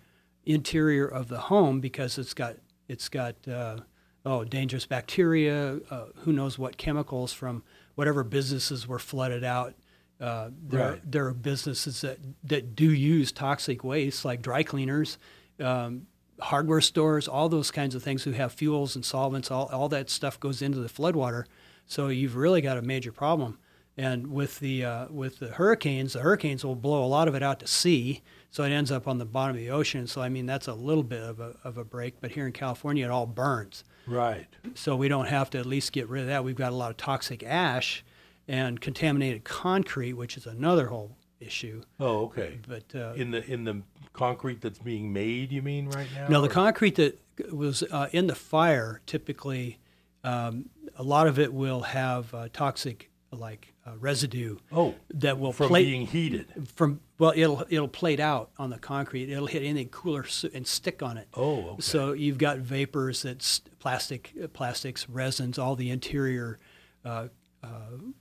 interior 0.45 1.07
of 1.07 1.29
the 1.29 1.39
home 1.39 1.81
because 1.81 2.19
it's 2.19 2.35
got 2.35 2.57
it's 2.89 3.09
got 3.09 3.37
uh, 3.47 3.79
oh 4.27 4.45
dangerous 4.45 4.87
bacteria, 4.87 5.79
uh, 5.91 6.07
who 6.23 6.33
knows 6.33 6.59
what 6.59 6.77
chemicals 6.77 7.33
from 7.33 7.63
whatever 7.95 8.25
businesses 8.25 8.87
were 8.89 8.99
flooded 8.99 9.45
out. 9.45 9.75
Uh, 10.21 10.51
there, 10.69 10.91
Right. 10.91 11.11
there 11.13 11.27
are 11.27 11.33
businesses 11.33 12.03
that, 12.03 12.19
that 12.45 12.75
do 12.77 12.93
use 12.93 13.33
toxic 13.33 13.83
waste 13.83 14.23
like 14.25 14.43
dry 14.43 14.63
cleaners, 14.63 15.17
um, 15.61 16.07
hardware 16.41 16.81
stores, 16.81 17.29
all 17.29 17.49
those 17.49 17.71
kinds 17.71 17.95
of 17.95 18.03
things 18.03 18.25
who 18.25 18.33
have 18.33 18.53
fuels 18.53 18.95
and 18.97 19.05
solvents. 19.05 19.51
All, 19.51 19.67
all 19.73 19.89
that 19.91 20.11
stuff 20.11 20.39
goes 20.41 20.63
into 20.63 20.79
the 20.79 20.89
floodwater. 20.89 21.45
So 21.87 22.09
you've 22.09 22.37
really 22.37 22.61
got 22.61 22.77
a 22.79 22.83
major 22.83 23.13
problem. 23.13 23.59
And 23.97 24.29
with 24.29 24.61
the 24.61 24.85
uh, 24.85 25.07
with 25.11 25.41
the 25.41 25.49
hurricanes, 25.49 26.13
the 26.15 26.21
hurricanes 26.21 26.65
will 26.65 26.77
blow 26.77 27.05
a 27.05 27.07
lot 27.09 27.29
of 27.29 27.35
it 27.35 27.43
out 27.43 27.61
to 27.61 27.67
sea, 27.67 28.23
so 28.51 28.63
it 28.65 28.71
ends 28.71 28.91
up 28.91 29.07
on 29.07 29.19
the 29.19 29.27
bottom 29.27 29.57
of 29.57 29.61
the 29.61 29.71
ocean. 29.71 30.07
So 30.07 30.23
I 30.23 30.29
mean 30.29 30.47
that's 30.47 30.69
a 30.69 30.75
little 30.75 31.03
bit 31.03 31.23
of 31.23 31.41
a, 31.41 31.57
of 31.65 31.77
a 31.77 31.85
break. 31.85 32.21
But 32.21 32.31
here 32.31 32.47
in 32.47 32.53
California, 32.53 33.05
it 33.05 33.11
all 33.11 33.27
burns 33.27 33.85
Right. 34.07 34.47
so 34.75 34.97
we 34.97 35.09
don't 35.09 35.27
have 35.27 35.51
to 35.51 35.59
at 35.59 35.67
least 35.67 35.93
get 35.93 36.09
rid 36.09 36.23
of 36.23 36.29
that. 36.29 36.45
We've 36.45 36.55
got 36.57 36.73
a 36.73 36.77
lot 36.77 36.91
of 36.93 36.97
toxic 36.97 37.43
ash 37.43 38.03
and 38.49 38.81
contaminated 38.81 39.45
concrete, 39.45 40.15
which 40.15 40.37
is 40.37 40.47
another 40.47 40.87
whole 40.87 41.17
issue. 41.41 41.83
Oh, 41.99 42.25
okay. 42.27 42.59
But 42.69 42.95
uh, 42.95 43.15
In 43.15 43.31
the 43.31 43.45
in 43.51 43.65
the 43.65 43.83
concrete 44.13 44.61
that's 44.61 44.79
being 44.79 45.13
made, 45.13 45.51
you 45.53 45.63
mean 45.63 45.89
right 45.89 46.07
now? 46.15 46.29
no, 46.29 46.43
the 46.43 46.49
concrete 46.49 46.97
that 46.97 47.19
was 47.53 47.83
uh, 47.91 48.09
in 48.13 48.27
the 48.27 48.35
fire 48.35 49.01
typically, 49.07 49.79
um, 50.25 50.67
a 50.97 51.03
lot 51.03 51.27
of 51.27 51.39
it 51.39 51.53
will 51.53 51.81
have 51.83 52.33
uh, 52.35 52.49
toxic 52.53 53.11
like 53.33 53.73
uh, 53.87 53.93
residue 53.99 54.57
Oh, 54.73 54.95
that 55.15 55.39
will 55.39 55.53
from 55.53 55.69
plate 55.69 55.85
being 55.85 56.07
heated. 56.07 56.47
from 56.75 57.01
well 57.19 57.33
it'll 57.37 57.65
it'll 57.71 57.89
plate 57.89 58.21
out 58.21 58.51
on 58.59 58.71
the 58.71 58.79
concrete. 58.79 59.31
It'll 59.31 59.47
hit 59.47 59.63
anything 59.63 59.89
cooler 59.89 60.27
and 60.53 60.67
stick 60.67 61.03
on 61.03 61.17
it. 61.17 61.29
Oh, 61.35 61.71
okay. 61.71 61.81
So 61.81 62.13
you've 62.13 62.39
got 62.39 62.59
vapors 62.59 63.23
that's 63.23 63.61
plastic, 63.79 64.33
uh, 64.43 64.49
plastics, 64.49 65.09
resins, 65.09 65.59
all 65.59 65.77
the 65.77 65.91
interior 65.91 66.59
uh, 67.05 67.29
uh, 67.63 67.69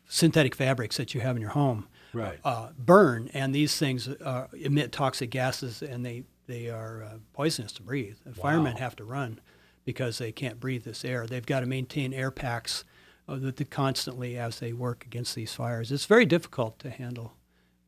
synthetic 0.07 0.53
fabrics 0.55 0.97
that 0.97 1.13
you 1.13 1.21
have 1.21 1.35
in 1.35 1.41
your 1.41 1.51
home 1.51 1.87
Right. 2.13 2.39
uh, 2.43 2.69
burn, 2.77 3.29
and 3.33 3.53
these 3.53 3.77
things 3.77 4.07
uh, 4.07 4.47
emit 4.53 4.91
toxic 4.91 5.29
gases, 5.29 5.81
and 5.81 6.05
they 6.05 6.23
they 6.47 6.69
are 6.69 7.03
uh, 7.03 7.17
poisonous 7.33 7.71
to 7.73 7.83
breathe. 7.83 8.17
The 8.25 8.33
Firemen 8.33 8.77
have 8.77 8.95
to 8.95 9.03
run 9.03 9.39
because 9.85 10.17
they 10.17 10.31
can't 10.31 10.59
breathe 10.59 10.83
this 10.83 11.05
air. 11.05 11.27
They've 11.27 11.45
got 11.45 11.59
to 11.59 11.65
maintain 11.67 12.13
air 12.13 12.31
packs 12.31 12.83
uh, 13.27 13.51
constantly 13.69 14.37
as 14.37 14.59
they 14.59 14.73
work 14.73 15.05
against 15.05 15.35
these 15.35 15.53
fires. 15.53 15.91
It's 15.91 16.05
very 16.05 16.25
difficult 16.25 16.79
to 16.79 16.89
handle. 16.89 17.33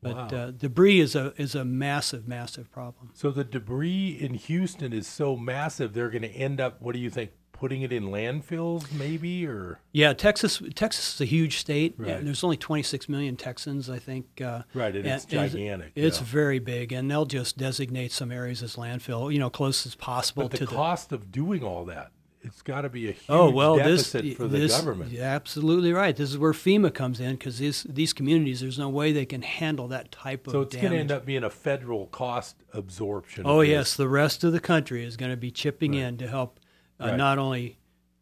But 0.04 0.16
Wow. 0.16 0.28
uh, 0.40 0.52
debris 0.52 1.00
is 1.00 1.16
a 1.16 1.34
is 1.38 1.54
a 1.54 1.64
massive, 1.64 2.28
massive 2.28 2.72
problem. 2.72 3.12
So 3.14 3.30
the 3.30 3.44
debris 3.44 4.18
in 4.20 4.34
Houston 4.34 4.94
is 4.94 5.08
so 5.08 5.36
massive, 5.36 5.94
they're 5.94 6.10
going 6.10 6.24
to 6.24 6.30
end 6.30 6.60
up. 6.60 6.82
What 6.82 6.94
do 6.94 7.00
you 7.00 7.10
think? 7.12 7.32
Putting 7.62 7.84
it 7.84 7.94
in 7.94 8.06
landfills, 8.06 8.92
maybe, 8.92 9.46
or 9.46 9.80
Yeah, 9.92 10.14
Texas. 10.14 10.60
Texas 10.74 11.14
is 11.14 11.22
a 11.22 11.26
huge 11.26 11.58
state. 11.60 11.94
Right. 11.96 12.10
and 12.14 12.26
There's 12.26 12.44
only 12.44 12.58
26 12.58 13.08
million 13.08 13.36
Texans, 13.36 13.88
I 13.88 14.00
think. 14.00 14.42
Uh, 14.42 14.64
Right, 14.74 14.96
and 14.96 15.06
it's 15.06 15.26
gigantic, 15.26 15.92
It's 15.94 16.18
yeah. 16.18 16.26
very 16.26 16.58
big, 16.58 16.92
and 16.92 17.10
they'll 17.12 17.28
just 17.28 17.60
designate 17.60 18.12
some 18.12 18.32
areas 18.32 18.64
as 18.64 18.78
landfill, 18.78 19.32
you 19.32 19.38
know, 19.38 19.52
close 19.52 19.86
as 19.86 19.94
possible 19.94 20.42
but 20.46 20.52
the 20.54 20.58
to 20.58 20.66
the. 20.66 20.76
cost 20.76 21.12
of 21.12 21.32
doing 21.32 21.64
all 21.64 21.86
that, 21.86 22.10
it's 22.42 22.64
got 22.64 22.82
to 22.82 22.90
be 22.90 23.10
a 23.10 23.12
huge 23.12 23.26
Oh 23.30 23.52
well, 23.52 23.76
this 23.76 24.12
deficit 24.12 24.38
for 24.38 24.48
the 24.48 24.58
this, 24.58 24.76
government. 24.76 25.12
You're 25.12 25.24
absolutely 25.26 25.94
right. 25.94 26.16
This 26.16 26.32
is 26.32 26.40
where 26.40 26.54
FEMA 26.54 26.92
comes 26.92 27.20
in 27.20 27.34
because 27.34 27.60
these 27.60 27.84
these 27.84 28.12
communities, 28.14 28.62
there's 28.62 28.80
no 28.80 28.90
way 28.90 29.12
they 29.12 29.28
can 29.28 29.44
handle 29.44 29.88
that 29.90 30.12
type 30.12 30.48
of 30.48 30.54
So 30.54 30.62
it's 30.62 30.76
going 30.76 30.94
to 30.94 30.98
end 30.98 31.12
up 31.12 31.28
being 31.28 31.44
a 31.44 31.52
federal 31.52 32.08
cost 32.08 32.56
absorption. 32.74 33.44
Oh 33.46 33.60
this. 33.60 33.70
yes, 33.70 33.96
the 33.96 34.10
rest 34.10 34.44
of 34.44 34.52
the 34.54 34.60
country 34.60 35.06
is 35.06 35.16
going 35.16 35.30
to 35.30 35.38
be 35.38 35.52
chipping 35.52 35.94
in 35.94 36.18
to 36.18 36.28
help 36.28 36.60
uh, 37.02 37.08
Right. 37.08 37.18
not 37.18 37.38
only 37.38 37.78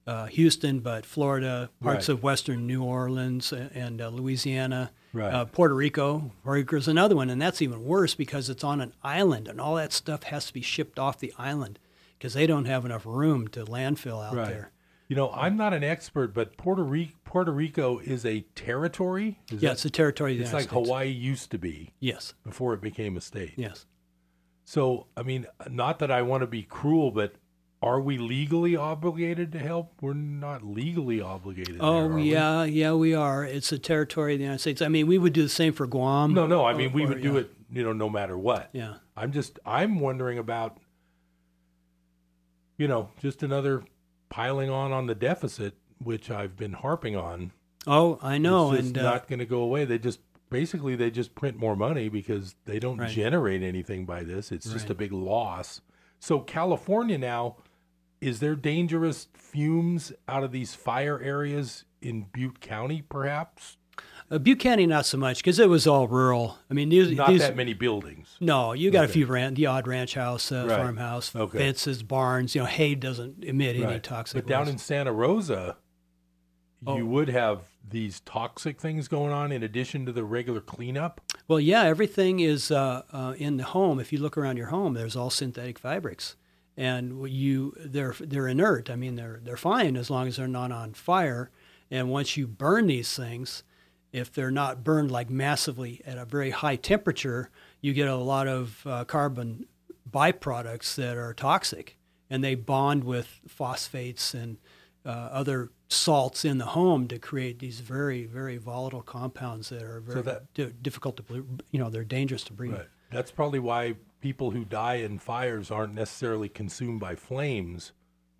uh, 0.08 0.26
Houston 0.28 0.80
but 0.80 1.06
Florida, 1.06 1.70
parts 1.84 2.10
Right. 2.10 2.14
of 2.16 2.24
western 2.24 2.66
New 2.66 2.84
Orleans 2.84 3.54
a- 3.54 3.70
and 3.76 4.02
uh, 4.02 4.08
Louisiana, 4.10 4.92
Right. 5.14 5.32
uh, 5.32 5.46
Puerto 5.46 5.76
Rico. 5.76 6.32
Puerto 6.44 6.60
Rico 6.62 6.78
is 6.78 6.88
another 6.88 7.16
one, 7.16 7.30
and 7.30 7.40
that's 7.42 7.62
even 7.62 7.84
worse 7.86 8.16
because 8.16 8.50
it's 8.50 8.64
on 8.64 8.82
an 8.82 8.94
island, 9.04 9.48
and 9.48 9.62
all 9.62 9.76
that 9.76 9.94
stuff 9.94 10.24
has 10.24 10.48
to 10.48 10.54
be 10.54 10.62
shipped 10.62 10.98
off 10.98 11.20
the 11.20 11.32
island 11.38 11.78
because 12.18 12.34
they 12.34 12.48
don't 12.48 12.66
have 12.66 12.86
enough 12.86 13.06
room 13.06 13.48
to 13.50 13.64
landfill 13.66 14.24
out 14.26 14.34
there. 14.34 14.72
You 15.08 15.16
know, 15.16 15.32
I'm 15.32 15.56
not 15.58 15.74
an 15.74 15.84
expert, 15.84 16.34
but 16.34 16.58
Puerto 16.58 16.84
Rico, 16.84 17.14
Puerto 17.24 17.52
Rico 17.52 18.00
is 18.00 18.26
a 18.26 18.42
territory. 18.56 19.40
Is 19.52 19.62
Yeah, 19.62 19.70
that- 19.70 19.74
it's 19.74 19.86
a 19.86 19.90
territory 19.92 20.40
it's 20.40 20.54
like 20.54 20.64
States. 20.70 20.74
Hawaii 20.74 21.10
used 21.10 21.52
to 21.52 21.58
be 21.60 21.92
Yes, 22.00 22.34
before 22.44 22.74
it 22.74 22.82
became 22.82 23.16
a 23.18 23.22
state. 23.22 23.54
yes. 23.58 23.86
So, 24.66 25.08
I 25.18 25.24
mean, 25.24 25.48
not 25.70 26.00
that 26.00 26.12
I 26.12 26.22
want 26.22 26.42
to 26.42 26.48
be 26.48 26.62
cruel, 26.64 27.10
but 27.12 27.34
are 27.82 28.02
we 28.02 28.18
legally 28.18 28.76
obligated 28.76 29.52
to 29.54 29.60
help? 29.60 29.94
We're 30.02 30.14
not 30.14 30.64
legally 30.66 31.22
obligated. 31.22 31.76
there, 31.76 31.84
Oh 31.84 32.08
we? 32.08 32.24
yeah, 32.32 32.64
yeah, 32.66 32.94
we 32.94 33.14
are. 33.14 33.46
It's 33.46 33.72
a 33.72 33.80
territory 33.80 34.34
of 34.34 34.40
the 34.40 34.44
United 34.44 34.60
States. 34.60 34.82
I 34.82 34.88
mean, 34.90 35.08
we 35.08 35.18
would 35.18 35.34
do 35.34 35.44
the 35.44 35.50
same 35.50 35.72
for 35.74 35.88
Guam. 35.88 36.34
No, 36.34 36.46
no. 36.46 36.66
I 36.66 36.74
mean, 36.74 36.92
we 36.92 37.06
or- 37.06 37.10
would 37.10 37.22
do 37.22 37.34
yeah. 37.34 37.40
it, 37.42 37.54
you 37.72 37.84
know, 37.84 37.94
no 37.94 38.10
matter 38.10 38.38
what. 38.38 38.70
Yeah. 38.74 38.96
I'm 39.16 39.32
just, 39.32 39.60
I'm 39.66 40.00
wondering 40.00 40.38
about, 40.38 40.78
you 42.78 42.88
know, 42.88 43.10
just 43.22 43.44
another 43.44 43.84
piling 44.30 44.70
on 44.70 44.92
on 44.92 45.08
the 45.08 45.16
deficit, 45.16 45.76
which 46.00 46.30
I've 46.32 46.56
been 46.56 46.74
harping 46.74 47.16
on. 47.16 47.52
Oh, 47.88 48.20
I 48.22 48.38
know, 48.38 48.74
it's 48.74 48.88
and 48.90 48.98
uh, 48.98 49.04
not 49.04 49.28
going 49.28 49.40
to 49.40 49.46
go 49.46 49.62
away. 49.62 49.86
They 49.86 49.98
just 50.00 50.20
basically 50.50 50.96
they 50.96 51.12
just 51.12 51.34
print 51.36 51.58
more 51.58 51.76
money 51.76 52.10
because 52.10 52.56
they 52.66 52.80
don't 52.80 52.98
Right. 52.98 53.10
generate 53.10 53.64
anything 53.64 54.06
by 54.06 54.24
this. 54.24 54.52
It's 54.52 54.70
just 54.72 54.90
a 54.90 54.96
big 54.96 55.12
loss. 55.12 55.82
So 56.20 56.40
California 56.42 57.18
now, 57.18 57.58
is 58.22 58.40
there 58.40 58.56
dangerous 58.56 59.28
fumes 59.34 60.12
out 60.28 60.44
of 60.44 60.52
these 60.52 60.76
fire 60.76 61.20
areas 61.22 61.86
in 62.02 62.26
Butte 62.34 62.60
County, 62.60 63.02
perhaps? 63.02 63.78
Uh, 64.32 64.38
Butte 64.38 64.60
County, 64.60 64.86
not 64.86 65.06
so 65.06 65.18
much 65.18 65.38
because 65.40 65.60
it 65.60 65.70
was 65.70 65.88
all 65.88 66.08
rural. 66.08 66.58
I 66.70 66.74
mean, 66.74 66.90
these, 66.90 67.12
Not 67.12 67.30
these 67.30 67.42
that 67.42 67.56
many 67.56 67.74
buildings. 67.74 68.38
no, 68.40 68.74
you 68.74 68.92
got 68.92 69.06
a 69.06 69.08
few 69.08 69.26
ran, 69.26 69.56
the 69.56 69.66
odd 69.66 69.88
ranch 69.88 70.14
house, 70.14 70.52
uh, 70.52 70.66
Right. 70.70 70.78
farmhouse, 70.78 71.36
Okay. 71.36 71.58
fences, 71.58 72.04
barns. 72.04 72.54
You 72.56 72.62
know, 72.62 72.68
hay 72.68 72.94
doesn't 72.96 73.44
emit 73.44 73.76
any 73.76 73.86
Right. 73.86 74.04
toxic. 74.04 74.44
But 74.46 74.50
down 74.50 74.62
waste. 74.62 74.72
in 74.74 74.78
Santa 74.78 75.12
Rosa, 75.12 75.78
Oh. 76.86 76.96
you 76.96 77.06
would 77.08 77.28
have 77.30 77.64
these 77.90 78.20
toxic 78.22 78.80
things 78.80 79.08
going 79.08 79.34
on 79.34 79.52
in 79.52 79.64
addition 79.64 80.06
to 80.06 80.12
the 80.12 80.24
regular 80.24 80.62
cleanup. 80.62 81.20
well, 81.48 81.60
yeah, 81.60 81.84
everything 81.84 82.40
is 82.40 82.70
uh, 82.70 83.02
uh, 83.12 83.34
in 83.38 83.58
the 83.58 83.64
home. 83.64 84.00
If 84.00 84.14
you 84.14 84.20
look 84.20 84.38
around 84.38 84.58
your 84.58 84.68
home, 84.68 84.94
there's 84.94 85.16
all 85.16 85.32
synthetic 85.32 85.80
fabrics, 85.80 86.36
and 86.80 87.30
you 87.30 87.76
they're 87.78 88.16
they're 88.22 88.48
inert. 88.48 88.90
I 88.90 88.96
mean, 88.96 89.16
they're 89.16 89.42
they're 89.44 89.58
fine 89.58 89.98
as 89.98 90.10
long 90.10 90.30
as 90.30 90.38
they're 90.38 90.48
not 90.48 90.72
on 90.72 90.94
fire. 90.94 91.52
And 91.92 92.10
once 92.10 92.38
you 92.38 92.48
burn 92.48 92.88
these 92.88 93.14
things, 93.14 93.64
if 94.14 94.32
they're 94.32 94.50
not 94.50 94.84
burned 94.84 95.12
like 95.12 95.30
massively 95.30 96.02
at 96.06 96.18
a 96.18 96.24
very 96.24 96.52
high 96.52 96.78
temperature, 96.78 97.50
you 97.82 97.94
get 97.94 98.08
a 98.08 98.16
lot 98.16 98.48
of 98.48 98.82
uh, 98.88 99.04
carbon 99.04 99.66
byproducts 100.10 100.96
that 100.96 101.18
are 101.18 101.34
toxic, 101.34 101.98
and 102.30 102.42
they 102.44 102.56
bond 102.56 103.04
with 103.04 103.42
phosphates 103.46 104.34
and 104.34 104.58
uh, 105.06 105.10
other 105.10 105.72
salts 105.90 106.46
in 106.46 106.60
the 106.60 106.66
home 106.68 107.08
to 107.10 107.20
create 107.20 107.60
these 107.60 107.82
very, 107.82 108.26
very 108.26 108.58
volatile 108.58 109.02
compounds 109.02 109.70
that 109.70 109.82
are 109.82 110.00
very 110.00 110.22
that- 110.22 110.54
di- 110.54 110.72
difficult 110.82 111.18
to, 111.18 111.46
you 111.72 111.80
know, 111.80 111.90
they're 111.90 112.04
dangerous 112.04 112.44
to 112.44 112.54
breathe. 112.54 112.74
Right. 112.74 112.88
That's 113.12 113.32
probably 113.32 113.60
why 113.60 113.96
people 114.22 114.52
who 114.52 114.66
die 114.66 114.96
in 114.96 115.20
fires 115.20 115.72
aren't 115.72 115.94
necessarily 115.94 116.50
consumed 116.50 117.00
by 117.00 117.16
flames. 117.16 117.92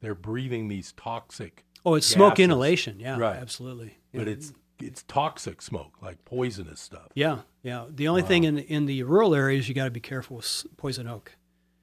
They're 0.02 0.16
breathing 0.16 0.68
these 0.68 0.92
toxic. 0.94 1.66
Oh, 1.86 1.96
it's 1.96 2.08
smoke 2.08 2.40
inhalation. 2.40 3.00
Yeah, 3.00 3.18
Right. 3.18 3.38
absolutely. 3.38 3.98
But 4.14 4.28
Yeah. 4.28 4.34
it's 4.34 4.54
it's 4.82 5.04
toxic 5.04 5.62
smoke, 5.62 6.02
like 6.02 6.24
poisonous 6.24 6.80
stuff. 6.80 7.10
yeah, 7.14 7.40
yeah. 7.64 7.86
The 7.90 8.08
only 8.08 8.22
thing 8.22 8.46
in 8.46 8.58
in 8.60 8.86
the 8.86 9.04
rural 9.04 9.36
areas 9.36 9.68
you 9.68 9.76
got 9.76 9.86
to 9.86 9.92
be 9.92 10.00
careful 10.00 10.38
with 10.38 10.66
poison 10.78 11.06
oak. 11.08 11.36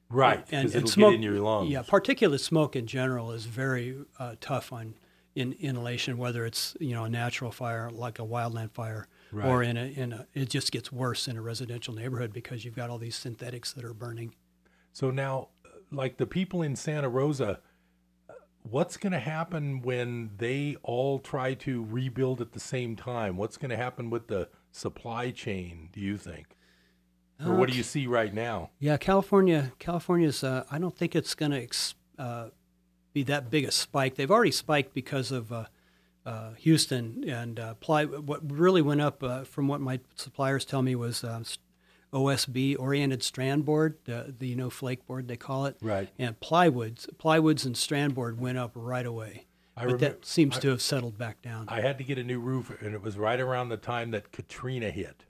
Right, 0.09 0.45
and, 0.51 0.67
and 0.67 0.75
it'll 0.75 0.89
smoke 0.89 1.11
get 1.11 1.17
in 1.17 1.23
your 1.23 1.41
lungs. 1.41 1.69
Yeah, 1.69 1.83
particulate 1.83 2.41
smoke 2.41 2.75
in 2.77 2.87
general 2.87 3.33
is 3.33 3.45
very 3.45 3.97
uh, 4.19 4.37
tough 4.41 4.73
on 4.73 4.95
in 5.35 5.53
inhalation, 5.61 6.17
whether 6.17 6.47
it's 6.47 6.75
you 6.81 6.95
know 6.95 7.05
a 7.05 7.09
natural 7.11 7.51
fire 7.51 7.91
like 7.91 8.19
a 8.19 8.23
wildland 8.23 8.71
fire, 8.71 9.09
or 9.33 9.63
in 9.63 9.77
a 9.77 9.85
in 9.85 10.13
a 10.13 10.27
it 10.35 10.49
just 10.49 10.73
gets 10.73 10.93
worse 10.93 11.29
in 11.29 11.37
a 11.37 11.43
residential 11.43 11.95
neighborhood 11.95 12.33
because 12.33 12.65
you've 12.65 12.77
got 12.77 12.91
all 12.91 12.99
these 12.99 13.17
synthetics 13.17 13.73
that 13.73 13.85
are 13.85 13.95
burning. 13.95 14.35
So 14.93 15.11
now, 15.11 15.49
uh, 15.65 15.71
like 15.91 16.17
the 16.17 16.27
people 16.27 16.63
in 16.63 16.77
Santa 16.77 17.09
Rosa, 17.09 17.61
uh, 18.29 18.33
what's 18.63 18.97
going 18.97 19.13
to 19.13 19.19
happen 19.19 19.83
when 19.83 20.31
they 20.39 20.77
all 20.83 21.19
try 21.19 21.55
to 21.55 21.85
rebuild 21.85 22.41
at 22.41 22.53
the 22.53 22.61
same 22.61 22.97
time? 22.97 23.37
What's 23.37 23.57
going 23.57 23.71
to 23.71 23.77
happen 23.77 24.11
with 24.11 24.29
the 24.29 24.49
supply 24.73 25.31
chain? 25.31 25.91
Do 25.93 26.01
you 26.01 26.17
think, 26.17 26.57
or 27.45 27.55
what 27.55 27.71
do 27.71 27.77
you 27.77 27.83
see 27.83 28.07
right 28.07 28.33
now? 28.33 28.71
Yeah, 28.79 28.97
California. 28.97 29.73
California's. 29.79 30.43
Uh, 30.43 30.65
I 30.71 30.79
don't 30.79 30.97
think 30.97 31.15
it's 31.15 31.35
going 31.35 31.53
to 31.53 31.63
ex- 31.63 31.95
uh, 32.19 32.49
be 33.13 33.23
that 33.25 33.51
big 33.51 33.65
a 33.65 33.71
spike. 33.71 34.15
They've 34.15 34.31
already 34.31 34.51
spiked 34.51 34.95
because 34.95 35.33
of 35.33 35.53
uh, 35.53 35.65
uh, 36.27 36.51
Houston 36.59 37.25
and 37.27 37.59
uh, 37.59 37.75
ply. 37.75 38.05
What 38.05 38.41
really 38.51 38.83
went 38.83 39.01
up, 39.01 39.23
uh, 39.23 39.45
from 39.45 39.69
what 39.69 39.81
my 39.81 40.01
suppliers 40.17 40.65
tell 40.67 40.83
me, 40.83 40.95
was 40.95 41.25
uh, 41.25 41.43
OSB 42.13 42.77
oriented 42.79 43.23
strand 43.23 43.65
board, 43.65 43.97
the, 44.05 44.35
the 44.39 44.47
you 44.49 44.57
know 44.57 44.71
flake 44.71 45.07
board 45.07 45.29
they 45.29 45.37
call 45.37 45.67
it, 45.67 45.77
Right. 45.83 46.09
and 46.19 46.39
plywoods. 46.41 47.09
Plywoods 47.19 47.65
and 47.67 47.77
strand 47.77 48.15
board 48.15 48.41
went 48.41 48.59
up 48.59 48.73
right 48.75 49.07
away. 49.07 49.47
I 49.77 49.85
but 49.85 49.95
remem- 49.97 50.01
that 50.01 50.25
seems 50.25 50.57
I- 50.57 50.61
to 50.61 50.69
have 50.71 50.83
settled 50.83 51.19
back 51.19 51.43
down. 51.43 51.67
I 51.69 51.81
had 51.81 51.99
to 51.99 52.05
get 52.05 52.19
a 52.19 52.25
new 52.25 52.41
roof, 52.41 52.71
and 52.81 52.95
it 52.95 53.03
was 53.03 53.19
right 53.19 53.39
around 53.41 53.69
the 53.69 53.77
time 53.77 54.11
that 54.13 54.33
Katrina 54.33 54.91
hit. 54.91 55.25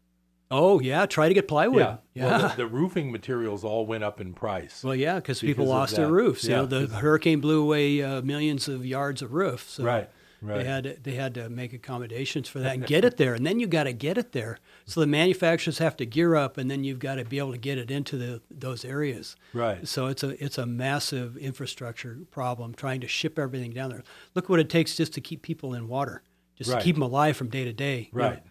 oh 0.50 0.78
yeah, 0.78 1.06
try 1.06 1.26
to 1.26 1.34
get 1.34 1.48
plywood. 1.48 1.98
Yeah. 2.14 2.24
Well, 2.24 2.48
the, 2.50 2.54
the 2.58 2.66
roofing 2.68 3.10
materials 3.10 3.64
all 3.64 3.84
went 3.86 4.04
up 4.04 4.20
in 4.20 4.32
price. 4.34 4.84
Well, 4.84 4.94
yeah, 4.94 5.16
because 5.16 5.40
people 5.40 5.66
lost 5.66 5.96
their 5.96 6.06
roofs. 6.08 6.44
You 6.44 6.50
know, 6.56 6.66
the 6.66 6.86
hurricane 7.04 7.40
blew 7.40 7.60
away 7.62 8.00
uh, 8.02 8.22
millions 8.22 8.68
of 8.68 8.86
yards 8.86 9.22
of 9.22 9.32
roofs. 9.32 9.72
So 9.72 9.82
Right, 9.84 10.08
right. 10.40 10.58
They 10.58 10.64
had 10.64 10.84
to, 10.84 10.96
they 11.02 11.14
had 11.14 11.34
to 11.34 11.48
make 11.48 11.72
accommodations 11.72 12.48
for 12.48 12.58
that 12.60 12.74
and 12.74 12.86
get 12.94 13.04
it 13.04 13.16
there, 13.16 13.34
and 13.34 13.46
then 13.46 13.58
you 13.60 13.66
got 13.66 13.84
to 13.84 13.92
get 13.92 14.18
it 14.18 14.32
there. 14.32 14.58
So 14.84 15.00
the 15.00 15.06
manufacturers 15.06 15.78
have 15.78 15.96
to 15.98 16.06
gear 16.06 16.34
up, 16.36 16.56
and 16.58 16.70
then 16.70 16.84
you've 16.84 16.98
got 16.98 17.16
to 17.16 17.24
be 17.24 17.38
able 17.38 17.52
to 17.52 17.58
get 17.58 17.78
it 17.78 17.90
into 17.90 18.16
the 18.16 18.42
those 18.50 18.84
areas. 18.84 19.36
Right. 19.52 19.86
So 19.86 20.06
it's 20.06 20.22
a 20.22 20.42
it's 20.44 20.58
a 20.58 20.66
massive 20.66 21.36
infrastructure 21.36 22.18
problem 22.30 22.74
trying 22.74 23.00
to 23.00 23.08
ship 23.08 23.38
everything 23.38 23.72
down 23.72 23.90
there. 23.90 24.02
Look 24.34 24.48
what 24.48 24.60
it 24.60 24.68
takes 24.70 24.96
just 24.96 25.12
to 25.14 25.20
keep 25.20 25.42
people 25.42 25.74
in 25.74 25.88
water, 25.88 26.22
just 26.56 26.70
Right. 26.70 26.78
to 26.78 26.84
keep 26.84 26.96
them 26.96 27.02
alive 27.02 27.36
from 27.36 27.48
day 27.48 27.64
to 27.64 27.72
day. 27.72 28.10
you 28.12 28.18
know, 28.18 28.28
Right. 28.30 28.42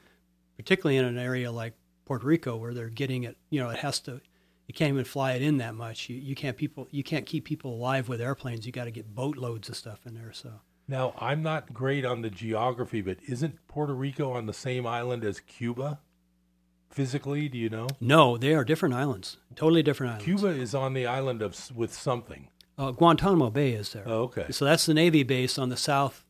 particularly 0.58 0.98
in 0.98 1.06
an 1.06 1.18
area 1.18 1.52
like 1.52 1.74
Puerto 2.06 2.26
Rico 2.26 2.56
where 2.56 2.74
they're 2.74 2.90
getting 2.90 3.24
it, 3.24 3.36
you 3.50 3.60
know, 3.60 3.70
it 3.70 3.78
has 3.80 4.00
to, 4.02 4.22
you 4.68 4.74
can't 4.74 4.90
even 4.94 5.06
fly 5.06 5.34
it 5.34 5.42
in 5.42 5.58
that 5.58 5.76
much. 5.76 6.08
You, 6.10 6.18
you 6.18 6.36
can't 6.36 6.56
people, 6.56 6.88
you 6.92 7.04
can't 7.04 7.26
keep 7.26 7.46
people 7.46 7.74
alive 7.74 8.08
with 8.08 8.22
airplanes. 8.22 8.66
You 8.66 8.72
got 8.72 8.86
to 8.86 8.92
get 8.92 9.14
boatloads 9.16 9.70
of 9.70 9.76
stuff 9.76 10.00
in 10.06 10.14
there. 10.14 10.32
So 10.34 10.52
Now, 10.88 11.14
I'm 11.20 11.42
not 11.42 11.74
great 11.74 12.06
on 12.06 12.22
the 12.22 12.30
geography, 12.30 13.02
but 13.02 13.18
isn't 13.28 13.68
Puerto 13.68 13.94
Rico 13.94 14.32
on 14.32 14.46
the 14.46 14.54
same 14.54 14.86
island 14.86 15.24
as 15.24 15.40
Cuba? 15.40 16.00
Physically, 16.90 17.50
do 17.50 17.58
you 17.58 17.70
know? 17.70 17.88
no, 18.00 18.38
they 18.38 18.54
are 18.54 18.64
different 18.64 18.96
islands, 18.96 19.38
totally 19.56 19.84
different 19.84 20.12
islands. 20.14 20.26
Cuba 20.26 20.48
is 20.48 20.74
on 20.74 20.94
the 20.94 21.06
island 21.06 21.42
of 21.42 21.58
with 21.76 21.94
something. 21.94 22.48
uh, 22.78 22.92
Guantanamo 22.92 23.50
Bay 23.50 23.72
is 23.74 23.92
there. 23.92 24.04
Oh, 24.06 24.24
okay. 24.24 24.46
So 24.52 24.64
that's 24.64 24.86
the 24.86 24.94
Navy 24.94 25.24
base 25.24 25.58
on 25.58 25.68
the 25.70 25.76
south, 25.76 26.24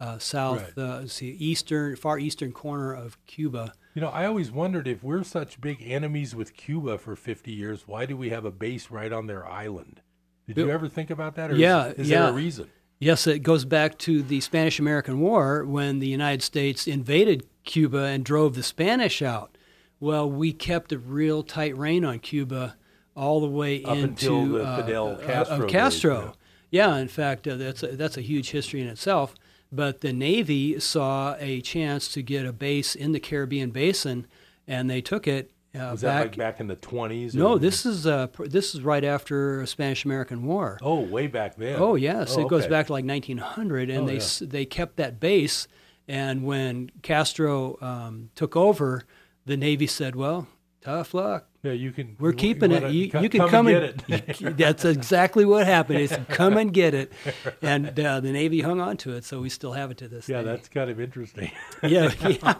uh, 0.00 0.18
south, 0.18 0.72
Right. 0.76 0.84
uh, 0.84 1.06
see, 1.06 1.30
eastern, 1.38 1.94
far 1.94 2.18
eastern 2.18 2.50
corner 2.52 2.92
of 2.92 3.16
Cuba. 3.26 3.74
You 3.94 4.00
know, 4.02 4.08
I 4.08 4.26
always 4.26 4.50
wondered 4.50 4.88
if 4.88 5.04
we're 5.04 5.22
such 5.22 5.60
big 5.60 5.82
enemies 5.84 6.34
with 6.34 6.56
Cuba 6.56 6.98
for 6.98 7.14
50 7.14 7.52
years, 7.52 7.86
why 7.86 8.04
do 8.06 8.16
we 8.16 8.30
have 8.30 8.44
a 8.44 8.50
base 8.50 8.90
right 8.90 9.12
on 9.12 9.26
their 9.28 9.46
island? 9.46 10.00
Did 10.48 10.56
you 10.56 10.70
ever 10.70 10.88
think 10.88 11.10
about 11.10 11.34
that? 11.36 11.50
Or 11.50 11.54
Yeah, 11.56 11.88
is, 11.88 11.98
is 11.98 12.10
yeah. 12.10 12.22
there 12.22 12.30
a 12.30 12.32
reason? 12.32 12.70
Yes, 12.98 13.26
it 13.26 13.40
goes 13.40 13.64
back 13.64 13.96
to 13.98 14.22
the 14.22 14.40
Spanish 14.40 14.78
American 14.80 15.20
War 15.20 15.64
when 15.64 16.00
the 16.00 16.08
United 16.08 16.42
States 16.42 16.86
invaded 16.88 17.46
Cuba 17.64 18.04
and 18.04 18.24
drove 18.24 18.54
the 18.54 18.62
Spanish 18.62 19.22
out. 19.22 19.56
Well, 20.00 20.28
we 20.28 20.52
kept 20.52 20.92
a 20.92 20.98
real 20.98 21.42
tight 21.42 21.76
rein 21.76 22.04
on 22.04 22.18
Cuba 22.18 22.76
all 23.14 23.40
the 23.40 23.48
way 23.48 23.82
Up 23.84 23.96
into 23.96 24.08
until 24.08 24.46
the 24.46 24.64
uh, 24.64 24.76
Fidel 24.76 25.08
uh, 25.08 25.16
Castro 25.18 25.54
of 25.56 25.62
days, 25.62 25.70
Castro. 25.70 26.34
Yeah, 26.70 26.96
in 26.96 27.08
fact, 27.08 27.46
uh, 27.46 27.56
that's 27.56 27.82
a, 27.82 27.88
that's 27.88 28.16
a 28.16 28.20
huge 28.20 28.50
history 28.50 28.80
in 28.80 28.88
itself. 28.88 29.34
But 29.70 30.00
the 30.00 30.12
Navy 30.12 30.80
saw 30.80 31.36
a 31.38 31.60
chance 31.60 32.08
to 32.12 32.22
get 32.22 32.46
a 32.46 32.52
base 32.52 32.94
in 32.94 33.12
the 33.12 33.20
Caribbean 33.20 33.70
basin, 33.70 34.26
and 34.66 34.88
they 34.88 35.00
took 35.00 35.26
it. 35.26 35.50
Uh, 35.74 35.90
Was 35.92 36.02
back, 36.02 36.14
that 36.16 36.20
like 36.30 36.36
back 36.36 36.60
in 36.60 36.66
the 36.66 36.76
20s? 36.76 37.34
No, 37.34 37.58
this 37.58 37.84
is 37.84 38.06
uh, 38.06 38.28
pr- 38.28 38.46
this 38.46 38.74
is 38.74 38.80
right 38.82 39.04
after 39.04 39.64
Spanish 39.66 40.04
American 40.04 40.44
War. 40.46 40.78
Oh, 40.80 41.00
way 41.00 41.26
back 41.26 41.56
then. 41.56 41.76
Oh 41.78 41.94
yes, 41.94 42.36
Oh, 42.36 42.40
it 42.40 42.48
goes 42.48 42.66
back 42.66 42.86
to 42.86 42.92
like 42.92 43.04
1900, 43.04 43.90
and 43.90 44.00
Oh, 44.04 44.06
they 44.06 44.14
yeah. 44.14 44.18
s 44.18 44.38
they 44.38 44.64
kept 44.64 44.96
that 44.96 45.20
base. 45.20 45.68
And 46.08 46.44
when 46.44 46.90
Castro 47.02 47.76
um, 47.82 48.30
took 48.34 48.56
over, 48.56 49.04
the 49.44 49.58
Navy 49.58 49.86
said, 49.86 50.16
"Well, 50.16 50.48
tough 50.80 51.12
luck. 51.12 51.48
Yeah, 51.62 51.72
you 51.72 51.92
can. 51.92 52.16
We're 52.18 52.32
keeping 52.32 52.72
it. 52.72 52.90
You, 52.90 53.10
you 53.20 53.28
can 53.28 53.46
come, 53.48 53.66
and 53.66 53.76
and, 53.76 54.06
get 54.06 54.40
it. 54.40 54.56
that's 54.56 54.86
exactly 54.86 55.44
what 55.44 55.66
happened. 55.66 55.98
It's 55.98 56.16
come 56.30 56.56
and 56.56 56.72
get 56.72 56.94
it, 56.94 57.12
and 57.60 57.98
uh, 58.00 58.20
the 58.20 58.32
Navy 58.32 58.62
hung 58.62 58.80
on 58.80 58.96
to 58.98 59.12
it, 59.16 59.24
so 59.24 59.40
we 59.40 59.50
still 59.50 59.72
have 59.72 59.90
it 59.90 59.98
to 59.98 60.08
this 60.08 60.26
day. 60.26 60.32
yeah, 60.34 60.40
day. 60.40 60.46
that's 60.46 60.68
kind 60.70 60.88
of 60.90 60.98
interesting. 60.98 61.50
yeah, 61.82 62.10
yeah. 62.26 62.54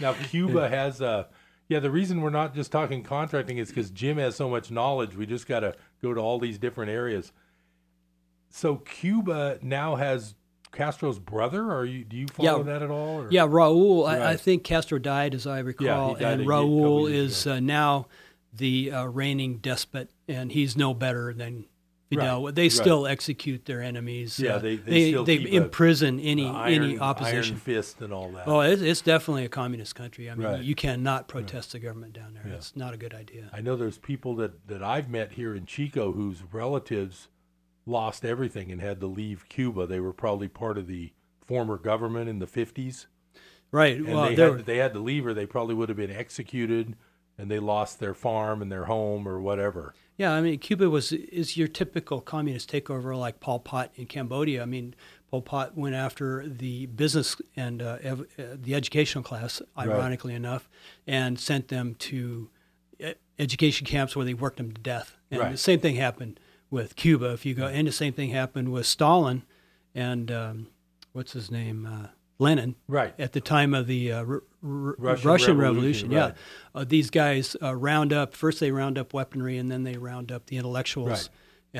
now 0.00 0.12
Cuba 0.28 0.68
has 0.80 1.00
a. 1.00 1.28
Yeah, 1.68 1.80
the 1.80 1.90
reason 1.90 2.20
we're 2.20 2.30
not 2.30 2.54
just 2.54 2.70
talking 2.70 3.02
contracting 3.02 3.58
is 3.58 3.68
because 3.68 3.90
Jim 3.90 4.18
has 4.18 4.36
so 4.36 4.48
much 4.48 4.70
knowledge. 4.70 5.16
We 5.16 5.26
just 5.26 5.48
got 5.48 5.60
to 5.60 5.74
go 6.00 6.14
to 6.14 6.20
all 6.20 6.38
these 6.38 6.58
different 6.58 6.90
areas. 6.92 7.32
So 8.50 8.76
Cuba 8.76 9.58
now 9.62 9.96
has 9.96 10.34
Castro's 10.70 11.18
brother. 11.18 11.72
Are 11.72 11.84
you? 11.84 12.04
Do 12.04 12.16
you 12.16 12.26
follow 12.28 12.58
Yeah. 12.58 12.62
that 12.64 12.82
at 12.82 12.90
all? 12.90 13.22
Or? 13.22 13.28
Yeah, 13.30 13.46
Raul. 13.46 14.06
I, 14.08 14.32
I 14.32 14.36
think 14.36 14.62
Castro 14.62 14.98
died, 14.98 15.34
as 15.34 15.46
I 15.46 15.58
recall, 15.58 16.16
a 16.16 16.18
and 16.24 16.42
Raul 16.46 17.10
is 17.10 17.46
uh, 17.46 17.58
now 17.60 18.06
the 18.52 18.92
uh, 18.92 19.04
reigning 19.06 19.58
despot, 19.58 20.10
and 20.28 20.52
he's 20.52 20.76
no 20.76 20.94
better 20.94 21.34
than 21.34 21.66
Fidel. 22.08 22.44
Right, 22.46 22.54
They 22.54 22.62
right. 22.64 22.72
still 22.72 23.06
execute 23.06 23.64
their 23.64 23.82
enemies. 23.82 24.38
Yeah, 24.38 24.54
uh, 24.54 24.58
they- 24.60 24.76
they 24.76 25.10
still 25.10 25.26
keep 25.26 25.42
a- 25.46 25.54
imprison 25.56 26.20
any 26.20 26.46
iron, 26.46 26.82
any 26.84 26.98
opposition. 26.98 27.54
iron 27.54 27.60
fist 27.60 28.00
and 28.00 28.12
all 28.12 28.30
that. 28.32 28.46
Oh, 28.46 28.60
it's, 28.60 28.80
it's 28.82 29.00
definitely 29.00 29.44
a 29.44 29.48
communist 29.48 29.94
country. 29.94 30.30
I 30.30 30.34
mean, 30.36 30.46
Right. 30.46 30.62
you 30.62 30.74
cannot 30.74 31.26
protest 31.26 31.72
the 31.72 31.78
government 31.80 32.12
down 32.12 32.34
there. 32.34 32.44
Yeah. 32.46 32.54
It's 32.54 32.76
not 32.76 32.94
a 32.94 32.96
good 32.96 33.12
idea. 33.14 33.50
I 33.52 33.60
know 33.60 33.74
there's 33.76 33.98
people 33.98 34.36
that, 34.36 34.68
that 34.68 34.82
I've 34.82 35.08
met 35.10 35.32
here 35.32 35.54
in 35.54 35.66
Chico 35.66 36.12
whose 36.12 36.42
relatives 36.52 37.28
lost 37.86 38.24
everything 38.24 38.70
and 38.70 38.80
had 38.80 39.00
to 39.00 39.06
leave 39.06 39.48
Cuba. 39.48 39.86
They 39.86 40.00
were 40.00 40.12
probably 40.12 40.48
part 40.48 40.78
of 40.78 40.86
the 40.86 41.12
former 41.44 41.76
government 41.76 42.28
in 42.28 42.38
the 42.38 42.46
50s. 42.46 43.06
Right. 43.72 43.96
And 43.96 44.06
well, 44.08 44.28
they, 44.34 44.34
had, 44.42 44.64
they 44.66 44.76
had 44.78 44.92
to 44.94 45.00
leave 45.00 45.26
or 45.26 45.34
they 45.34 45.46
probably 45.46 45.74
would 45.74 45.88
have 45.88 45.98
been 45.98 46.10
executed 46.10 46.94
and 47.38 47.50
they 47.50 47.58
lost 47.58 47.98
their 48.00 48.14
farm 48.14 48.62
and 48.62 48.70
their 48.70 48.84
home 48.84 49.26
or 49.28 49.40
whatever. 49.40 49.92
Yeah, 50.18 50.32
I 50.32 50.40
mean, 50.40 50.58
Cuba 50.58 50.88
was 50.88 51.12
is 51.12 51.56
your 51.58 51.68
typical 51.68 52.20
communist 52.22 52.70
takeover 52.72 53.18
like 53.18 53.38
Pol 53.40 53.58
Pot 53.60 53.90
in 53.96 54.06
Cambodia. 54.06 54.62
I 54.62 54.64
mean, 54.64 54.94
Pol 55.30 55.42
Pot 55.42 55.76
went 55.76 55.94
after 55.94 56.46
the 56.48 56.86
business 56.86 57.36
and 57.54 57.82
uh, 57.82 57.98
ev- 58.02 58.26
uh, 58.38 58.42
the 58.54 58.74
educational 58.74 59.22
class, 59.22 59.60
ironically 59.76 60.32
enough, 60.34 60.68
and 61.06 61.38
sent 61.38 61.68
them 61.68 61.94
to 61.96 62.48
e- 62.98 63.12
education 63.38 63.86
camps 63.86 64.16
where 64.16 64.24
they 64.24 64.32
worked 64.34 64.56
them 64.56 64.72
to 64.72 64.80
death. 64.80 65.16
And 65.30 65.40
Right. 65.40 65.52
the 65.52 65.58
same 65.58 65.80
thing 65.80 65.96
happened 65.96 66.40
with 66.70 66.96
Cuba. 66.96 67.32
If 67.34 67.44
you 67.44 67.54
go, 67.54 67.66
and 67.66 67.86
the 67.86 67.92
same 67.92 68.14
thing 68.14 68.30
happened 68.30 68.72
with 68.72 68.86
Stalin 68.86 69.42
and 69.94 70.30
um, 70.30 70.68
what's 71.12 71.32
his 71.32 71.50
name, 71.50 71.84
uh, 71.84 72.08
Lenin. 72.38 72.74
Right. 72.88 73.14
At 73.18 73.32
the 73.32 73.40
time 73.40 73.72
of 73.74 73.86
the 73.86 74.12
uh, 74.12 74.18
r- 74.24 74.24
r- 74.26 74.42
Russian 74.62 75.28
Russian, 75.28 75.56
Revolution, 75.58 76.10
Revolution, 76.10 76.10
yeah, 76.10 76.32
uh, 76.74 76.84
these 76.84 77.10
guys 77.10 77.56
uh, 77.62 77.74
round 77.74 78.12
up 78.12 78.34
first 78.34 78.60
they 78.60 78.70
round 78.70 78.98
up 78.98 79.12
weaponry 79.14 79.56
and 79.58 79.70
then 79.70 79.84
they 79.84 79.96
round 79.96 80.30
up 80.30 80.46
the 80.46 80.56
intellectuals 80.58 81.08
Right. 81.08 81.28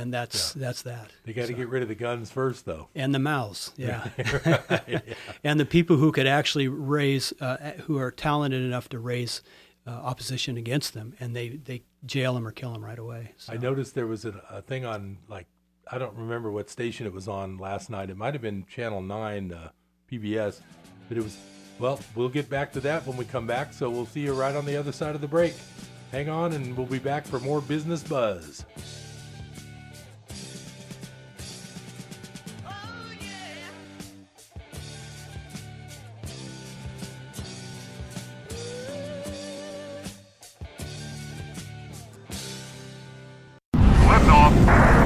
and 0.02 0.14
that's 0.14 0.52
that's 0.54 0.82
that 0.82 1.10
They 1.24 1.32
got 1.34 1.46
to 1.48 1.52
get 1.52 1.68
rid 1.68 1.82
of 1.82 1.88
the 1.88 1.94
guns 1.94 2.30
first, 2.30 2.64
though. 2.64 2.88
and 2.94 3.14
the 3.14 3.18
mouths 3.18 3.72
yeah 3.76 4.08
and 5.44 5.60
the 5.60 5.66
people 5.66 5.96
who 5.96 6.12
could 6.12 6.26
actually 6.26 6.68
raise 6.68 7.32
uh, 7.40 7.72
who 7.86 7.98
are 7.98 8.10
talented 8.10 8.62
enough 8.62 8.88
to 8.90 8.98
raise 8.98 9.42
uh, 9.86 9.90
opposition 9.90 10.56
against 10.56 10.94
them 10.94 11.14
and 11.20 11.34
they 11.36 11.50
they 11.50 11.82
jail 12.04 12.34
them 12.34 12.46
or 12.46 12.52
kill 12.52 12.72
them 12.72 12.84
right 12.84 12.98
away 12.98 13.32
so. 13.36 13.52
I 13.52 13.56
noticed 13.56 13.94
there 13.94 14.06
was 14.06 14.24
a, 14.24 14.40
a 14.50 14.62
thing 14.62 14.84
on, 14.84 15.18
like, 15.28 15.46
I 15.90 15.98
don't 15.98 16.16
remember 16.16 16.50
what 16.50 16.68
station 16.70 17.06
it 17.06 17.12
was 17.12 17.28
on 17.28 17.58
last 17.58 17.90
night. 17.90 18.10
It 18.10 18.16
might 18.16 18.34
have 18.34 18.42
been 18.42 18.64
Channel 18.66 19.02
9 19.02 19.52
uh, 19.52 19.68
PBS, 20.10 20.60
but 21.08 21.18
it 21.18 21.22
was, 21.22 21.36
well, 21.78 22.00
we'll 22.14 22.28
get 22.28 22.48
back 22.48 22.72
to 22.72 22.80
that 22.80 23.06
when 23.06 23.16
we 23.16 23.24
come 23.24 23.46
back. 23.46 23.72
So 23.72 23.90
we'll 23.90 24.06
see 24.06 24.20
you 24.20 24.32
right 24.32 24.54
on 24.54 24.64
the 24.64 24.76
other 24.76 24.92
side 24.92 25.14
of 25.14 25.20
the 25.20 25.28
break. 25.28 25.54
Hang 26.12 26.28
on, 26.28 26.52
and 26.52 26.76
we'll 26.76 26.86
be 26.86 26.98
back 26.98 27.26
for 27.26 27.40
more 27.40 27.60
Business 27.60 28.02
Buzz. 28.02 28.64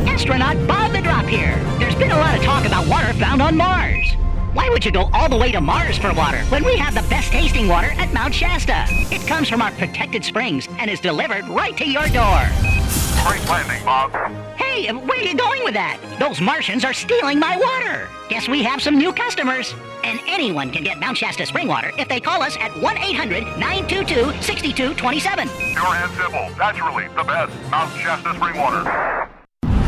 Astronaut 0.06 0.66
Bob 0.68 0.92
the 0.92 1.00
Drop 1.00 1.24
here. 1.24 1.56
There's 1.78 1.94
been 1.94 2.10
a 2.10 2.16
lot 2.16 2.36
of 2.36 2.44
talk 2.44 2.66
about 2.66 2.86
water 2.86 3.12
found 3.14 3.40
on 3.40 3.56
Mars. 3.56 4.14
Why 4.52 4.68
would 4.68 4.84
you 4.84 4.90
go 4.90 5.08
all 5.12 5.28
the 5.28 5.36
way 5.36 5.52
to 5.52 5.60
Mars 5.60 5.96
for 5.96 6.12
water 6.12 6.38
when 6.46 6.64
we 6.64 6.76
have 6.76 6.92
the 6.92 7.08
best 7.08 7.30
tasting 7.30 7.68
water 7.68 7.92
at 7.92 8.12
Mount 8.12 8.34
Shasta? 8.34 8.84
It 9.14 9.24
comes 9.28 9.48
from 9.48 9.62
our 9.62 9.70
protected 9.72 10.24
springs 10.24 10.66
and 10.80 10.90
is 10.90 10.98
delivered 10.98 11.46
right 11.46 11.76
to 11.76 11.86
your 11.86 12.06
door. 12.08 12.48
Great 13.24 13.48
landing, 13.48 13.84
Bob. 13.84 14.10
Hey, 14.56 14.90
where 14.92 15.18
are 15.18 15.22
you 15.22 15.36
going 15.36 15.62
with 15.62 15.74
that? 15.74 16.00
Those 16.18 16.40
Martians 16.40 16.84
are 16.84 16.92
stealing 16.92 17.38
my 17.38 17.56
water. 17.56 18.08
Guess 18.28 18.48
we 18.48 18.64
have 18.64 18.82
some 18.82 18.98
new 18.98 19.12
customers. 19.12 19.72
And 20.02 20.18
anyone 20.26 20.72
can 20.72 20.82
get 20.82 20.98
Mount 20.98 21.18
Shasta 21.18 21.46
spring 21.46 21.68
water 21.68 21.92
if 21.96 22.08
they 22.08 22.18
call 22.18 22.42
us 22.42 22.56
at 22.56 22.76
1 22.82 22.98
800 22.98 23.44
922 23.56 24.32
6227. 24.42 25.48
Pure 25.48 25.86
and 25.86 26.12
simple. 26.12 26.58
Naturally, 26.58 27.06
the 27.14 27.22
best. 27.22 27.52
Mount 27.70 27.92
Shasta 28.00 28.34
spring 28.34 28.56
water. 28.56 29.28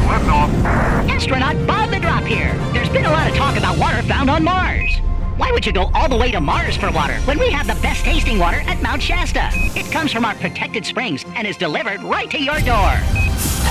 Lift 0.07 0.29
off. 0.29 0.91
Astronaut 1.10 1.66
Bob 1.66 1.90
the 1.90 1.98
Drop 1.98 2.24
here. 2.24 2.54
There's 2.72 2.88
been 2.88 3.04
a 3.04 3.10
lot 3.10 3.30
of 3.30 3.36
talk 3.36 3.56
about 3.56 3.78
water 3.78 4.02
found 4.02 4.30
on 4.30 4.44
Mars. 4.44 4.98
Why 5.36 5.50
would 5.50 5.64
you 5.64 5.72
go 5.72 5.90
all 5.94 6.08
the 6.08 6.16
way 6.16 6.30
to 6.30 6.40
Mars 6.40 6.76
for 6.76 6.90
water 6.90 7.14
when 7.24 7.38
we 7.38 7.50
have 7.50 7.66
the 7.66 7.80
best 7.82 8.04
tasting 8.04 8.38
water 8.38 8.60
at 8.66 8.82
Mount 8.82 9.02
Shasta? 9.02 9.50
It 9.76 9.90
comes 9.90 10.12
from 10.12 10.24
our 10.24 10.34
protected 10.34 10.84
springs 10.84 11.24
and 11.34 11.46
is 11.46 11.56
delivered 11.56 12.02
right 12.02 12.30
to 12.30 12.38
your 12.38 12.58
door. 12.60 13.00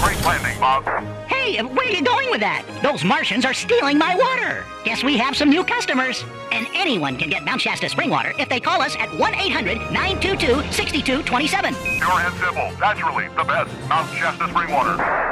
Great 0.01 0.19
landing, 0.25 0.59
Bob. 0.59 0.83
Hey, 1.27 1.61
where 1.61 1.87
are 1.87 1.91
you 1.91 2.01
going 2.01 2.31
with 2.31 2.39
that? 2.39 2.65
Those 2.81 3.03
Martians 3.03 3.45
are 3.45 3.53
stealing 3.53 3.97
my 3.97 4.15
water. 4.15 4.65
Guess 4.83 5.03
we 5.03 5.17
have 5.17 5.37
some 5.37 5.49
new 5.49 5.63
customers. 5.63 6.25
And 6.51 6.67
anyone 6.73 7.17
can 7.17 7.29
get 7.29 7.43
Mount 7.43 7.61
Shasta 7.61 7.87
spring 7.87 8.09
water 8.09 8.33
if 8.39 8.49
they 8.49 8.59
call 8.59 8.81
us 8.81 8.95
at 8.95 9.09
1 9.17 9.35
800 9.35 9.77
922 9.91 10.71
6227. 10.71 11.75
Pure 11.75 12.11
and 12.11 12.33
simple. 12.39 12.71
Naturally, 12.79 13.27
the 13.37 13.43
best. 13.43 13.71
Mount 13.87 14.09
Shasta 14.17 14.49
spring 14.49 14.71
water. 14.71 15.30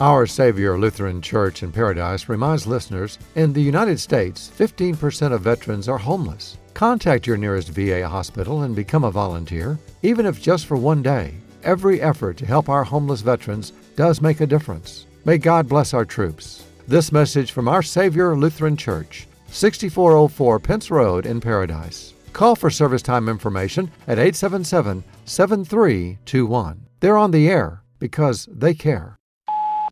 Our 0.00 0.26
Savior 0.26 0.78
Lutheran 0.78 1.20
Church 1.20 1.62
in 1.62 1.70
Paradise 1.70 2.30
reminds 2.30 2.66
listeners 2.66 3.18
in 3.34 3.52
the 3.52 3.60
United 3.60 4.00
States, 4.00 4.50
15% 4.58 5.30
of 5.30 5.42
veterans 5.42 5.90
are 5.90 5.98
homeless. 5.98 6.56
Contact 6.72 7.26
your 7.26 7.36
nearest 7.36 7.68
VA 7.68 8.08
hospital 8.08 8.62
and 8.62 8.74
become 8.74 9.04
a 9.04 9.10
volunteer, 9.10 9.78
even 10.02 10.24
if 10.24 10.40
just 10.40 10.64
for 10.64 10.78
one 10.78 11.02
day. 11.02 11.34
Every 11.64 12.00
effort 12.00 12.38
to 12.38 12.46
help 12.46 12.70
our 12.70 12.82
homeless 12.82 13.20
veterans 13.20 13.74
does 13.94 14.22
make 14.22 14.40
a 14.40 14.46
difference. 14.46 15.04
May 15.26 15.36
God 15.36 15.68
bless 15.68 15.92
our 15.92 16.06
troops. 16.06 16.64
This 16.88 17.12
message 17.12 17.52
from 17.52 17.68
our 17.68 17.82
Savior 17.82 18.34
Lutheran 18.34 18.78
Church, 18.78 19.28
6404 19.48 20.60
Pentz 20.60 20.90
Road 20.90 21.26
in 21.26 21.42
Paradise. 21.42 22.14
Call 22.32 22.56
for 22.56 22.70
service 22.70 23.02
time 23.02 23.28
information 23.28 23.90
at 24.08 24.18
877 24.18 25.04
7321. 25.26 26.86
They're 27.00 27.18
on 27.18 27.32
the 27.32 27.50
air 27.50 27.82
because 27.98 28.48
they 28.50 28.72
care. 28.72 29.19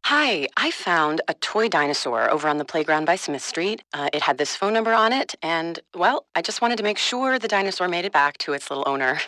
Hi, 0.04 0.48
I 0.56 0.70
found 0.70 1.20
a 1.28 1.34
toy 1.34 1.68
dinosaur 1.68 2.30
over 2.30 2.48
on 2.48 2.58
the 2.58 2.64
playground 2.64 3.04
by 3.04 3.16
Smith 3.16 3.42
Street. 3.42 3.82
Uh, 3.92 4.08
it 4.12 4.22
had 4.22 4.38
this 4.38 4.56
phone 4.56 4.72
number 4.72 4.92
on 4.92 5.12
it, 5.12 5.34
and, 5.42 5.80
well, 5.94 6.24
I 6.34 6.42
just 6.42 6.62
wanted 6.62 6.76
to 6.78 6.82
make 6.82 6.98
sure 6.98 7.38
the 7.38 7.48
dinosaur 7.48 7.88
made 7.88 8.04
it 8.04 8.12
back 8.12 8.38
to 8.38 8.52
its 8.52 8.70
little 8.70 8.84
owner. 8.86 9.20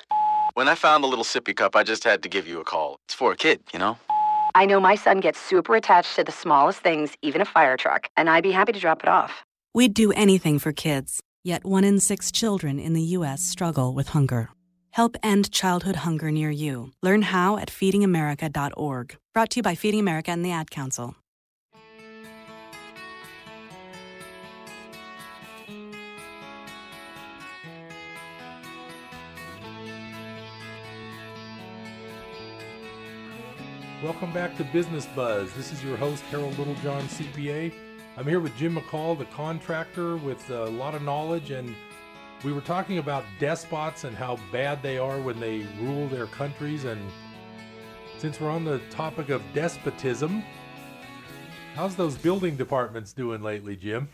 When 0.55 0.69
I 0.69 0.75
found 0.75 1.05
the 1.05 1.09
little 1.09 1.25
sippy 1.25 1.55
cup, 1.55 1.77
I 1.77 1.83
just 1.83 2.05
had 2.05 2.23
to 2.23 2.29
give 2.29 2.47
you 2.47 2.61
a 2.61 2.65
call. 2.65 2.99
It's 3.07 3.15
for 3.15 3.33
a 3.33 3.37
kid, 3.37 3.61
you 3.73 3.79
know? 3.79 3.99
I 4.55 4.67
know 4.67 4.81
my 4.81 4.95
son 4.95 5.21
gets 5.21 5.39
super 5.39 5.77
attached 5.77 6.17
to 6.17 6.25
the 6.25 6.33
smallest 6.33 6.81
things, 6.81 7.17
even 7.23 7.41
a 7.41 7.45
fire 7.45 7.77
truck, 7.77 8.09
and 8.17 8.31
I'd 8.31 8.43
be 8.43 8.53
happy 8.53 8.73
to 8.73 8.81
drop 8.81 9.03
it 9.03 9.09
off. 9.09 9.45
We'd 9.75 9.95
do 9.95 10.13
anything 10.13 10.59
for 10.59 10.73
kids, 10.73 11.21
yet 11.45 11.65
one 11.65 11.85
in 11.85 12.01
six 12.01 12.33
children 12.33 12.79
in 12.79 12.95
the 12.95 13.03
U.S. 13.19 13.43
struggle 13.43 13.95
with 13.95 14.09
hunger. 14.09 14.51
Help 14.91 15.17
end 15.23 15.53
childhood 15.53 15.97
hunger 15.97 16.31
near 16.33 16.51
you. 16.51 16.91
Learn 17.01 17.23
how 17.23 17.57
at 17.57 17.69
feedingamerica.org. 17.69 19.17
Brought 19.33 19.51
to 19.51 19.57
you 19.59 19.63
by 19.63 19.75
Feeding 19.77 20.01
America 20.01 20.33
and 20.33 20.45
the 20.45 20.51
Ad 20.51 20.71
Council. 20.71 21.15
Welcome 34.03 34.33
back 34.33 34.57
to 34.57 34.65
Business 34.65 35.07
Buzz. 35.15 35.53
This 35.53 35.73
is 35.73 35.85
your 35.85 35.97
host, 35.99 36.23
Harold 36.31 36.59
Littlejohn, 36.59 37.03
CPA. 37.03 37.71
I'm 38.17 38.27
here 38.27 38.41
with 38.41 38.57
Jim 38.57 38.77
McCall, 38.77 39.17
the 39.17 39.27
contractor 39.27 40.17
with 40.17 40.51
uh, 40.51 40.65
a 40.65 40.71
lot 40.71 40.95
of 40.95 41.03
knowledge, 41.03 41.51
and 41.51 41.77
we 42.43 42.53
were 42.53 42.61
talking 42.61 42.99
about 42.99 43.25
despots 43.39 44.05
and 44.05 44.17
how 44.17 44.39
bad 44.51 44.83
they 44.83 44.99
are 44.99 45.21
when 45.21 45.39
they 45.39 45.67
rule 45.81 46.09
their 46.09 46.27
countries. 46.27 46.85
And 46.85 47.01
since 48.19 48.41
we're 48.41 48.51
on 48.51 48.65
the 48.65 48.81
topic 48.91 49.29
of 49.29 49.43
despotism, 49.53 50.43
how's 51.75 51.97
those 51.97 52.17
building 52.17 52.57
departments 52.57 53.13
doing 53.13 53.43
lately, 53.43 53.77
Jim? 53.77 54.09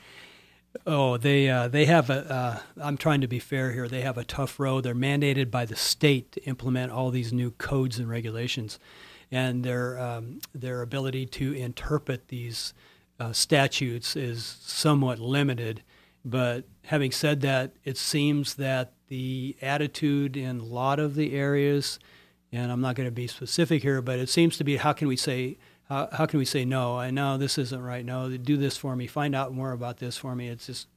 Oh, 0.87 1.17
they 1.17 1.49
uh, 1.49 1.69
they 1.69 1.87
have 1.87 2.11
a. 2.11 2.31
Uh, 2.31 2.59
I'm 2.83 2.99
trying 2.99 3.23
to 3.23 3.29
be 3.29 3.39
fair 3.39 3.73
here. 3.73 3.89
They 3.89 4.03
have 4.03 4.19
a 4.19 4.25
tough 4.25 4.61
row. 4.61 4.81
They're 4.83 4.95
mandated 4.95 5.51
by 5.51 5.65
the 5.65 5.77
state 5.77 6.33
to 6.33 6.45
implement 6.45 6.93
all 6.93 7.11
these 7.11 7.33
new 7.33 7.53
codes 7.53 7.99
and 7.99 8.11
regulations, 8.11 8.79
and 9.31 9.65
their 9.65 9.99
um, 9.99 10.41
their 10.55 10.83
ability 10.83 11.27
to 11.27 11.55
interpret 11.55 12.29
these 12.29 12.75
uh, 13.19 13.33
statutes 13.33 14.17
is 14.17 14.45
somewhat 14.45 15.19
limited. 15.19 15.83
But 16.27 16.65
having 16.87 17.13
said 17.13 17.41
that, 17.43 17.73
it 17.85 17.97
seems 17.97 18.55
that 18.55 18.93
the 19.09 19.57
attitude 19.61 20.37
in 20.37 20.61
a 20.61 20.65
lot 20.65 20.99
of 20.99 21.15
the 21.15 21.35
areas, 21.35 21.99
and 22.51 22.73
I'm 22.73 22.81
not 22.81 22.97
going 22.97 23.09
to 23.09 23.13
be 23.13 23.27
specific 23.27 23.83
here, 23.83 24.01
but 24.01 24.19
it 24.19 24.29
seems 24.29 24.57
to 24.59 24.65
be 24.65 24.77
how 24.77 24.93
can 24.93 25.09
we 25.09 25.17
say 25.17 25.59
how, 25.89 26.09
how 26.11 26.27
can 26.27 26.39
we 26.39 26.45
say 26.45 26.65
no? 26.65 26.99
I 26.99 27.11
know 27.11 27.39
this 27.39 27.59
isn't 27.59 27.81
right. 27.81 28.05
No, 28.05 28.37
do 28.37 28.57
this 28.57 28.77
for 28.77 28.97
me. 28.97 29.07
Find 29.07 29.37
out 29.37 29.53
more 29.53 29.73
about 29.73 29.99
this 29.99 30.17
for 30.17 30.35
me. 30.35 30.49
It's 30.49 30.67
just 30.67 30.89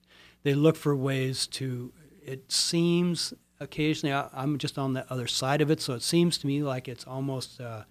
they 0.44 0.54
look 0.54 0.76
for 0.76 0.96
ways 0.96 1.46
to. 1.48 1.92
It 2.26 2.52
seems 2.52 3.34
occasionally 3.60 4.14
I, 4.14 4.30
am 4.34 4.58
just 4.58 4.78
on 4.78 4.94
the 4.94 5.12
other 5.12 5.28
side 5.28 5.62
of 5.62 5.70
it, 5.70 5.82
so 5.82 5.94
it 5.94 6.04
seems 6.04 6.38
to 6.40 6.48
me 6.48 6.64
like 6.64 6.88
it's 6.88 7.06
almost 7.06 7.60
uh, 7.62 7.84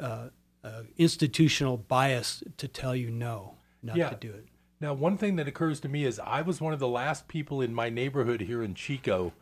uh, 0.00 0.28
uh, 0.64 0.82
institutional 0.96 1.76
bias 1.76 2.42
to 2.56 2.68
tell 2.68 2.94
you 2.94 3.10
no, 3.10 3.54
not 3.82 3.96
Yeah. 3.96 4.10
to 4.10 4.16
do 4.16 4.32
it. 4.32 4.46
Now, 4.80 4.92
one 4.92 5.16
thing 5.16 5.36
that 5.36 5.48
occurs 5.48 5.80
to 5.80 5.88
me 5.88 6.04
is 6.04 6.18
I 6.18 6.42
was 6.42 6.60
one 6.60 6.72
of 6.72 6.78
the 6.78 6.88
last 6.88 7.28
people 7.28 7.60
in 7.62 7.72
my 7.72 7.88
neighborhood 7.88 8.42
here 8.42 8.62
in 8.62 8.74
Chico 8.74 9.32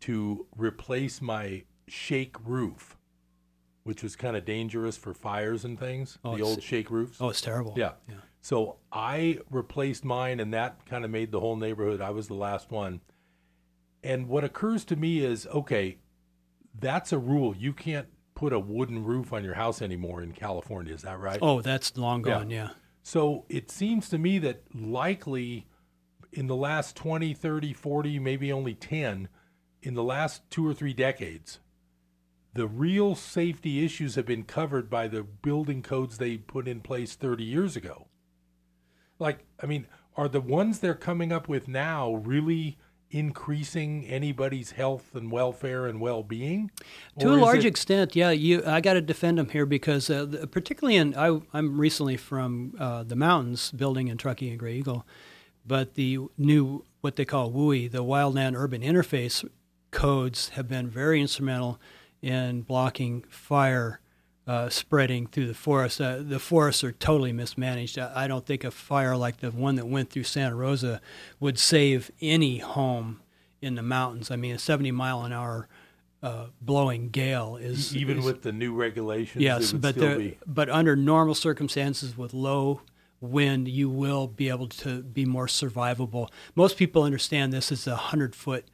to 0.00 0.46
replace 0.56 1.20
my 1.20 1.64
shake 1.88 2.36
roof, 2.44 2.96
which 3.82 4.02
was 4.02 4.14
kind 4.14 4.36
of 4.36 4.44
dangerous 4.44 4.96
for 4.96 5.12
fires 5.12 5.64
and 5.64 5.78
things. 5.78 6.18
Oh, 6.24 6.36
the 6.36 6.42
old 6.42 6.62
shake 6.62 6.90
roofs. 6.90 7.18
Oh, 7.20 7.28
it's 7.30 7.40
terrible. 7.40 7.74
Yeah. 7.76 7.92
Yeah. 8.08 8.16
So 8.40 8.76
I 8.92 9.38
replaced 9.50 10.04
mine, 10.04 10.38
and 10.38 10.52
that 10.54 10.84
kind 10.86 11.04
of 11.04 11.10
made 11.10 11.32
the 11.32 11.40
whole 11.40 11.56
neighborhood. 11.56 12.00
I 12.00 12.10
was 12.10 12.28
the 12.28 12.34
last 12.34 12.70
one. 12.70 13.00
And 14.02 14.28
what 14.28 14.44
occurs 14.44 14.84
to 14.86 14.96
me 14.96 15.24
is 15.24 15.46
okay, 15.46 15.96
that's 16.78 17.12
a 17.12 17.18
rule. 17.18 17.56
You 17.56 17.72
can't 17.72 18.06
put 18.34 18.52
a 18.52 18.58
wooden 18.58 19.02
roof 19.02 19.32
on 19.32 19.42
your 19.44 19.54
house 19.54 19.80
anymore 19.80 20.22
in 20.22 20.32
California. 20.32 20.92
Is 20.92 21.02
that 21.02 21.18
right? 21.18 21.38
Oh, 21.40 21.62
that's 21.62 21.96
long 21.96 22.24
Yeah. 22.24 22.34
gone. 22.34 22.50
Yeah. 22.50 22.70
So 23.04 23.44
it 23.50 23.70
seems 23.70 24.08
to 24.08 24.18
me 24.18 24.38
that 24.38 24.62
likely 24.74 25.66
in 26.32 26.46
the 26.46 26.56
last 26.56 26.96
20, 26.96 27.34
30, 27.34 27.74
40, 27.74 28.18
maybe 28.18 28.50
only 28.50 28.74
10, 28.74 29.28
in 29.82 29.94
the 29.94 30.02
last 30.02 30.50
two 30.50 30.66
or 30.66 30.72
three 30.72 30.94
decades, 30.94 31.60
the 32.54 32.66
real 32.66 33.14
safety 33.14 33.84
issues 33.84 34.14
have 34.14 34.24
been 34.24 34.42
covered 34.42 34.88
by 34.88 35.06
the 35.06 35.22
building 35.22 35.82
codes 35.82 36.16
they 36.16 36.38
put 36.38 36.66
in 36.66 36.80
place 36.80 37.14
30 37.14 37.44
years 37.44 37.76
ago. 37.76 38.08
Like, 39.18 39.44
I 39.62 39.66
mean, 39.66 39.86
are 40.16 40.28
the 40.28 40.40
ones 40.40 40.78
they're 40.78 40.94
coming 40.94 41.30
up 41.30 41.46
with 41.46 41.68
now 41.68 42.14
really 42.14 42.78
increasing 43.14 44.04
anybody's 44.06 44.72
health 44.72 45.14
and 45.14 45.30
welfare 45.30 45.86
and 45.86 46.00
well-being? 46.00 46.70
To 47.20 47.30
a 47.30 47.36
large 47.36 47.64
it- 47.64 47.68
extent, 47.68 48.16
yeah. 48.16 48.30
You, 48.30 48.62
I 48.66 48.80
got 48.80 48.94
to 48.94 49.00
defend 49.00 49.38
them 49.38 49.50
here 49.50 49.66
because, 49.66 50.10
uh, 50.10 50.24
the, 50.24 50.46
particularly 50.48 50.96
in, 50.96 51.16
I, 51.16 51.40
I'm 51.52 51.80
recently 51.80 52.16
from 52.16 52.74
uh, 52.78 53.04
the 53.04 53.14
mountains, 53.14 53.70
building 53.70 54.08
in 54.08 54.16
Truckee 54.16 54.50
and 54.50 54.60
Graeagle, 54.60 55.04
but 55.64 55.94
the 55.94 56.18
new 56.36 56.84
what 57.02 57.16
they 57.16 57.24
call 57.24 57.52
WUI, 57.52 57.90
the 57.90 58.02
Wildland 58.02 58.56
Urban 58.56 58.82
Interface 58.82 59.48
codes, 59.90 60.48
have 60.50 60.66
been 60.66 60.88
very 60.88 61.20
instrumental 61.20 61.78
in 62.20 62.62
blocking 62.62 63.22
fire 63.28 64.00
uh, 64.46 64.68
spreading 64.68 65.26
through 65.26 65.46
the 65.46 65.54
forest. 65.54 66.00
Uh, 66.00 66.18
the 66.20 66.38
forests 66.38 66.84
are 66.84 66.92
totally 66.92 67.32
mismanaged. 67.32 67.98
I, 67.98 68.24
I 68.24 68.28
don't 68.28 68.44
think 68.44 68.64
a 68.64 68.70
fire 68.70 69.16
like 69.16 69.38
the 69.38 69.50
one 69.50 69.76
that 69.76 69.86
went 69.86 70.10
through 70.10 70.24
Santa 70.24 70.54
Rosa 70.54 71.00
would 71.40 71.58
save 71.58 72.10
any 72.20 72.58
home 72.58 73.20
in 73.62 73.74
the 73.74 73.82
mountains. 73.82 74.30
I 74.30 74.36
mean, 74.36 74.54
a 74.54 74.58
70 74.58 74.90
mile 74.92 75.22
an 75.22 75.32
hour 75.32 75.68
uh, 76.22 76.46
blowing 76.60 77.08
gale 77.10 77.56
is 77.56 77.94
even 77.96 78.18
is- 78.18 78.24
with 78.24 78.42
the 78.42 78.52
new 78.52 78.74
regulations, 78.74 79.42
yes, 79.42 79.72
but 79.72 79.94
still 79.94 80.08
there, 80.08 80.18
be 80.18 80.38
but 80.46 80.68
under 80.70 80.96
normal 80.96 81.34
circumstances 81.34 82.16
with 82.16 82.32
low 82.32 82.80
wind, 83.20 83.68
you 83.68 83.88
will 83.88 84.26
be 84.26 84.48
able 84.48 84.68
to 84.68 85.02
be 85.02 85.24
more 85.24 85.46
survivable. 85.46 86.28
Most 86.54 86.76
people 86.76 87.02
understand 87.02 87.52
this 87.52 87.70
as 87.72 87.86
a 87.86 87.96
hundred 87.96 88.34
foot. 88.34 88.64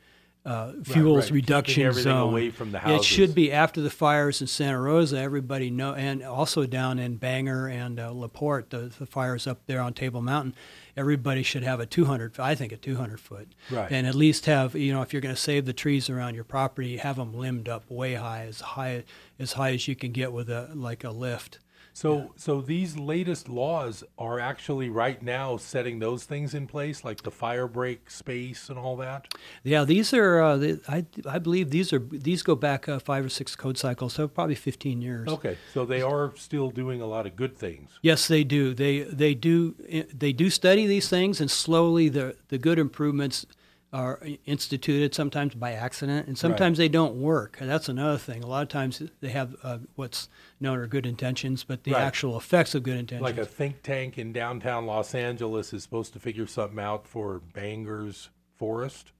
Uh, 0.42 0.72
fuels 0.85 1.16
right. 1.16 1.24
Keeping 1.24 1.35
reduction 1.35 1.92
zone. 1.92 2.31
away 2.31 2.50
from 2.50 2.72
the 2.72 2.81
It 2.94 3.05
should 3.05 3.35
be 3.35 3.53
after 3.53 3.83
the 3.83 3.90
fires 3.90 4.40
in 4.40 4.46
Santa 4.46 4.81
Rosa. 4.81 5.18
Everybody 5.18 5.70
know, 5.70 5.92
and 5.94 6.22
also 6.22 6.64
down 6.64 6.98
in 6.98 7.16
Bangor 7.16 7.68
and 7.68 8.00
uh, 8.00 8.11
Laporte, 8.11 8.70
the, 8.70 8.90
the 8.98 9.05
fires 9.05 9.46
up 9.46 9.61
there 9.66 9.83
on 9.83 9.92
Table 9.92 10.22
Mountain. 10.22 10.55
Everybody 10.96 11.42
should 11.42 11.62
have 11.62 11.79
a 11.79 11.85
200. 11.85 12.40
I 12.40 12.55
think 12.55 12.72
a 12.72 12.79
200 12.79 13.20
foot, 13.20 13.48
Right. 13.70 13.92
and 13.92 14.07
at 14.07 14.14
least 14.14 14.46
have 14.46 14.74
you 14.74 14.92
know 14.94 15.03
if 15.03 15.12
you're 15.12 15.22
going 15.22 15.35
to 15.35 15.40
save 15.40 15.66
the 15.66 15.72
trees 15.74 16.09
around 16.09 16.35
your 16.35 16.44
property, 16.44 16.96
have 16.96 17.16
them 17.16 17.35
limbed 17.35 17.68
up 17.68 17.90
way 17.90 18.14
high, 18.14 18.44
as 18.46 18.61
high 18.61 19.05
as 19.38 19.53
high 19.53 19.72
as 19.74 19.87
you 19.88 19.94
can 19.94 20.11
get 20.12 20.33
with 20.33 20.48
a 20.48 20.70
like 20.74 21.05
a 21.05 21.11
lift. 21.11 21.59
So, 22.01 22.33
so 22.35 22.63
these 22.63 22.97
latest 22.97 23.51
laws 23.51 24.03
are 24.17 24.41
actually 24.41 24.89
right 24.89 25.23
now 25.23 25.59
setting 25.59 25.99
those 25.99 26.25
things 26.25 26.55
in 26.55 26.67
place, 26.67 27.05
like 27.05 27.23
the 27.25 27.31
fire 27.31 27.67
break 27.67 28.11
space 28.11 28.71
and 28.71 28.79
all 28.79 28.97
that. 28.97 29.35
Yeah, 29.65 29.85
these 29.85 30.15
are. 30.15 30.41
Uh, 30.41 30.57
the, 30.57 30.81
I 30.89 31.05
I 31.29 31.39
believe 31.39 31.69
these 31.69 31.93
are 31.93 31.99
these 31.99 32.43
go 32.43 32.55
back 32.55 32.89
uh, 32.89 33.01
five 33.01 33.27
or 33.27 33.29
six 33.29 33.55
code 33.55 33.77
cycles, 33.77 34.15
so 34.15 34.29
probably 34.29 34.55
15 34.55 35.03
years. 35.03 35.29
Okay, 35.29 35.59
so 35.75 35.85
they 35.85 36.01
are 36.01 36.33
still 36.37 36.71
doing 36.71 37.03
a 37.03 37.07
lot 37.07 37.27
of 37.27 37.37
good 37.37 37.59
things. 37.59 37.91
Yes, 38.01 38.27
they 38.29 38.45
do. 38.45 38.73
They 38.73 39.01
they 39.01 39.35
do 39.35 39.75
they 40.11 40.33
do 40.33 40.49
study 40.49 40.87
these 40.87 41.11
things, 41.11 41.39
and 41.39 41.51
slowly 41.51 42.09
the 42.09 42.35
the 42.49 42.57
good 42.57 42.79
improvements 42.79 43.45
are 43.92 44.20
instituted. 44.46 45.14
Sometimes 45.14 45.55
by 45.55 45.72
accident, 45.72 46.29
and 46.29 46.38
sometimes 46.38 46.79
they 46.79 46.88
don't 46.88 47.16
work. 47.20 47.57
And 47.61 47.68
that's 47.68 47.88
another 47.88 48.18
thing. 48.18 48.44
A 48.44 48.46
lot 48.46 48.62
of 48.62 48.68
times 48.68 49.03
they 49.20 49.31
have 49.31 49.57
uh, 49.64 49.79
what's 49.96 50.29
known 50.61 50.79
are 50.79 50.87
good 50.87 51.07
intentions, 51.07 51.64
but 51.64 51.83
the 51.85 51.92
Right. 51.92 52.03
actual 52.03 52.37
effects 52.37 52.74
of 52.74 52.83
good 52.85 52.96
intentions. 52.98 53.22
Like 53.22 53.38
a 53.38 53.44
think 53.46 53.83
tank 53.83 54.16
in 54.18 54.33
downtown 54.33 54.87
Los 54.87 55.14
Angeles 55.14 55.72
is 55.72 55.83
supposed 55.83 56.12
to 56.12 56.20
figure 56.20 56.46
something 56.46 56.79
out 56.79 57.07
for 57.07 57.40
Bangor's 57.53 58.29
forest. 58.57 59.11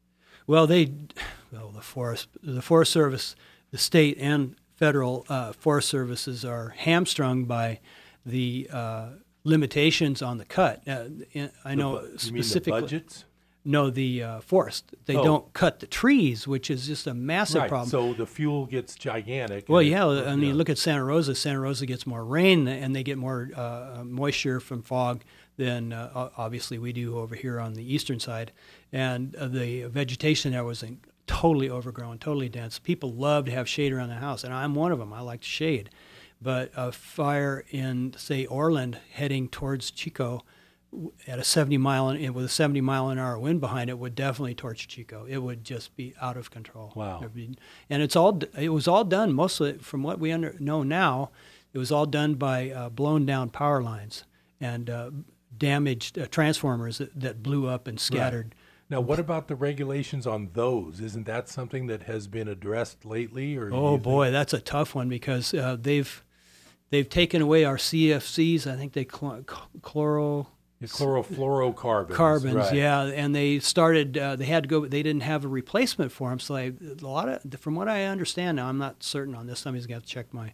Well, 0.46 0.66
they, 0.66 0.92
well, 1.52 1.70
the 1.70 1.80
forest, 1.83 2.28
the 2.42 2.62
Forest 2.62 2.92
Service, 2.92 3.35
the 3.72 3.78
state 3.78 4.18
and 4.18 4.56
federal 4.76 5.26
uh, 5.28 5.52
forest 5.52 5.88
services 5.88 6.44
are 6.44 6.70
hamstrung 6.70 7.44
by 7.44 7.80
the 8.24 8.68
uh, 8.72 9.09
limitations 9.44 10.22
on 10.22 10.38
the 10.38 10.44
cut. 10.44 10.87
Uh, 10.88 11.04
I 11.64 11.74
know 11.74 11.92
bu- 11.92 11.96
you 11.96 12.02
mean 12.02 12.12
the 12.12 12.18
specifically. 12.18 12.80
budgets? 12.80 13.24
No, 13.64 13.90
the 13.90 14.23
uh, 14.23 14.40
forest. 14.40 14.94
They 15.05 15.14
Oh. 15.16 15.23
don't 15.25 15.53
cut 15.53 15.81
the 15.81 15.87
trees, 15.87 16.49
which 16.49 16.70
is 16.70 16.87
just 16.87 17.07
a 17.07 17.12
massive 17.12 17.61
right. 17.62 17.68
problem. 17.68 17.90
So 17.90 18.14
the 18.14 18.27
fuel 18.27 18.64
gets 18.66 18.94
gigantic. 18.94 19.68
Well, 19.68 19.81
and 19.81 19.88
it- 19.88 19.90
yeah. 19.92 20.07
I 20.33 20.37
mean, 20.37 20.49
yeah. 20.51 20.55
look 20.55 20.70
at 20.70 20.79
Santa 20.79 21.05
Rosa. 21.05 21.35
Santa 21.35 21.61
Rosa 21.61 21.85
gets 21.85 22.07
more 22.07 22.25
rain 22.25 22.66
and 22.66 22.96
they 22.96 23.03
get 23.03 23.18
more 23.18 23.51
uh, 23.55 24.03
moisture 24.05 24.61
from 24.61 24.83
fog 24.83 25.23
than 25.59 25.92
uh, 25.92 26.31
obviously 26.38 26.79
we 26.79 26.92
do 26.94 27.18
over 27.18 27.35
here 27.35 27.61
on 27.61 27.75
the 27.75 27.94
eastern 27.94 28.18
side. 28.18 28.51
And 28.92 29.37
uh, 29.37 29.46
the 29.49 29.83
vegetation 29.85 30.53
there 30.53 30.64
was 30.64 30.83
in- 30.83 31.01
totally 31.27 31.68
overgrown, 31.68 32.18
totally 32.18 32.49
dense. 32.49 32.79
People 32.79 33.12
love 33.12 33.44
to 33.44 33.51
have 33.53 33.68
shade 33.68 33.92
around 33.92 34.09
the 34.09 34.14
house, 34.14 34.42
and 34.42 34.55
I'm 34.55 34.75
one 34.75 34.90
of 34.90 34.99
them. 34.99 35.12
I 35.12 35.20
like 35.20 35.42
shade. 35.44 35.90
But 36.42 36.73
a 36.75 36.90
fire 36.92 37.62
in, 37.70 38.14
say, 38.16 38.46
Orland 38.46 38.99
heading 39.12 39.49
towards 39.49 39.91
Chico 39.91 40.43
at 41.26 41.38
a 41.38 41.45
70 41.45 41.78
mile 41.78 42.09
an, 42.09 42.34
with 42.34 42.45
a 42.45 42.49
70 42.49 42.80
mile 42.80 43.09
an 43.09 43.18
hour 43.18 43.38
wind 43.38 43.61
behind 43.61 43.88
it 43.91 43.99
would 43.99 44.14
definitely 44.14 44.55
torch 44.55 44.88
Chico. 44.88 45.24
It 45.28 45.38
would 45.38 45.64
just 45.64 45.95
be 45.97 46.14
out 46.20 46.36
of 46.36 46.51
control. 46.51 46.93
Wow. 46.95 47.24
Be- 47.32 47.57
and 47.88 48.03
it's 48.03 48.16
all 48.16 48.41
it 48.59 48.70
was 48.70 48.88
all 48.88 49.05
done 49.05 49.32
mostly 49.32 49.78
from 49.78 50.03
what 50.03 50.18
we 50.18 50.32
under, 50.32 50.55
know 50.59 50.82
now. 50.82 51.30
It 51.72 51.78
was 51.78 51.93
all 51.93 52.07
done 52.07 52.34
by 52.34 52.70
uh, 52.70 52.88
blown 52.88 53.24
down 53.24 53.51
power 53.51 53.80
lines 53.80 54.24
and 54.61 54.91
uh, 54.91 55.11
damaged 55.57 56.18
uh, 56.18 56.26
transformers 56.26 56.99
that, 56.99 57.18
that 57.18 57.43
blew 57.43 57.68
up 57.68 57.86
and 57.86 58.01
scattered. 58.01 58.55
Now, 58.88 59.01
what 59.01 59.20
about 59.20 59.47
the 59.47 59.55
regulations 59.55 60.26
on 60.26 60.51
those? 60.55 60.99
Isn't 60.99 61.26
that 61.26 61.49
something 61.49 61.86
that 61.86 62.03
has 62.03 62.26
been 62.26 62.49
addressed 62.49 63.05
lately? 63.05 63.57
Or 63.57 63.72
Oh 63.72 63.97
boy, 63.97 64.32
that's 64.32 64.53
a 64.53 64.61
tough 64.61 64.97
one 64.97 65.09
because 65.09 65.55
uh, 65.55 65.76
they've 65.80 66.24
they've 66.91 67.09
taken 67.09 67.41
away 67.41 67.64
our 67.64 67.76
CFCs. 67.76 68.66
I 68.66 68.74
think 68.74 68.95
they 68.95 69.05
cl- 69.05 69.45
chloro 69.80 70.47
think? 70.47 70.59
Chlorofluorocarbons. 70.89 72.11
carbons, 72.14 72.55
right. 72.55 72.74
yeah, 72.74 73.03
and 73.03 73.35
they 73.35 73.59
started. 73.59 74.16
Uh, 74.16 74.37
they 74.37 74.47
had 74.47 74.64
to 74.64 74.68
go. 74.68 74.87
They 74.87 75.03
didn't 75.03 75.22
have 75.22 75.45
a 75.45 75.49
replacement 75.49 76.12
for 76.12 76.31
them, 76.31 76.39
so 76.39 76.55
they, 76.55 76.68
a 76.68 77.07
lot 77.07 77.28
of, 77.28 77.61
from 77.61 77.74
what 77.74 77.89
I 77.89 78.05
understand 78.05 78.57
now, 78.57 78.66
I'm 78.68 78.78
not 78.78 79.03
certain 79.03 79.35
on 79.35 79.47
this. 79.47 79.61
Somebody's 79.61 79.87
going 79.87 80.01
to 80.01 80.03
have 80.05 80.09
to 80.09 80.12
check 80.14 80.33
my 80.33 80.53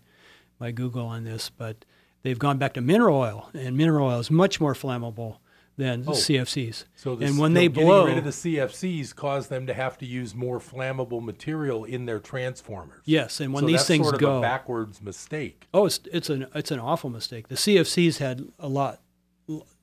my 0.59 0.71
Google 0.73 1.07
on 1.07 1.25
this, 1.25 1.51
but 1.51 1.85
they've 2.23 2.39
gone 2.39 2.59
back 2.59 2.75
to 2.75 2.81
mineral 2.81 3.17
oil, 3.19 3.51
and 3.55 3.77
mineral 3.77 4.09
oil 4.09 4.19
is 4.21 4.31
much 4.31 4.61
more 4.61 4.75
flammable 4.75 5.37
than 5.79 6.05
Oh. 6.07 6.13
CFCs. 6.13 6.85
So 6.95 7.17
the, 7.17 7.27
and 7.27 7.39
when 7.39 7.53
they 7.53 7.69
getting 7.69 7.87
rid 7.87 8.17
of 8.17 8.25
the 8.25 8.31
CFCs 8.31 9.15
caused 9.15 9.51
them 9.51 9.67
to 9.67 9.75
have 9.75 9.99
to 9.99 10.07
use 10.07 10.35
more 10.35 10.59
flammable 10.59 11.23
material 11.23 11.85
in 11.85 12.07
their 12.07 12.19
transformers. 12.19 13.03
yes, 13.05 13.41
and 13.41 13.53
when 13.53 13.65
so 13.65 13.67
these 13.67 13.77
that's 13.81 13.87
things 13.89 14.05
sort 14.07 14.15
of 14.15 14.21
go, 14.23 14.39
a 14.39 14.41
backwards 14.41 15.03
mistake. 15.03 15.69
oh, 15.75 15.85
it's 15.85 16.01
it's 16.11 16.31
an 16.31 16.47
it's 16.55 16.71
an 16.71 16.81
awful 16.81 17.11
mistake. 17.11 17.49
The 17.49 17.57
CFCs 17.57 18.17
had 18.19 18.49
a 18.59 18.69
lot. 18.69 19.01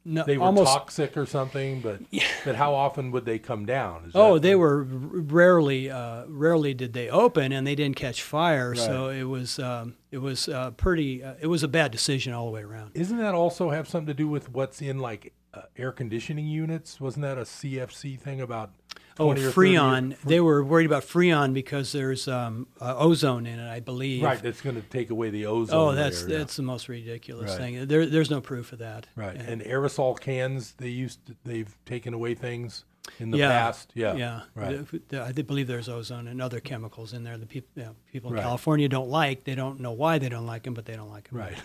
No, 0.06 0.24
They 0.26 0.38
were 0.38 0.46
almost, 0.46 0.72
toxic 0.72 1.16
or 1.16 1.26
something, 1.26 1.80
but 1.80 2.02
but 2.46 2.56
how 2.56 2.74
often 2.74 3.12
would 3.12 3.26
they 3.26 3.40
come 3.40 3.66
down? 3.66 4.06
Is 4.06 4.12
Oh, 4.16 4.38
they 4.38 4.56
were 4.56 4.84
rarely, 4.84 5.90
uh, 5.90 6.26
rarely 6.28 6.74
did 6.74 6.94
they 6.94 7.10
open, 7.10 7.52
and 7.54 7.66
they 7.66 7.76
didn't 7.76 7.96
catch 7.96 8.22
fire. 8.22 8.76
So 8.76 9.10
it 9.10 9.24
was, 9.24 9.60
um, 9.60 9.96
it 10.12 10.18
was 10.18 10.50
uh, 10.50 10.72
pretty. 10.72 11.24
Uh, 11.24 11.36
it 11.40 11.48
was 11.48 11.64
a 11.64 11.68
bad 11.70 11.92
decision 11.92 12.34
all 12.34 12.46
the 12.46 12.52
way 12.52 12.62
around. 12.64 12.92
Isn't 12.96 13.18
that 13.18 13.34
also 13.34 13.70
have 13.70 13.88
something 13.88 14.08
to 14.08 14.14
do 14.14 14.28
with 14.28 14.50
what's 14.50 14.82
in 14.82 15.00
like 15.00 15.34
uh, 15.54 15.62
air 15.78 15.92
conditioning 15.92 16.48
units? 16.48 17.00
Wasn't 17.00 17.24
that 17.24 17.38
a 17.38 17.42
CFC 17.44 18.20
thing 18.20 18.42
about? 18.42 18.72
Oh, 19.20 19.26
20 19.34 19.42
or 19.46 19.52
30 19.52 19.70
year- 19.72 19.80
Freon. 19.80 20.18
They 20.24 20.40
were 20.40 20.64
worried 20.64 20.86
about 20.88 21.04
Freon 21.04 21.54
because 21.54 21.92
there's 21.92 22.28
um, 22.28 22.68
uh, 22.82 22.96
ozone 22.98 23.46
in 23.46 23.60
it, 23.60 23.70
I 23.72 23.80
believe. 23.80 24.24
Right, 24.24 24.42
that's 24.42 24.62
going 24.62 24.76
to 24.76 24.82
take 24.82 25.10
away 25.12 25.30
the 25.30 25.46
ozone. 25.46 25.76
Oh, 25.80 25.92
that's 25.92 26.24
layer, 26.24 26.32
yeah. 26.32 26.38
that's 26.40 26.56
the 26.56 26.64
most 26.64 26.90
ridiculous 26.90 27.52
Right. 27.52 27.58
thing. 27.60 27.88
There, 27.88 28.06
there's 28.06 28.30
no 28.32 28.42
proof 28.42 28.74
of 28.74 28.80
that. 28.80 29.08
right. 29.16 29.36
And- 29.36 29.48
And 29.48 29.62
aerosol 29.62 30.20
cans, 30.20 30.74
they 30.78 30.90
used 30.90 31.26
to, 31.28 31.36
they've 31.44 31.76
taken 31.86 32.14
away 32.14 32.34
things 32.36 32.86
in 33.20 33.32
the 33.32 33.38
yeah, 33.38 33.50
past. 33.50 33.92
Yeah, 33.94 34.16
yeah. 34.16 34.42
right. 34.56 34.86
I 35.14 35.32
believe 35.34 35.68
there's 35.68 35.90
ozone 35.90 36.28
and 36.28 36.42
other 36.42 36.60
chemicals 36.60 37.14
in 37.14 37.24
there. 37.24 37.38
The 37.38 37.46
people, 37.46 37.70
you 37.76 37.84
know, 37.84 37.96
people 38.12 38.30
in 38.32 38.36
Right. 38.38 38.44
California 38.44 38.88
don't 38.90 39.10
like. 39.10 39.44
They 39.44 39.56
don't 39.56 39.80
know 39.80 39.92
why 39.92 40.18
they 40.20 40.30
don't 40.30 40.46
like 40.48 40.64
them, 40.64 40.74
but 40.74 40.86
they 40.86 40.96
don't 40.96 41.10
like 41.12 41.30
them. 41.30 41.38
Right. 41.40 41.58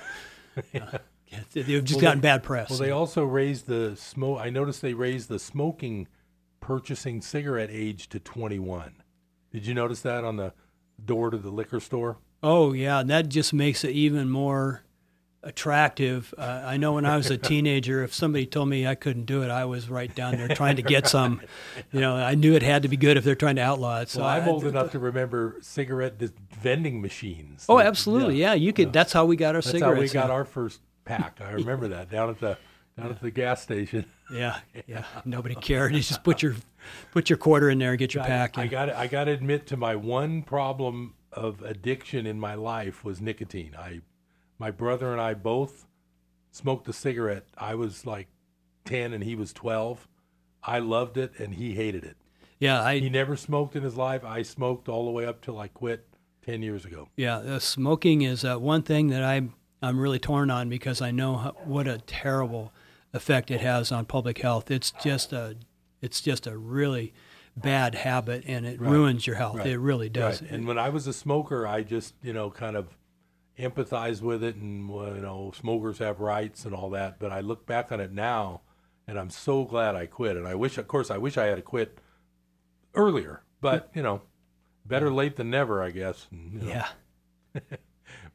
Yeah, 1.31 1.41
they've 1.53 1.85
just 1.85 1.97
Well, 1.97 2.01
gotten 2.01 2.21
they- 2.21 2.29
bad 2.29 2.43
press. 2.43 2.71
Well, 2.71 2.79
they 2.79 2.91
also 2.91 3.23
raised 3.23 3.67
the 3.67 3.95
smoke. 3.97 4.41
I 4.41 4.49
noticed 4.49 4.81
they 4.81 4.95
raised 4.95 5.29
the 5.29 5.39
smoking, 5.39 6.09
purchasing 6.61 7.21
cigarette 7.21 7.71
age 7.71 8.09
to 8.11 8.19
21. 8.21 9.03
Did 9.51 9.67
you 9.67 9.75
notice 9.75 10.01
that 10.03 10.25
on 10.25 10.37
the 10.37 10.53
door 11.05 11.31
to 11.31 11.39
the 11.39 11.51
liquor 11.51 11.81
store? 11.81 12.19
Oh 12.43 12.73
yeah, 12.73 13.01
and 13.01 13.11
that 13.11 13.29
just 13.29 13.53
makes 13.53 13.85
it 13.85 13.91
even 13.91 14.31
more 14.31 14.83
attractive. 15.43 16.35
Uh, 16.37 16.63
I 16.65 16.77
know 16.77 16.93
when 16.95 17.05
I 17.05 17.17
was 17.17 17.31
a 17.31 17.37
teenager, 17.39 18.03
if 18.03 18.13
somebody 18.15 18.47
told 18.47 18.69
me 18.69 18.87
I 18.87 18.95
couldn't 18.95 19.25
do 19.25 19.43
it, 19.43 19.51
I 19.51 19.65
was 19.65 19.89
right 19.89 20.13
down 20.15 20.37
there 20.37 20.49
trying 20.49 20.77
to 20.77 20.83
get 20.83 21.09
some. 21.09 21.41
You 21.93 22.01
know, 22.01 22.15
I 22.17 22.35
knew 22.35 22.55
it 22.55 22.63
had 22.63 22.83
to 22.83 22.89
be 22.89 22.97
good 22.97 23.17
if 23.17 23.25
they're 23.25 23.35
trying 23.35 23.57
to 23.57 23.63
outlaw 23.63 24.01
it. 24.01 24.09
So 24.09 24.21
well, 24.21 24.29
I'm 24.29 24.45
I, 24.45 24.49
old 24.49 24.65
enough 24.65 24.93
to 24.93 24.99
remember 24.99 25.57
cigarette 25.61 26.21
vending 26.61 27.01
machines. 27.01 27.65
Oh, 27.69 27.81
absolutely. 27.81 28.37
Yeah, 28.37 28.55
you 28.55 28.73
could. 28.73 28.93
That's 28.93 29.13
how 29.13 29.25
we 29.25 29.37
got 29.37 29.55
our 29.55 29.63
That's 29.63 29.71
cigarettes. 29.73 30.13
how 30.13 30.21
we 30.21 30.27
got 30.27 30.31
our 30.31 30.45
first 30.45 30.81
pack. 31.05 31.41
I 31.41 31.53
remember 31.53 31.89
that 31.89 32.11
down 32.11 32.31
at 32.31 32.41
the 32.41 32.59
down 32.99 33.11
at 33.11 33.21
the 33.21 33.31
gas 33.31 33.63
station. 33.63 34.05
Yeah, 34.33 34.59
yeah. 34.87 35.05
Nobody 35.25 35.55
cared. 35.55 35.95
You 35.95 36.01
just 36.01 36.25
put 36.25 36.43
your 36.43 36.57
put 37.13 37.31
your 37.31 37.37
quarter 37.37 37.71
in 37.71 37.79
there 37.79 37.91
and 37.91 37.99
get 37.99 38.15
your 38.15 38.23
I- 38.25 38.27
pack. 38.27 38.59
I, 38.59 38.67
got 38.67 38.91
I 38.91 39.07
got 39.07 39.25
to 39.25 39.33
admit 39.33 39.67
to 39.69 39.77
my 39.77 39.97
one 39.97 40.43
problem 40.43 41.15
of 41.33 41.63
addiction 41.63 42.27
in 42.27 42.41
my 42.41 42.55
life 42.55 43.05
was 43.05 43.21
nicotine. 43.21 43.75
I 43.79 44.01
my 44.59 44.71
brother 44.71 45.13
and 45.13 45.21
I 45.21 45.35
both 45.35 45.87
smoked 46.51 46.89
a 46.89 46.93
cigarette. 46.93 47.45
I 47.57 47.75
was 47.75 48.05
like 48.07 48.29
10 48.87 49.13
and 49.13 49.23
he 49.23 49.35
was 49.35 49.53
12. 49.53 50.09
I 50.63 50.79
loved 50.81 51.17
it 51.17 51.33
and 51.39 51.55
he 51.55 51.75
hated 51.75 52.03
it. 52.05 52.17
yeah, 52.59 52.83
I 52.83 52.99
He 52.99 53.09
never 53.09 53.37
smoked 53.37 53.77
in 53.77 53.83
his 53.85 53.97
life. 53.97 54.25
I 54.25 54.43
smoked 54.43 54.89
all 54.89 55.05
the 55.05 55.13
way 55.13 55.25
up 55.27 55.41
till 55.43 55.59
I 55.59 55.69
quit 55.69 56.07
10 56.45 56.63
years 56.63 56.85
ago. 56.85 57.09
Yeah, 57.17 57.37
uh, 57.37 57.59
smoking 57.61 58.23
is 58.23 58.45
uh, 58.45 58.57
one 58.57 58.83
thing 58.83 59.09
that 59.09 59.23
I'm 59.23 59.55
I'm 59.81 60.01
really 60.01 60.19
torn 60.19 60.51
on 60.51 60.69
because 60.69 61.01
I 61.01 61.13
know 61.13 61.37
how, 61.37 61.53
what 61.65 61.87
a 61.87 61.99
terrible 61.99 62.73
effect 63.13 63.51
it 63.51 63.61
has 63.61 63.91
on 63.93 64.05
public 64.05 64.39
health. 64.39 64.71
It's 64.71 64.91
just 65.03 65.33
a 65.33 65.57
it's 66.01 66.21
just 66.21 66.47
a 66.47 66.57
really 66.57 67.13
bad 67.57 67.95
habit 67.97 68.45
and 68.47 68.65
it 68.65 68.81
Right. 68.81 68.91
ruins 68.91 69.27
your 69.27 69.35
health. 69.37 69.57
Right. 69.59 69.67
It 69.67 69.79
really 69.79 70.09
does. 70.09 70.41
Right. 70.43 70.51
And 70.53 70.67
when 70.67 70.79
I 70.79 70.91
was 70.91 71.07
a 71.09 71.13
smoker, 71.13 71.67
I 71.67 71.83
just, 71.83 72.15
you 72.23 72.33
know, 72.33 72.51
kind 72.51 72.77
of 72.77 72.97
empathized 73.59 74.23
with 74.23 74.45
it 74.45 74.55
and, 74.55 74.89
you 74.89 75.21
know, 75.21 75.53
smokers 75.57 75.99
have 75.99 76.21
rights 76.21 76.65
and 76.65 76.73
all 76.73 76.91
that. 76.91 77.19
But 77.19 77.33
I 77.33 77.41
look 77.41 77.67
back 77.67 77.91
on 77.91 77.99
it 77.99 78.13
now 78.13 78.61
and 79.09 79.19
I'm 79.19 79.31
so 79.31 79.65
glad 79.65 79.97
I 79.97 80.07
quit. 80.07 80.37
And 80.37 80.47
I 80.47 80.55
wish, 80.55 80.79
of 80.79 80.87
course, 80.87 81.11
I 81.11 81.19
wish 81.19 81.37
I 81.37 81.47
had 81.47 81.65
quit 81.65 81.99
earlier. 82.95 83.43
But, 83.61 83.91
you 83.95 84.03
know, 84.05 84.23
better 84.87 85.11
late 85.11 85.35
than 85.35 85.51
never, 85.51 85.83
I 85.83 85.91
guess. 85.91 86.29
And, 86.31 86.53
you 86.53 86.61
know. 86.61 86.69
yeah. 86.69 86.89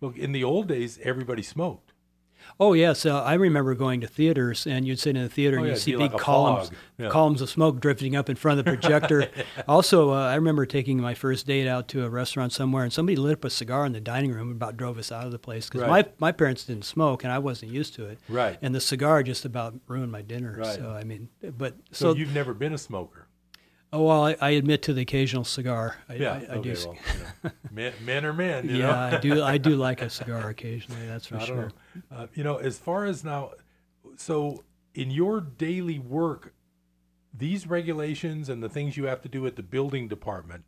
Well, 0.02 0.12
in 0.18 0.34
the 0.34 0.44
old 0.44 0.68
days, 0.68 1.00
everybody 1.02 1.42
smoked. 1.42 1.93
Oh 2.60 2.74
yes, 2.74 3.06
uh, 3.06 3.22
I 3.24 3.34
remember 3.34 3.74
going 3.76 4.02
to 4.02 4.08
theaters, 4.08 4.68
and 4.68 4.86
you'd 4.88 5.00
sit 5.00 5.16
in 5.18 5.24
the 5.24 5.30
theater 5.30 5.58
Oh, 5.58 5.60
and 5.62 5.68
yeah, 5.68 5.74
you'd 5.74 5.80
see 5.82 5.92
big 5.94 6.12
like 6.14 6.18
columns. 6.22 6.72
Yeah. 7.00 7.10
columns 7.10 7.42
of 7.42 7.50
smoke 7.50 7.80
drifting 7.80 8.16
up 8.16 8.30
in 8.30 8.36
front 8.36 8.60
of 8.60 8.66
the 8.66 8.72
projector. 8.72 9.28
also, 9.68 10.12
uh, 10.12 10.28
I 10.28 10.36
remember 10.36 10.66
taking 10.66 11.02
my 11.02 11.14
first 11.16 11.48
date 11.48 11.68
out 11.68 11.88
to 11.90 12.06
a 12.06 12.10
restaurant 12.10 12.54
somewhere, 12.54 12.84
and 12.84 12.94
somebody 12.94 13.16
lit 13.16 13.34
up 13.34 13.46
a 13.46 13.50
cigar 13.50 13.86
in 13.86 13.92
the 13.94 14.00
dining 14.00 14.32
room 14.32 14.50
and 14.50 14.56
about 14.58 14.78
drove 14.78 14.98
us 15.00 15.12
out 15.12 15.26
of 15.26 15.32
the 15.32 15.40
place 15.40 15.68
because 15.68 15.82
Right. 15.82 15.90
my 16.20 16.28
my 16.28 16.32
parents 16.32 16.64
didn't 16.66 16.86
smoke, 16.86 17.24
and 17.24 17.34
I 17.34 17.40
wasn't 17.40 17.72
used 17.72 17.96
to 17.96 18.06
it. 18.06 18.20
Right. 18.30 18.58
And 18.62 18.74
the 18.76 18.82
cigar 18.82 19.24
just 19.24 19.46
about 19.46 19.74
ruined 19.88 20.12
my 20.12 20.22
dinner. 20.22 20.56
Right. 20.60 20.76
So 20.76 20.92
I 20.92 21.04
mean, 21.04 21.30
but 21.58 21.74
So, 21.92 22.14
so, 22.14 22.16
you've 22.18 22.34
never 22.36 22.54
been 22.54 22.74
a 22.74 22.78
smoker. 22.78 23.28
oh 23.92 24.04
well, 24.04 24.26
I, 24.26 24.36
I 24.40 24.50
admit 24.52 24.84
to 24.84 24.94
the 24.94 25.02
occasional 25.02 25.44
cigar. 25.44 25.98
I, 26.08 26.14
Yeah. 26.16 26.34
I, 26.34 26.36
I 26.54 26.56
okay, 26.58 26.74
do. 26.76 26.80
well, 26.88 26.98
you 27.16 27.20
know, 27.44 27.52
men, 27.72 27.94
men 28.06 28.26
are 28.26 28.34
men, 28.34 28.70
you 28.70 28.78
yeah, 28.78 28.86
know? 29.10 29.18
I 29.18 29.20
do. 29.20 29.44
I 29.44 29.58
do 29.58 29.76
like 29.88 30.02
a 30.04 30.10
cigar 30.10 30.50
occasionally. 30.50 31.06
That's 31.08 31.26
for 31.26 31.40
sure. 31.40 31.72
Uh, 32.12 32.28
you 32.34 32.44
know, 32.44 32.58
as 32.58 32.78
far 32.78 33.06
as 33.06 33.24
now, 33.24 33.52
so 34.18 34.64
in 34.94 35.12
your 35.12 35.42
daily 35.42 36.00
work, 36.00 36.54
these 37.34 37.68
regulations 37.68 38.50
and 38.50 38.62
the 38.62 38.70
things 38.70 38.96
you 38.96 39.06
have 39.06 39.22
to 39.22 39.30
do 39.30 39.46
at 39.48 39.56
the 39.56 39.64
building 39.64 40.08
department, 40.08 40.64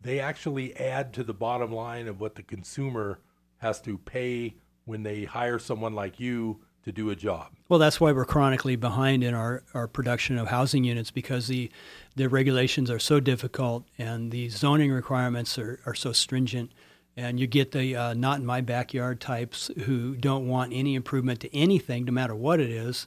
they 0.00 0.20
actually 0.20 0.76
add 0.76 1.12
to 1.14 1.24
the 1.24 1.34
bottom 1.34 1.72
line 1.72 2.08
of 2.08 2.20
what 2.20 2.34
the 2.34 2.42
consumer 2.42 3.20
has 3.58 3.80
to 3.80 3.98
pay 3.98 4.54
when 4.84 5.02
they 5.02 5.24
hire 5.24 5.58
someone 5.58 5.94
like 5.94 6.20
you 6.20 6.60
to 6.84 6.92
do 6.92 7.10
a 7.10 7.16
job. 7.16 7.48
Well, 7.68 7.80
that's 7.80 8.00
why 8.00 8.12
we're 8.12 8.24
chronically 8.24 8.76
behind 8.76 9.24
in 9.24 9.34
our, 9.34 9.64
our 9.74 9.88
production 9.88 10.38
of 10.38 10.46
housing 10.46 10.84
units 10.84 11.10
because 11.10 11.48
the 11.48 11.70
the 12.14 12.28
regulations 12.28 12.90
are 12.90 13.00
so 13.00 13.18
difficult 13.18 13.84
and 13.98 14.30
the 14.30 14.48
zoning 14.48 14.92
requirements 14.92 15.58
are, 15.58 15.80
are 15.84 15.94
so 15.94 16.12
stringent. 16.12 16.70
And 17.16 17.40
you 17.40 17.46
get 17.46 17.72
the 17.72 17.96
uh, 17.96 18.14
not 18.14 18.40
in 18.40 18.46
my 18.46 18.60
backyard 18.60 19.20
types 19.20 19.70
who 19.84 20.16
don't 20.16 20.48
want 20.48 20.72
any 20.74 20.94
improvement 20.94 21.40
to 21.40 21.56
anything, 21.56 22.04
no 22.04 22.12
matter 22.12 22.34
what 22.34 22.60
it 22.60 22.68
is. 22.68 23.06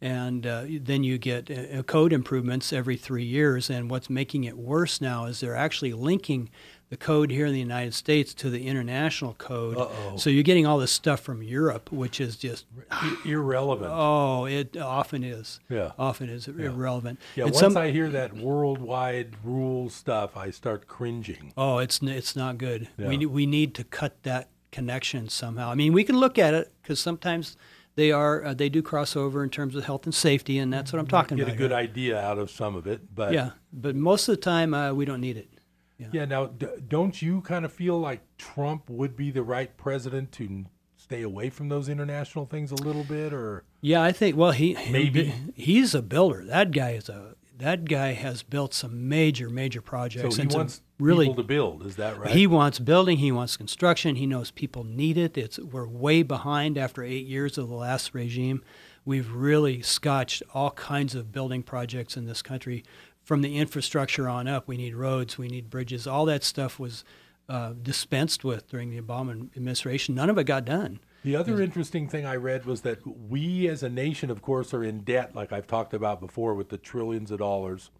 And 0.00 0.46
uh, 0.46 0.64
then 0.66 1.04
you 1.04 1.18
get 1.18 1.50
uh, 1.50 1.82
code 1.82 2.14
improvements 2.14 2.72
every 2.72 2.96
three 2.96 3.24
years. 3.24 3.68
And 3.68 3.90
what's 3.90 4.08
making 4.08 4.44
it 4.44 4.56
worse 4.56 5.00
now 5.00 5.26
is 5.26 5.40
they're 5.40 5.54
actually 5.54 5.92
linking 5.92 6.48
the 6.90 6.96
code 6.96 7.30
here 7.30 7.46
in 7.46 7.52
the 7.52 7.60
United 7.60 7.94
States 7.94 8.34
to 8.34 8.50
the 8.50 8.66
international 8.66 9.34
code. 9.34 9.76
Uh-oh. 9.78 10.16
So 10.16 10.28
you're 10.28 10.42
getting 10.42 10.66
all 10.66 10.78
this 10.78 10.90
stuff 10.90 11.20
from 11.20 11.40
Europe, 11.42 11.90
which 11.92 12.20
is 12.20 12.36
just 12.36 12.66
irrelevant. 13.24 13.90
Oh, 13.94 14.44
it 14.44 14.76
often 14.76 15.22
is. 15.22 15.60
Yeah. 15.68 15.92
Often 15.98 16.30
is 16.30 16.48
irrelevant. 16.48 17.20
yeah, 17.36 17.44
And 17.44 17.52
once 17.54 17.60
some- 17.60 17.76
I 17.76 17.90
hear 17.90 18.10
that 18.10 18.36
worldwide 18.36 19.36
rule 19.44 19.88
stuff, 19.88 20.36
I 20.36 20.50
start 20.50 20.88
cringing. 20.88 21.52
oh, 21.56 21.78
it's 21.78 22.00
it's 22.02 22.34
not 22.34 22.58
good. 22.58 22.88
Yeah. 22.98 23.08
We 23.08 23.24
we 23.26 23.46
need 23.46 23.74
to 23.76 23.84
cut 23.84 24.22
that 24.24 24.48
connection 24.72 25.28
somehow. 25.28 25.70
I 25.70 25.74
mean, 25.76 25.92
we 25.92 26.02
can 26.04 26.16
look 26.18 26.38
at 26.38 26.54
it 26.54 26.72
because 26.82 26.98
sometimes 26.98 27.56
they 27.94 28.10
are 28.10 28.44
uh, 28.44 28.54
they 28.54 28.68
do 28.68 28.82
cross 28.82 29.14
over 29.14 29.44
in 29.44 29.50
terms 29.50 29.76
of 29.76 29.84
health 29.84 30.06
and 30.06 30.14
safety, 30.14 30.58
and 30.58 30.72
that's 30.72 30.92
what 30.92 30.98
I'm 30.98 31.06
talking 31.06 31.38
about. 31.38 31.46
Get 31.50 31.54
a 31.54 31.58
good 31.58 31.70
here. 31.70 31.78
idea 31.78 32.20
out 32.20 32.38
of 32.38 32.50
some 32.50 32.74
of 32.74 32.88
it, 32.88 33.14
but 33.14 33.32
Yeah, 33.32 33.50
but 33.72 33.94
most 33.94 34.28
of 34.28 34.34
the 34.34 34.40
time 34.42 34.74
uh, 34.74 34.92
we 34.92 35.04
don't 35.04 35.20
need 35.20 35.36
it. 35.36 35.48
Yeah. 36.12 36.24
Now, 36.24 36.46
d- 36.46 36.66
don't 36.88 37.20
you 37.20 37.40
kind 37.42 37.64
of 37.64 37.72
feel 37.72 37.98
like 38.00 38.20
Trump 38.38 38.88
would 38.88 39.16
be 39.16 39.30
the 39.30 39.42
right 39.42 39.76
president 39.76 40.32
to 40.32 40.64
stay 40.96 41.22
away 41.22 41.50
from 41.50 41.68
those 41.68 41.88
international 41.88 42.46
things 42.46 42.70
a 42.70 42.76
little 42.76 43.04
bit, 43.04 43.32
or 43.32 43.64
Yeah, 43.80 44.02
I 44.02 44.12
think. 44.12 44.36
Well, 44.36 44.52
he 44.52 44.76
Maybe. 44.90 45.32
he's 45.54 45.94
a 45.94 46.02
builder. 46.02 46.44
That 46.44 46.70
guy 46.70 46.90
is 46.92 47.08
a 47.08 47.34
that 47.58 47.84
guy 47.84 48.12
has 48.14 48.42
built 48.42 48.72
some 48.72 49.08
major 49.08 49.50
major 49.50 49.82
projects. 49.82 50.36
so 50.36 50.42
he 50.42 50.48
wants 50.48 50.80
really 50.98 51.26
people 51.26 51.42
to 51.42 51.46
build? 51.46 51.84
Is 51.84 51.96
that 51.96 52.18
right? 52.18 52.30
He 52.30 52.46
wants 52.46 52.78
building. 52.78 53.18
He 53.18 53.32
wants 53.32 53.56
construction. 53.56 54.16
He 54.16 54.26
knows 54.26 54.50
people 54.50 54.82
need 54.84 55.18
it. 55.18 55.36
It's 55.36 55.58
we're 55.58 55.86
way 55.86 56.22
behind 56.22 56.78
after 56.78 57.02
eight 57.02 57.26
years 57.26 57.58
of 57.58 57.68
the 57.68 57.74
last 57.74 58.14
regime. 58.14 58.62
We've 59.04 59.30
really 59.32 59.80
scotched 59.82 60.42
all 60.52 60.70
kinds 60.72 61.14
of 61.14 61.32
building 61.32 61.62
projects 61.62 62.16
in 62.16 62.26
this 62.26 62.42
country, 62.42 62.84
from 63.30 63.42
the 63.42 63.58
infrastructure 63.58 64.28
on 64.28 64.48
up. 64.48 64.66
We 64.66 64.76
need 64.76 64.96
roads. 64.96 65.38
We 65.38 65.46
need 65.46 65.70
bridges. 65.70 66.04
All 66.04 66.24
that 66.24 66.42
stuff 66.42 66.80
was 66.80 67.04
uh, 67.48 67.74
dispensed 67.80 68.42
with 68.42 68.68
during 68.68 68.90
the 68.90 69.00
Obama 69.00 69.56
administration. 69.56 70.16
None 70.16 70.28
of 70.28 70.36
it 70.36 70.48
got 70.48 70.64
done. 70.64 70.98
The 71.22 71.36
other 71.36 71.62
interesting 71.62 72.08
thing 72.08 72.26
I 72.26 72.34
read 72.34 72.66
was 72.66 72.80
that 72.80 73.06
we 73.06 73.68
as 73.68 73.84
a 73.84 73.88
nation, 73.88 74.32
of 74.32 74.42
course, 74.42 74.74
are 74.74 74.82
in 74.82 75.02
debt, 75.04 75.32
like 75.36 75.52
I've 75.52 75.68
talked 75.68 75.94
about 75.94 76.18
before, 76.18 76.54
with 76.54 76.70
the 76.70 76.76
trillions 76.76 77.30
of 77.30 77.38
dollars. 77.38 77.92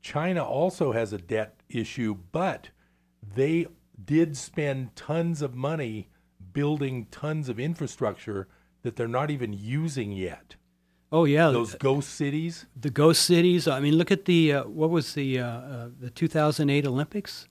China 0.00 0.42
also 0.42 0.90
has 0.90 1.12
a 1.12 1.18
debt 1.18 1.60
issue, 1.68 2.16
but 2.32 2.70
they 3.36 3.68
did 4.04 4.36
spend 4.36 4.96
tons 4.96 5.42
of 5.42 5.54
money 5.54 6.08
building 6.52 7.06
tons 7.12 7.48
of 7.48 7.60
infrastructure 7.60 8.48
that 8.82 8.96
they're 8.96 9.06
not 9.06 9.30
even 9.30 9.52
using 9.52 10.10
yet. 10.10 10.56
Oh 11.14 11.24
yeah, 11.26 11.50
Those 11.50 11.74
ghost 11.74 12.08
cities. 12.14 12.64
the 12.74 12.88
ghost 12.90 13.22
cities. 13.26 13.68
I 13.68 13.80
mean, 13.80 13.96
look 13.96 14.10
at 14.10 14.24
the 14.24 14.52
uh, 14.54 14.64
what 14.64 14.88
was 14.90 15.12
the 15.14 15.40
uh, 15.40 15.46
uh, 15.46 15.88
the 16.00 16.10
2008 16.10 16.86
Olympics 16.86 17.48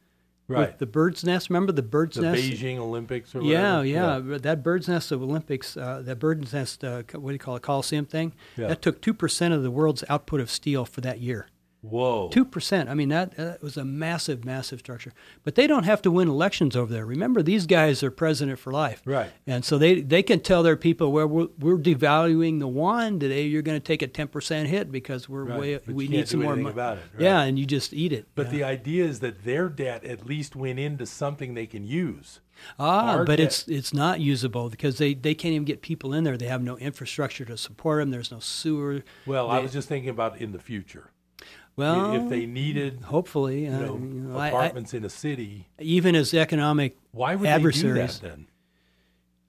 Right. 0.47 0.67
with 0.69 0.79
the 0.79 0.85
bird's 0.87 1.23
nest. 1.23 1.49
Remember 1.49 1.71
the 1.71 1.81
bird's 1.83 2.17
nest? 2.17 2.41
The 2.41 2.49
nest? 2.49 2.61
Beijing 2.61 2.77
Olympics 2.77 3.33
or 3.35 3.41
Yeah, 3.41 3.77
whatever. 3.77 3.85
yeah, 3.87 4.19
but 4.19 4.43
That 4.43 4.63
bird's 4.63 4.87
nest 4.89 5.11
of 5.13 5.21
Olympics, 5.21 5.77
uh, 5.77 6.01
that 6.03 6.19
bird's 6.19 6.51
nest, 6.51 6.83
uh, 6.83 7.03
what 7.13 7.29
do 7.29 7.33
you 7.33 7.39
call 7.39 7.55
it, 7.55 7.61
Coliseum 7.61 8.05
thing? 8.05 8.33
Yeah. 8.57 8.67
That 8.67 8.81
took 8.81 8.99
two 8.99 9.13
percent 9.13 9.53
of 9.53 9.63
the 9.63 9.71
world's 9.71 10.03
output 10.09 10.41
of 10.41 10.49
steel 10.49 10.83
for 10.83 10.99
that 11.01 11.19
year. 11.21 11.47
Whoa. 11.81 12.29
Two 12.31 12.45
percent. 12.45 12.89
I 12.89 12.93
mean, 12.93 13.09
that, 13.09 13.35
that 13.37 13.63
was 13.63 13.75
a 13.75 13.83
massive, 13.83 14.45
massive 14.45 14.79
structure. 14.79 15.13
But 15.43 15.55
they 15.55 15.65
don't 15.65 15.83
have 15.85 16.01
to 16.03 16.11
win 16.11 16.27
elections 16.27 16.75
over 16.75 16.93
there. 16.93 17.05
Remember, 17.07 17.41
these 17.41 17.65
guys 17.65 18.03
are 18.03 18.11
president 18.11 18.59
for 18.59 18.71
life. 18.71 19.01
Right. 19.03 19.31
And 19.47 19.65
so 19.65 19.79
they 19.79 20.01
they 20.01 20.21
can 20.21 20.41
tell 20.41 20.61
their 20.61 20.75
people, 20.75 21.11
well, 21.11 21.25
we're, 21.27 21.47
we're 21.57 21.77
devaluing 21.79 22.59
the 22.59 22.67
yuan 22.67 23.19
today. 23.19 23.43
You're 23.47 23.63
going 23.63 23.79
to 23.79 23.83
take 23.83 24.03
a 24.03 24.07
ten 24.07 24.27
percent 24.27 24.69
hit 24.69 24.91
because 24.91 25.27
we're 25.27 25.45
Right, 25.45 25.59
way, 25.59 25.77
but 25.77 25.95
we 25.95 26.07
need 26.07 26.27
some 26.27 26.43
more 26.43 26.55
money. 26.55 26.69
about 26.69 26.97
it, 26.97 27.03
right. 27.13 27.23
Yeah, 27.23 27.41
and 27.41 27.57
you 27.57 27.65
just 27.65 27.93
eat 27.93 28.13
it. 28.13 28.27
But 28.35 28.47
yeah. 28.47 28.51
the 28.51 28.63
idea 28.63 29.05
is 29.05 29.19
that 29.21 29.43
their 29.43 29.67
debt 29.67 30.03
at 30.03 30.25
least 30.25 30.55
went 30.55 30.77
into 30.77 31.07
something 31.07 31.55
they 31.55 31.65
can 31.65 31.83
use. 31.83 32.41
Ah, 32.77 33.13
Our 33.15 33.25
but 33.25 33.37
debt- 33.37 33.47
it's 33.47 33.67
it's 33.67 33.91
not 33.91 34.19
usable 34.19 34.69
because 34.69 34.99
they, 34.99 35.15
they 35.15 35.33
can't 35.33 35.53
even 35.53 35.65
get 35.65 35.81
people 35.81 36.13
in 36.13 36.23
there. 36.25 36.37
They 36.37 36.45
have 36.45 36.61
no 36.61 36.77
infrastructure 36.77 37.43
to 37.45 37.57
support 37.57 38.03
them. 38.03 38.11
There's 38.11 38.29
no 38.31 38.39
sewer. 38.39 39.01
Well, 39.25 39.49
I 39.49 39.57
was 39.57 39.73
just 39.73 39.87
thinking 39.87 40.11
about 40.11 40.37
in 40.39 40.51
the 40.51 40.59
future. 40.59 41.09
Well, 41.75 42.13
if 42.15 42.29
they 42.29 42.45
needed, 42.45 43.01
hopefully, 43.01 43.65
you 43.65 43.71
uh, 43.71 43.79
know, 43.79 43.95
you 43.95 44.21
know, 44.21 44.37
I- 44.37 44.45
I- 44.45 44.47
apartments 44.49 44.93
in 44.93 45.05
a 45.05 45.09
city, 45.09 45.67
even 45.79 46.15
as 46.15 46.33
economic 46.33 46.97
why 47.11 47.35
would 47.35 47.47
adversaries 47.47 48.19
they 48.19 48.27
do 48.27 48.29
that 48.29 48.35
then? 48.37 48.47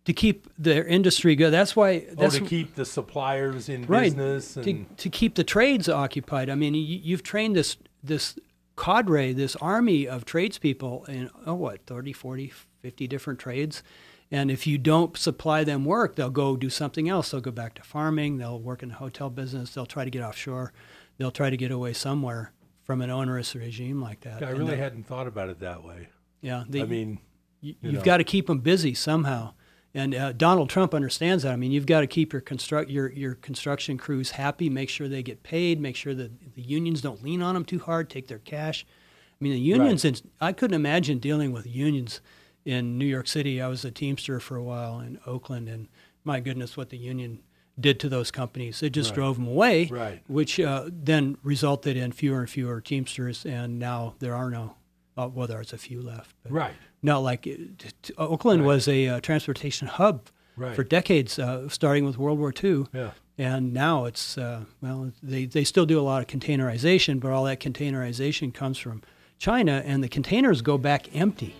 to 0.04 0.12
keep 0.12 0.48
their 0.58 0.84
industry 0.84 1.36
good. 1.36 1.52
That's 1.52 1.76
why. 1.76 2.06
Oh, 2.18 2.28
to 2.28 2.40
keep 2.40 2.74
the 2.74 2.84
suppliers 2.84 3.68
in 3.68 3.86
right 3.86 4.04
business 4.04 4.54
to, 4.54 4.70
and 4.70 4.98
to 4.98 5.08
keep 5.08 5.34
the 5.34 5.44
trades 5.44 5.88
occupied. 5.88 6.50
I 6.50 6.54
mean, 6.54 6.74
you, 6.74 7.00
you've 7.02 7.22
trained 7.22 7.56
this 7.56 7.76
this 8.02 8.38
cadre, 8.76 9.32
this 9.32 9.54
army 9.56 10.08
of 10.08 10.24
tradespeople 10.24 11.04
in 11.04 11.30
oh 11.46 11.54
what 11.54 11.86
30, 11.86 12.12
40, 12.12 12.52
50 12.80 13.06
different 13.06 13.38
trades. 13.38 13.82
And 14.30 14.50
if 14.50 14.66
you 14.66 14.78
don't 14.78 15.14
supply 15.16 15.62
them 15.62 15.84
work, 15.84 16.16
they'll 16.16 16.30
go 16.30 16.56
do 16.56 16.70
something 16.70 17.06
else. 17.06 17.30
They'll 17.30 17.42
go 17.42 17.50
back 17.50 17.74
to 17.74 17.82
farming. 17.82 18.38
They'll 18.38 18.58
work 18.58 18.82
in 18.82 18.88
the 18.88 18.94
hotel 18.94 19.28
business. 19.28 19.74
They'll 19.74 19.84
try 19.84 20.04
to 20.04 20.10
get 20.10 20.22
offshore. 20.22 20.72
They'll 21.18 21.30
try 21.30 21.50
to 21.50 21.56
get 21.56 21.70
away 21.70 21.92
somewhere 21.92 22.52
from 22.82 23.00
an 23.00 23.10
onerous 23.10 23.54
regime 23.54 24.00
like 24.02 24.20
that. 24.22 24.40
Yeah, 24.40 24.48
I 24.48 24.50
And 24.50 24.58
really 24.58 24.76
hadn't 24.76 25.04
thought 25.04 25.26
about 25.26 25.48
it 25.48 25.60
that 25.60 25.84
way. 25.84 26.08
Yeah, 26.40 26.64
the, 26.68 26.82
I 26.82 26.86
mean, 26.86 27.20
you, 27.60 27.76
know. 27.82 28.02
got 28.02 28.16
to 28.16 28.24
keep 28.24 28.48
them 28.48 28.58
busy 28.58 28.94
somehow. 28.94 29.54
And 29.94 30.14
uh, 30.14 30.32
Donald 30.32 30.70
Trump 30.70 30.94
understands 30.94 31.42
that. 31.42 31.52
I 31.52 31.56
mean, 31.56 31.70
you've 31.70 31.86
got 31.86 32.00
to 32.00 32.06
keep 32.06 32.32
your 32.32 32.40
construct 32.40 32.90
your 32.90 33.12
your 33.12 33.34
construction 33.34 33.98
crews 33.98 34.32
happy. 34.32 34.70
Make 34.70 34.88
sure 34.88 35.06
they 35.06 35.22
get 35.22 35.42
paid. 35.42 35.80
Make 35.80 35.96
sure 35.96 36.14
that 36.14 36.54
the 36.54 36.62
unions 36.62 37.02
don't 37.02 37.22
lean 37.22 37.42
on 37.42 37.54
them 37.54 37.64
too 37.64 37.78
hard. 37.78 38.08
Take 38.08 38.26
their 38.26 38.38
cash. 38.38 38.86
I 38.88 39.44
mean, 39.44 39.52
the 39.52 39.60
unions. 39.60 40.04
In, 40.04 40.16
I 40.40 40.52
couldn't 40.52 40.74
imagine 40.74 41.18
dealing 41.18 41.52
with 41.52 41.66
unions 41.66 42.22
in 42.64 42.96
New 42.96 43.04
York 43.04 43.28
City. 43.28 43.60
I 43.60 43.68
was 43.68 43.84
a 43.84 43.90
Teamster 43.90 44.40
for 44.40 44.56
a 44.56 44.62
while 44.62 44.98
in 45.00 45.18
Oakland, 45.26 45.68
and 45.68 45.88
my 46.24 46.40
goodness, 46.40 46.74
what 46.76 46.88
the 46.88 46.96
union 46.96 47.40
did 47.80 47.98
to 48.00 48.08
those 48.08 48.30
companies. 48.30 48.82
It 48.82 48.90
just 48.90 49.10
Right. 49.10 49.14
drove 49.16 49.36
them 49.36 49.46
away, 49.46 49.86
Right. 49.86 50.22
which 50.28 50.60
uh, 50.60 50.84
then 50.90 51.36
resulted 51.42 51.96
in 51.96 52.12
fewer 52.12 52.40
and 52.40 52.50
fewer 52.50 52.80
Teamsters, 52.80 53.44
and 53.46 53.78
now 53.78 54.14
there 54.18 54.34
are 54.34 54.50
no. 54.50 54.74
Uh, 55.16 55.28
well, 55.32 55.46
there's 55.46 55.72
a 55.72 55.78
few 55.78 56.00
left. 56.00 56.34
Right. 56.48 56.74
no, 57.02 57.20
like 57.20 57.46
it- 57.46 57.78
t- 57.78 57.88
t- 58.02 58.14
Oakland 58.16 58.64
was 58.64 58.86
a 58.88 59.08
uh, 59.08 59.20
transportation 59.20 59.88
hub 59.88 60.28
Right. 60.56 60.74
for 60.76 60.84
decades, 60.84 61.38
uh, 61.38 61.68
starting 61.68 62.04
with 62.04 62.16
World 62.18 62.38
War 62.38 62.52
II. 62.62 62.86
Yeah. 62.94 63.10
And 63.38 63.72
now 63.74 64.04
it's, 64.04 64.36
uh, 64.38 64.64
well, 64.80 65.10
they, 65.22 65.46
they 65.46 65.64
still 65.64 65.86
do 65.86 65.98
a 65.98 66.02
lot 66.02 66.20
of 66.22 66.28
containerization, 66.28 67.18
but 67.20 67.30
all 67.32 67.44
that 67.44 67.58
containerization 67.60 68.52
comes 68.54 68.78
from 68.78 69.02
China, 69.38 69.82
and 69.84 70.04
the 70.04 70.08
containers 70.08 70.60
go 70.62 70.78
back 70.78 71.14
empty. 71.16 71.56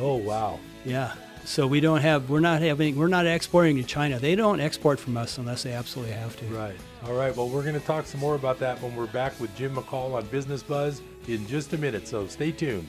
Oh 0.00 0.16
wow. 0.16 0.58
Yeah. 0.84 1.12
So 1.44 1.66
we 1.66 1.80
don't 1.80 2.00
have, 2.00 2.30
we're 2.30 2.40
not 2.40 2.62
having, 2.62 2.96
we're 2.96 3.08
not 3.08 3.26
exporting 3.26 3.76
to 3.76 3.82
China. 3.82 4.18
They 4.18 4.36
don't 4.36 4.60
export 4.60 5.00
from 5.00 5.16
us 5.16 5.38
unless 5.38 5.64
they 5.64 5.72
absolutely 5.72 6.14
have 6.14 6.36
to. 6.36 6.44
Right. 6.46 6.76
All 7.04 7.14
right. 7.14 7.34
Well, 7.36 7.48
we're 7.48 7.62
going 7.62 7.78
to 7.78 7.86
talk 7.86 8.06
some 8.06 8.20
more 8.20 8.36
about 8.36 8.58
that 8.60 8.80
when 8.80 8.94
we're 8.94 9.06
back 9.08 9.38
with 9.40 9.54
Jim 9.56 9.74
McCall 9.74 10.14
on 10.14 10.24
Business 10.26 10.62
Buzz 10.62 11.02
in 11.26 11.46
just 11.46 11.72
a 11.72 11.78
minute. 11.78 12.06
So 12.06 12.26
stay 12.26 12.52
tuned. 12.52 12.88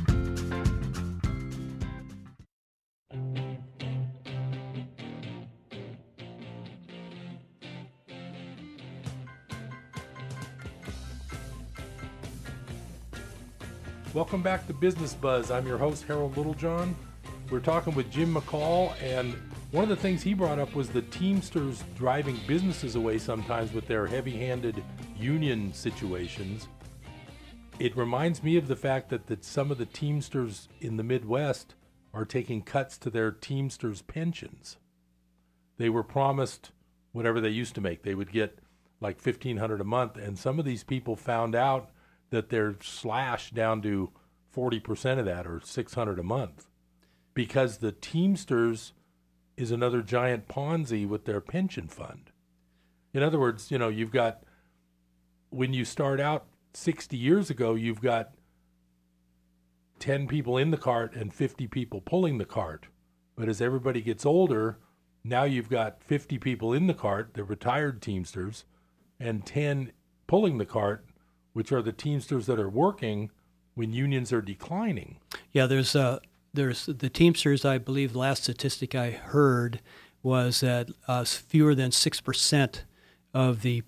Welcome 14.21 14.43
back 14.43 14.67
to 14.67 14.73
Business 14.75 15.15
Buzz. 15.15 15.49
I'm 15.49 15.65
your 15.65 15.79
host, 15.79 16.03
Harold 16.03 16.37
Littlejohn. 16.37 16.95
We're 17.49 17.59
talking 17.59 17.95
with 17.95 18.11
Jim 18.11 18.35
McCall, 18.35 18.93
and 19.01 19.33
one 19.71 19.81
of 19.81 19.89
the 19.89 19.95
things 19.95 20.21
he 20.21 20.35
brought 20.35 20.59
up 20.59 20.75
was 20.75 20.89
the 20.89 21.01
Teamsters 21.01 21.83
driving 21.97 22.39
businesses 22.45 22.93
away 22.93 23.17
sometimes 23.17 23.73
with 23.73 23.87
their 23.87 24.05
heavy 24.05 24.37
handed 24.37 24.83
union 25.17 25.73
situations. 25.73 26.67
It 27.79 27.97
reminds 27.97 28.43
me 28.43 28.57
of 28.57 28.67
the 28.67 28.75
fact 28.75 29.09
that, 29.09 29.25
that 29.25 29.43
some 29.43 29.71
of 29.71 29.79
the 29.79 29.87
Teamsters 29.87 30.69
in 30.79 30.97
the 30.97 31.03
Midwest 31.03 31.73
are 32.13 32.23
taking 32.23 32.61
cuts 32.61 32.99
to 32.99 33.09
their 33.09 33.31
Teamsters 33.31 34.03
pensions. 34.03 34.77
They 35.77 35.89
were 35.89 36.03
promised 36.03 36.69
whatever 37.11 37.41
they 37.41 37.49
used 37.49 37.73
to 37.73 37.81
make. 37.81 38.03
They 38.03 38.13
would 38.13 38.31
get 38.31 38.59
like 38.99 39.19
fifteen 39.19 39.57
hundred 39.57 39.81
a 39.81 39.83
month, 39.83 40.15
and 40.15 40.37
some 40.37 40.59
of 40.59 40.65
these 40.65 40.83
people 40.83 41.15
found 41.15 41.55
out 41.55 41.89
that 42.31 42.49
they're 42.49 42.75
slashed 42.81 43.53
down 43.53 43.81
to 43.83 44.11
40% 44.55 45.19
of 45.19 45.25
that 45.25 45.45
or 45.45 45.61
600 45.63 46.19
a 46.19 46.23
month 46.23 46.67
because 47.33 47.77
the 47.77 47.91
Teamsters 47.91 48.93
is 49.55 49.71
another 49.71 50.01
giant 50.01 50.47
Ponzi 50.47 51.07
with 51.07 51.25
their 51.25 51.39
pension 51.39 51.87
fund. 51.87 52.31
In 53.13 53.23
other 53.23 53.39
words, 53.39 53.71
you 53.71 53.77
know, 53.77 53.89
you've 53.89 54.11
got 54.11 54.43
when 55.49 55.73
you 55.73 55.85
start 55.85 56.19
out 56.19 56.45
60 56.73 57.17
years 57.17 57.49
ago, 57.49 57.75
you've 57.75 58.01
got 58.01 58.31
10 59.99 60.27
people 60.27 60.57
in 60.57 60.71
the 60.71 60.77
cart 60.77 61.13
and 61.15 61.33
50 61.33 61.67
people 61.67 62.01
pulling 62.01 62.37
the 62.37 62.45
cart. 62.45 62.87
But 63.35 63.49
as 63.49 63.61
everybody 63.61 64.01
gets 64.01 64.25
older, 64.25 64.79
now 65.23 65.43
you've 65.43 65.69
got 65.69 66.01
50 66.03 66.39
people 66.39 66.73
in 66.73 66.87
the 66.87 66.93
cart, 66.93 67.33
the 67.33 67.43
retired 67.43 68.01
Teamsters, 68.01 68.65
and 69.19 69.45
10 69.45 69.91
pulling 70.25 70.57
the 70.57 70.65
cart, 70.65 71.05
which 71.53 71.71
are 71.71 71.81
the 71.81 71.91
Teamsters 71.91 72.45
that 72.45 72.59
are 72.59 72.69
working 72.69 73.29
when 73.75 73.93
unions 73.93 74.31
are 74.33 74.41
declining. 74.41 75.17
Yeah, 75.51 75.65
there's 75.65 75.95
uh, 75.95 76.19
there's 76.53 76.85
the 76.85 77.09
Teamsters. 77.09 77.63
I 77.65 77.77
believe 77.77 78.13
the 78.13 78.19
last 78.19 78.43
statistic 78.43 78.95
I 78.95 79.11
heard 79.11 79.81
was 80.23 80.59
that 80.59 80.89
uh, 81.07 81.23
fewer 81.23 81.73
than 81.75 81.91
six 81.91 82.21
percent 82.21 82.83
of 83.33 83.61
the 83.61 83.83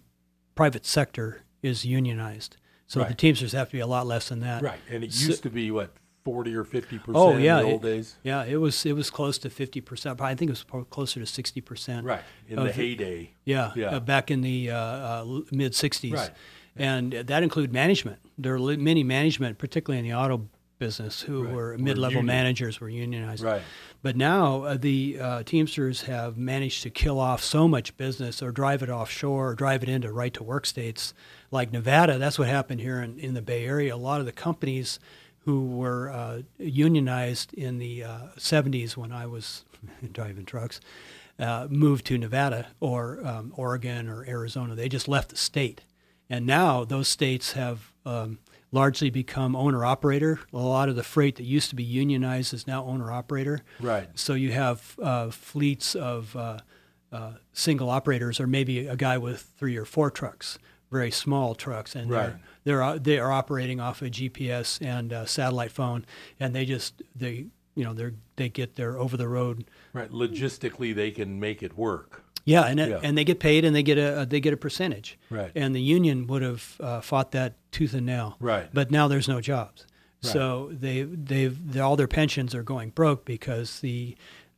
private 0.56 0.86
sector 0.86 1.42
is 1.62 1.86
unionized. 1.86 2.58
So 2.88 3.00
Right. 3.00 3.10
the 3.10 3.16
Teamsters 3.16 3.54
have 3.54 3.70
to 3.70 3.74
be 3.74 3.80
a 3.80 3.88
lot 3.88 4.06
less 4.06 4.30
than 4.30 4.40
that. 4.42 4.62
Right. 4.62 4.80
And 4.90 5.04
it 5.04 5.14
So- 5.14 5.28
used 5.28 5.44
to 5.44 5.50
be 5.50 5.72
what 5.72 5.94
40 6.24 6.56
or 6.56 6.64
50 6.64 7.00
percent 7.00 7.18
Oh 7.18 7.36
yeah, 7.38 7.60
in 7.60 7.66
the 7.66 7.72
old 7.74 7.86
it- 7.86 7.88
days. 7.88 8.16
Yeah, 8.24 8.46
it 8.46 8.58
was 8.58 8.86
it 8.86 8.94
was 8.94 9.10
close 9.10 9.38
to 9.40 9.50
fifty 9.50 9.82
percent. 9.82 10.22
I 10.22 10.36
think 10.36 10.50
it 10.50 10.52
was 10.72 10.86
closer 10.90 11.20
to 11.20 11.26
sixty 11.26 11.60
percent. 11.60 12.06
Right, 12.06 12.22
in 12.48 12.64
the 12.64 12.72
heyday. 12.72 13.32
Yeah, 13.46 13.72
Yeah. 13.76 13.88
Uh, 13.96 14.00
back 14.00 14.32
in 14.32 14.42
the 14.42 14.72
uh, 14.72 14.78
uh, 14.78 15.42
mid 15.52 15.74
'60s. 15.74 16.14
Right. 16.14 16.32
And 16.76 17.14
that 17.14 17.44
included 17.44 17.72
management. 17.72 18.20
There 18.38 18.56
are 18.56 18.78
many 18.78 19.04
management, 19.04 19.58
particularly 19.60 20.00
in 20.00 20.12
the 20.12 20.18
auto 20.18 20.48
business, 20.80 21.22
who 21.22 21.44
Right. 21.44 21.54
were 21.54 21.78
mid-level 21.78 22.24
managers 22.24 22.82
were 22.82 22.90
unionized. 22.90 23.44
Right. 23.44 23.62
But 24.02 24.18
now 24.18 24.64
uh, 24.64 24.78
the 24.78 25.18
uh, 25.20 25.44
Teamsters 25.44 26.02
have 26.04 26.36
managed 26.36 26.84
to 26.84 26.90
kill 26.90 27.20
off 27.20 27.44
so 27.44 27.68
much 27.68 27.96
business 27.96 28.42
or 28.42 28.52
drive 28.52 28.82
it 28.84 28.90
offshore 28.90 29.52
or 29.52 29.56
drive 29.56 29.84
it 29.84 29.88
into 29.90 30.12
right 30.12 30.34
to 30.34 30.44
work 30.44 30.66
states 30.66 31.14
like 31.52 31.72
Nevada. 31.72 32.18
That's 32.18 32.38
what 32.40 32.48
happened 32.50 32.82
here 32.82 33.00
in, 33.02 33.18
in 33.20 33.34
the 33.34 33.42
Bay 33.42 33.66
Area. 33.66 33.96
A 33.96 33.98
lot 33.98 34.20
of 34.20 34.26
the 34.26 34.32
companies 34.34 35.00
who 35.46 35.68
were 35.68 36.10
uh, 36.10 36.42
unionized 36.58 37.54
in 37.54 37.78
the 37.78 38.04
uh, 38.04 38.18
70s 38.38 38.98
when 38.98 39.12
I 39.12 39.26
was 39.26 39.64
driving 40.12 40.46
trucks 40.46 40.80
uh, 41.40 41.68
moved 41.70 42.06
to 42.08 42.18
Nevada 42.18 42.68
or 42.80 43.26
um, 43.26 43.54
Oregon 43.56 44.10
or 44.10 44.26
Arizona. 44.28 44.76
They 44.76 44.90
just 44.90 45.08
left 45.08 45.30
the 45.30 45.38
state. 45.38 45.82
And 46.30 46.46
now 46.46 46.84
those 46.84 47.08
states 47.08 47.54
have 47.54 47.92
um, 48.06 48.40
largely 48.72 49.10
become 49.10 49.56
owner 49.56 49.86
operator. 49.86 50.40
A 50.52 50.58
lot 50.58 50.90
of 50.90 50.96
the 50.96 51.04
freight 51.04 51.36
that 51.36 51.44
used 51.44 51.70
to 51.70 51.76
be 51.76 51.84
unionized 51.84 52.54
is 52.54 52.66
now 52.66 52.84
owner 52.86 53.12
operator. 53.12 53.60
Right. 53.80 54.08
So 54.16 54.34
you 54.34 54.52
have 54.52 54.98
uh, 55.02 55.30
fleets 55.30 55.96
of 55.96 56.36
uh, 56.36 56.60
uh, 57.12 57.34
single 57.54 57.90
operators, 57.90 58.40
or 58.40 58.48
maybe 58.48 58.88
a 58.88 58.96
guy 58.96 59.18
with 59.18 59.52
three 59.58 59.78
or 59.78 59.86
four 59.86 60.10
trucks, 60.10 60.58
very 60.92 61.12
small 61.12 61.54
trucks, 61.56 61.96
and 61.96 62.10
Right. 62.10 62.26
they're 62.28 62.40
they're 62.64 62.84
uh, 62.84 62.98
they 62.98 63.20
are 63.20 63.32
operating 63.32 63.80
off 63.80 64.02
a 64.02 64.10
GPS 64.10 64.84
and 64.86 65.14
uh, 65.14 65.26
satellite 65.26 65.72
phone, 65.72 66.06
and 66.40 66.56
they 66.56 66.66
just 66.66 67.04
they 67.16 67.46
you 67.76 67.84
know 67.84 67.94
they 67.94 68.12
they 68.38 68.50
get 68.50 68.76
their 68.76 68.98
over 68.98 69.16
the 69.18 69.28
road. 69.28 69.66
Right. 69.94 70.10
Logistically, 70.10 70.96
they 70.96 71.12
can 71.12 71.40
make 71.40 71.62
it 71.62 71.78
work. 71.78 72.23
Yeah, 72.46 72.64
and 72.64 72.80
it, 72.80 72.90
Yeah. 72.90 73.00
and 73.02 73.18
they 73.18 73.24
get 73.24 73.40
paid, 73.40 73.64
and 73.66 73.74
they 73.76 73.84
get 73.84 73.98
a 73.98 74.26
they 74.30 74.40
get 74.42 74.54
a 74.54 74.58
percentage. 74.58 75.18
Right. 75.30 75.52
And 75.56 75.74
the 75.76 75.82
union 75.82 76.28
would 76.28 76.42
have 76.42 76.76
uh, 76.80 77.02
fought 77.02 77.32
that 77.32 77.54
tooth 77.72 77.94
and 77.94 78.06
nail. 78.06 78.36
Right. 78.40 78.70
But 78.74 78.92
now 78.92 79.08
there's 79.08 79.28
no 79.30 79.40
jobs, 79.40 79.86
Right. 80.24 80.34
so 80.34 80.70
they 80.74 81.04
they've 81.04 81.72
they, 81.74 81.80
all 81.80 81.96
their 81.96 82.08
pensions 82.08 82.54
are 82.54 82.64
going 82.64 82.90
broke 82.90 83.24
because 83.26 83.80
the 83.80 84.16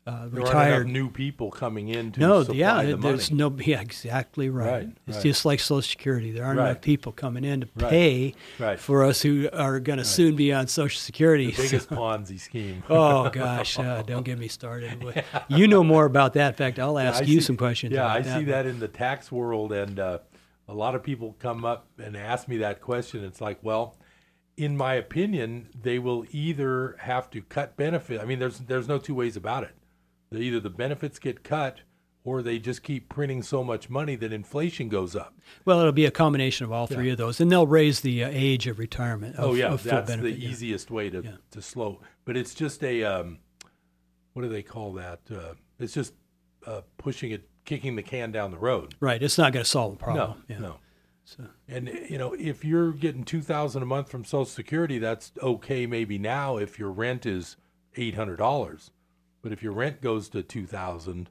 uh, 0.08 0.28
retired 0.30 0.84
enough 0.84 0.93
new 0.93 1.10
people 1.10 1.49
coming 1.49 1.89
in 1.89 2.12
to 2.12 2.20
no, 2.20 2.43
supply 2.43 2.56
yeah, 2.58 2.84
the 2.84 2.95
there's 2.97 3.32
money. 3.32 3.56
no, 3.58 3.64
yeah, 3.64 3.82
exactly 3.82 4.49
right. 4.49 4.68
Right, 4.72 4.89
It's 5.08 5.18
right. 5.18 5.24
just 5.24 5.45
like 5.45 5.60
Social 5.60 5.82
Security. 5.82 6.32
There 6.32 6.45
aren't 6.45 6.60
enough 6.60 6.82
people 6.82 7.12
coming 7.12 7.43
in 7.43 7.62
to 7.62 7.68
Right, 7.76 7.89
pay 7.89 8.36
right. 8.60 8.80
for 8.80 9.03
us 9.03 9.22
who 9.24 9.49
are 9.51 9.80
going 9.80 9.97
to 9.97 10.06
soon 10.06 10.36
be 10.36 10.53
on 10.53 10.68
Social 10.68 10.99
Security. 10.99 11.49
the 11.51 11.62
biggest 11.64 11.89
Ponzi 11.89 12.39
scheme. 12.39 12.84
oh 12.89 13.30
gosh, 13.32 13.80
uh, 13.80 14.03
don't 14.03 14.24
get 14.24 14.38
me 14.38 14.47
started. 14.47 15.03
With- 15.03 15.26
You 15.47 15.68
know 15.68 15.84
more 15.84 16.06
about 16.06 16.34
that. 16.34 16.49
In 16.49 16.53
fact, 16.53 16.78
I'll 16.78 16.99
ask 16.99 17.24
I 17.24 17.26
you 17.26 17.39
see- 17.39 17.45
some 17.47 17.58
questions. 17.58 17.93
Yeah, 17.93 18.06
I 18.06 18.22
that. 18.22 18.38
see 18.39 18.45
that 18.45 18.68
in 18.68 18.80
the 18.80 18.88
tax 18.88 19.32
world, 19.32 19.72
and 19.72 19.99
uh, 19.99 20.20
a 20.68 20.74
lot 20.74 20.93
of 20.93 21.01
people 21.01 21.36
come 21.39 21.66
up 21.66 21.88
and 21.97 22.16
ask 22.16 22.47
me 22.47 22.58
that 22.58 22.80
question. 22.80 23.24
It's 23.24 23.41
like, 23.41 23.58
well, 23.64 23.97
in 24.56 24.78
my 24.78 24.93
opinion, 24.93 25.70
they 25.82 25.97
will 25.97 26.26
either 26.32 26.95
have 26.99 27.30
to 27.32 27.41
cut 27.41 27.76
benefit. 27.76 28.22
I 28.22 28.26
mean, 28.26 28.38
there's 28.38 28.60
there's 28.60 28.88
no 28.88 28.99
two 28.99 29.16
ways 29.16 29.36
about 29.36 29.64
it. 29.64 29.72
Either 30.41 30.59
the 30.59 30.69
benefits 30.69 31.19
get 31.19 31.43
cut, 31.43 31.81
or 32.23 32.41
they 32.41 32.57
just 32.57 32.81
keep 32.83 33.07
printing 33.07 33.43
so 33.43 33.63
much 33.63 33.89
money 33.89 34.15
that 34.15 34.33
inflation 34.33 34.89
goes 34.89 35.15
up. 35.15 35.36
Well, 35.63 35.79
it'll 35.79 35.91
be 35.91 36.05
a 36.05 36.11
combination 36.11 36.65
of 36.65 36.71
all 36.71 36.88
three 36.88 37.11
of 37.11 37.17
those, 37.17 37.39
and 37.39 37.51
they'll 37.51 37.67
raise 37.67 38.01
the 38.01 38.23
uh, 38.23 38.29
age 38.31 38.67
of 38.67 38.79
retirement. 38.79 39.36
Of, 39.36 39.51
oh 39.51 39.53
yeah, 39.53 39.69
that's 39.69 40.09
benefit, 40.09 40.21
the 40.23 40.31
yeah. 40.31 40.49
easiest 40.49 40.89
way 40.89 41.09
to 41.11 41.23
Yeah. 41.23 41.31
to 41.51 41.61
slow. 41.61 42.01
But 42.25 42.36
it's 42.36 42.55
just 42.55 42.83
a 42.83 43.03
um, 43.03 43.39
what 44.33 44.41
do 44.41 44.49
they 44.49 44.63
call 44.63 44.93
that? 44.93 45.19
Uh, 45.31 45.53
it's 45.79 45.93
just 45.93 46.13
uh, 46.65 46.81
pushing 46.97 47.31
it, 47.31 47.47
kicking 47.63 47.95
the 47.95 48.03
can 48.03 48.31
down 48.31 48.51
the 48.51 48.57
road. 48.57 48.95
Right, 48.99 49.21
it's 49.21 49.38
not 49.38 49.53
going 49.53 49.63
to 49.63 49.69
solve 49.69 49.93
the 49.97 50.03
problem. 50.03 50.43
No, 50.49 50.55
yeah. 50.55 50.59
no. 50.59 50.75
So. 51.25 51.43
And 51.67 51.88
you 52.09 52.17
know, 52.17 52.33
if 52.33 52.65
you're 52.65 52.91
getting 52.91 53.23
two 53.23 53.41
thousand 53.41 53.83
a 53.83 53.86
month 53.86 54.09
from 54.09 54.25
Social 54.25 54.45
Security, 54.45 54.99
that's 54.99 55.31
okay 55.41 55.86
maybe 55.86 56.17
now 56.17 56.57
if 56.57 56.79
your 56.79 56.91
rent 56.91 57.25
is 57.25 57.55
eight 57.95 58.15
hundred 58.15 58.38
dollars. 58.38 58.91
But 59.45 59.53
if 59.53 59.61
your 59.61 59.73
rent 59.73 60.01
goes 60.01 60.27
to 60.29 60.41
two 60.41 60.65
thousand, 60.65 61.29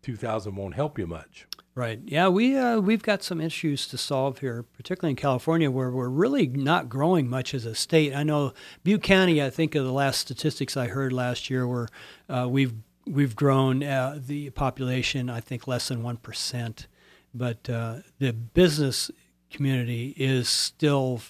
two 0.00 0.14
thousand 0.14 0.54
won't 0.54 0.76
help 0.76 0.96
you 0.96 1.08
much. 1.08 1.48
Right. 1.74 1.98
Yeah, 2.04 2.28
we 2.28 2.56
uh, 2.56 2.78
we've 2.78 3.02
got 3.02 3.24
some 3.24 3.40
issues 3.40 3.88
to 3.88 3.98
solve 3.98 4.38
here, 4.38 4.62
particularly 4.62 5.10
in 5.10 5.16
California, 5.16 5.68
where 5.68 5.90
we're 5.90 6.08
really 6.08 6.46
not 6.46 6.88
growing 6.88 7.28
much 7.28 7.52
as 7.52 7.66
a 7.66 7.74
state. 7.74 8.14
I 8.14 8.22
know 8.22 8.52
Butte 8.84 9.02
County. 9.02 9.42
I 9.42 9.50
think 9.50 9.74
of 9.74 9.84
the 9.84 9.90
last 9.90 10.20
statistics 10.20 10.76
I 10.76 10.86
heard 10.86 11.12
last 11.12 11.50
year, 11.50 11.66
where 11.66 11.88
uh, 12.28 12.46
we've 12.48 12.74
we've 13.08 13.34
grown 13.34 13.82
uh, 13.82 14.20
the 14.24 14.50
population. 14.50 15.28
I 15.28 15.40
think 15.40 15.66
less 15.66 15.88
than 15.88 16.04
one 16.04 16.18
percent, 16.18 16.86
but 17.34 17.68
uh, 17.68 18.02
the 18.20 18.32
business 18.32 19.10
community 19.50 20.14
is 20.16 20.48
still 20.48 21.20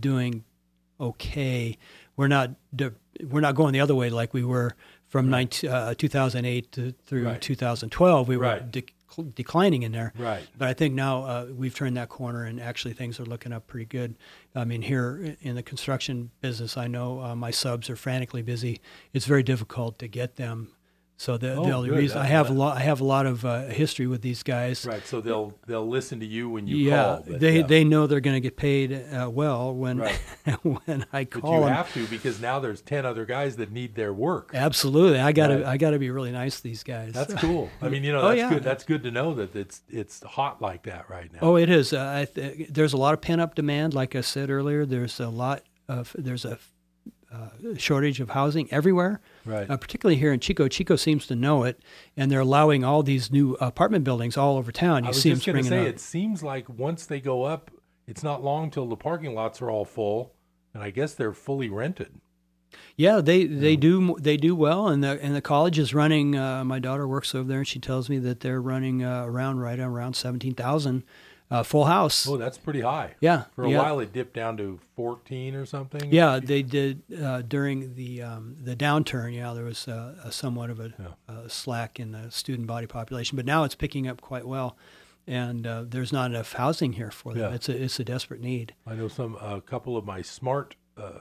doing 0.00 0.44
okay. 0.98 1.76
We're 2.16 2.28
not 2.28 2.52
we're 3.28 3.40
not 3.40 3.54
going 3.54 3.72
the 3.72 3.80
other 3.80 3.94
way 3.94 4.08
like 4.08 4.32
we 4.32 4.44
were 4.44 4.74
from 5.10 5.28
19, 5.28 5.68
uh, 5.70 5.94
2008 5.94 6.72
to, 6.72 6.92
through 7.04 7.26
Right. 7.26 7.40
2012. 7.40 8.28
We 8.28 8.36
were 8.36 8.44
Right. 8.44 8.70
dec- 8.72 9.34
declining 9.34 9.82
in 9.82 9.90
there. 9.90 10.12
Right. 10.16 10.46
But 10.56 10.68
I 10.68 10.72
think 10.72 10.94
now 10.94 11.24
uh, 11.24 11.46
we've 11.52 11.74
turned 11.74 11.96
that 11.96 12.08
corner, 12.08 12.44
and 12.44 12.60
actually 12.60 12.94
things 12.94 13.18
are 13.18 13.24
looking 13.26 13.52
up 13.52 13.66
pretty 13.66 13.86
good. 13.86 14.14
I 14.54 14.64
mean, 14.64 14.82
here 14.82 15.36
in 15.42 15.56
the 15.56 15.64
construction 15.64 16.30
business, 16.40 16.76
I 16.76 16.86
know 16.86 17.20
uh, 17.20 17.34
my 17.34 17.50
subs 17.50 17.90
are 17.90 17.96
frantically 17.96 18.42
busy. 18.42 18.80
It's 19.12 19.26
very 19.26 19.42
difficult 19.42 19.98
to 19.98 20.06
get 20.08 20.36
them. 20.36 20.68
So 21.20 21.36
the, 21.36 21.52
Oh, 21.54 21.64
the 21.66 21.72
only 21.72 21.90
good. 21.90 21.98
reason 21.98 22.16
I 22.16 22.24
have 22.24 22.48
a 22.48 22.54
lot, 22.54 22.78
I 22.78 22.80
have 22.80 23.02
a 23.02 23.04
lot 23.04 23.26
of 23.26 23.44
uh, 23.44 23.66
history 23.66 24.06
with 24.06 24.22
these 24.22 24.42
guys. 24.42 24.86
Right. 24.86 25.06
So 25.06 25.20
they'll 25.20 25.52
they'll 25.66 25.86
listen 25.86 26.18
to 26.20 26.26
you 26.26 26.48
when 26.48 26.66
you 26.66 26.76
yeah, 26.78 27.02
call. 27.04 27.24
but, 27.28 27.40
they 27.40 27.58
yeah. 27.58 27.66
they 27.66 27.84
know 27.84 28.06
they're 28.06 28.20
going 28.20 28.36
to 28.36 28.40
get 28.40 28.56
paid 28.56 28.90
uh, 29.12 29.28
well 29.30 29.74
when 29.74 29.98
Right. 29.98 30.14
when 30.62 31.04
I 31.12 31.24
But 31.24 31.42
call 31.42 31.54
you 31.56 31.60
them. 31.66 31.74
have 31.74 31.92
to 31.92 32.06
because 32.06 32.40
now 32.40 32.58
there's 32.58 32.80
ten 32.80 33.04
other 33.04 33.26
guys 33.26 33.56
that 33.56 33.70
need 33.70 33.96
their 33.96 34.14
work. 34.14 34.52
Absolutely, 34.54 35.18
I 35.20 35.32
gotta 35.32 35.56
Right. 35.56 35.64
I 35.66 35.76
gotta 35.76 35.98
be 35.98 36.08
really 36.08 36.32
nice 36.32 36.56
to 36.56 36.62
these 36.62 36.82
guys. 36.82 37.12
That's 37.12 37.34
cool. 37.44 37.68
I 37.82 37.90
mean, 37.90 38.02
you 38.02 38.12
know, 38.12 38.22
Oh, 38.22 38.28
that's 38.28 38.38
yeah. 38.38 38.48
good. 38.48 38.62
That's 38.64 38.84
good 38.84 39.02
to 39.02 39.10
know 39.10 39.34
that 39.34 39.54
it's 39.54 39.82
it's 39.90 40.22
hot 40.24 40.62
like 40.62 40.84
that 40.84 41.10
right 41.10 41.30
now. 41.30 41.40
Oh, 41.42 41.56
it 41.56 41.68
is. 41.68 41.92
Uh, 41.92 41.98
I 42.00 42.24
th- 42.34 42.68
there's 42.70 42.94
a 42.94 42.96
lot 42.96 43.12
of 43.12 43.20
pent 43.20 43.42
up 43.42 43.54
demand. 43.54 43.92
Like 43.92 44.16
I 44.16 44.22
said 44.22 44.48
earlier, 44.48 44.86
there's 44.86 45.20
a 45.20 45.28
lot 45.28 45.64
of 45.86 46.16
there's 46.18 46.46
a 46.46 46.58
uh, 47.32 47.76
shortage 47.76 48.20
of 48.20 48.30
housing 48.30 48.72
everywhere. 48.72 49.20
Right. 49.44 49.70
Uh, 49.70 49.76
particularly 49.76 50.16
here 50.16 50.32
in 50.32 50.40
Chico. 50.40 50.68
Chico 50.68 50.96
seems 50.96 51.26
to 51.28 51.36
know 51.36 51.64
it, 51.64 51.80
and 52.16 52.30
they're 52.30 52.40
allowing 52.40 52.84
all 52.84 53.02
these 53.02 53.30
new 53.30 53.54
apartment 53.60 54.04
buildings 54.04 54.36
all 54.36 54.56
over 54.56 54.72
town. 54.72 55.04
You 55.04 55.08
I 55.08 55.10
was 55.10 55.22
see 55.22 55.30
just 55.30 55.44
them 55.44 55.54
going 55.54 55.64
to 55.64 55.68
say, 55.70 55.80
up. 55.82 55.86
it 55.86 56.00
seems 56.00 56.42
like 56.42 56.68
once 56.68 57.06
they 57.06 57.20
go 57.20 57.44
up, 57.44 57.70
it's 58.06 58.22
not 58.22 58.42
long 58.42 58.70
till 58.70 58.86
the 58.86 58.96
parking 58.96 59.34
lots 59.34 59.62
are 59.62 59.70
all 59.70 59.84
full, 59.84 60.34
and 60.74 60.82
I 60.82 60.90
guess 60.90 61.14
they're 61.14 61.32
fully 61.32 61.68
rented. 61.68 62.20
Yeah, 62.96 63.20
they 63.20 63.46
they 63.46 63.76
do 63.76 64.16
they 64.20 64.36
do 64.36 64.54
well, 64.54 64.86
and 64.88 65.02
the 65.02 65.20
and 65.22 65.34
the 65.34 65.40
college 65.40 65.78
is 65.78 65.92
running. 65.92 66.36
Uh, 66.36 66.64
my 66.64 66.78
daughter 66.78 67.06
works 67.08 67.34
over 67.34 67.48
there, 67.48 67.58
and 67.58 67.66
she 67.68 67.80
tells 67.80 68.08
me 68.08 68.18
that 68.18 68.40
they're 68.40 68.60
running 68.60 69.02
uh, 69.02 69.24
around 69.24 69.58
right 69.58 69.78
around 69.80 70.14
seventeen 70.14 70.54
thousand, 70.54 71.02
uh, 71.50 71.62
full 71.62 71.84
house. 71.86 72.28
Oh, 72.28 72.36
that's 72.36 72.58
pretty 72.58 72.80
high. 72.82 73.14
Yeah, 73.20 73.44
For 73.54 73.64
a 73.64 73.70
yeah. 73.70 73.78
while, 73.78 73.98
it 74.00 74.12
dipped 74.12 74.34
down 74.34 74.56
to 74.58 74.78
14 74.96 75.54
or 75.54 75.66
something. 75.66 76.12
Yeah, 76.12 76.38
they 76.42 76.62
did 76.62 77.02
uh, 77.22 77.42
during 77.42 77.94
the 77.94 78.22
um, 78.22 78.56
the 78.60 78.76
downturn. 78.76 79.34
Yeah, 79.34 79.52
there 79.54 79.64
was 79.64 79.88
uh, 79.88 80.14
a 80.24 80.30
somewhat 80.32 80.70
of 80.70 80.80
a, 80.80 80.92
a 81.28 81.48
slack 81.48 81.98
in 81.98 82.12
the 82.12 82.30
student 82.30 82.66
body 82.68 82.86
population, 82.86 83.36
but 83.36 83.44
now 83.46 83.64
it's 83.64 83.74
picking 83.74 84.06
up 84.06 84.20
quite 84.20 84.46
well, 84.46 84.76
and 85.26 85.66
uh, 85.66 85.84
there's 85.86 86.12
not 86.12 86.30
enough 86.30 86.52
housing 86.52 86.92
here 86.94 87.10
for 87.10 87.34
them. 87.34 87.50
Yeah. 87.50 87.54
It's 87.54 87.68
a 87.68 87.82
it's 87.82 87.98
a 87.98 88.04
desperate 88.04 88.40
need. 88.40 88.74
I 88.86 88.94
know 88.94 89.08
some 89.08 89.36
a 89.40 89.60
couple 89.60 89.96
of 89.96 90.04
my 90.04 90.22
smart 90.22 90.76
uh, 90.96 91.20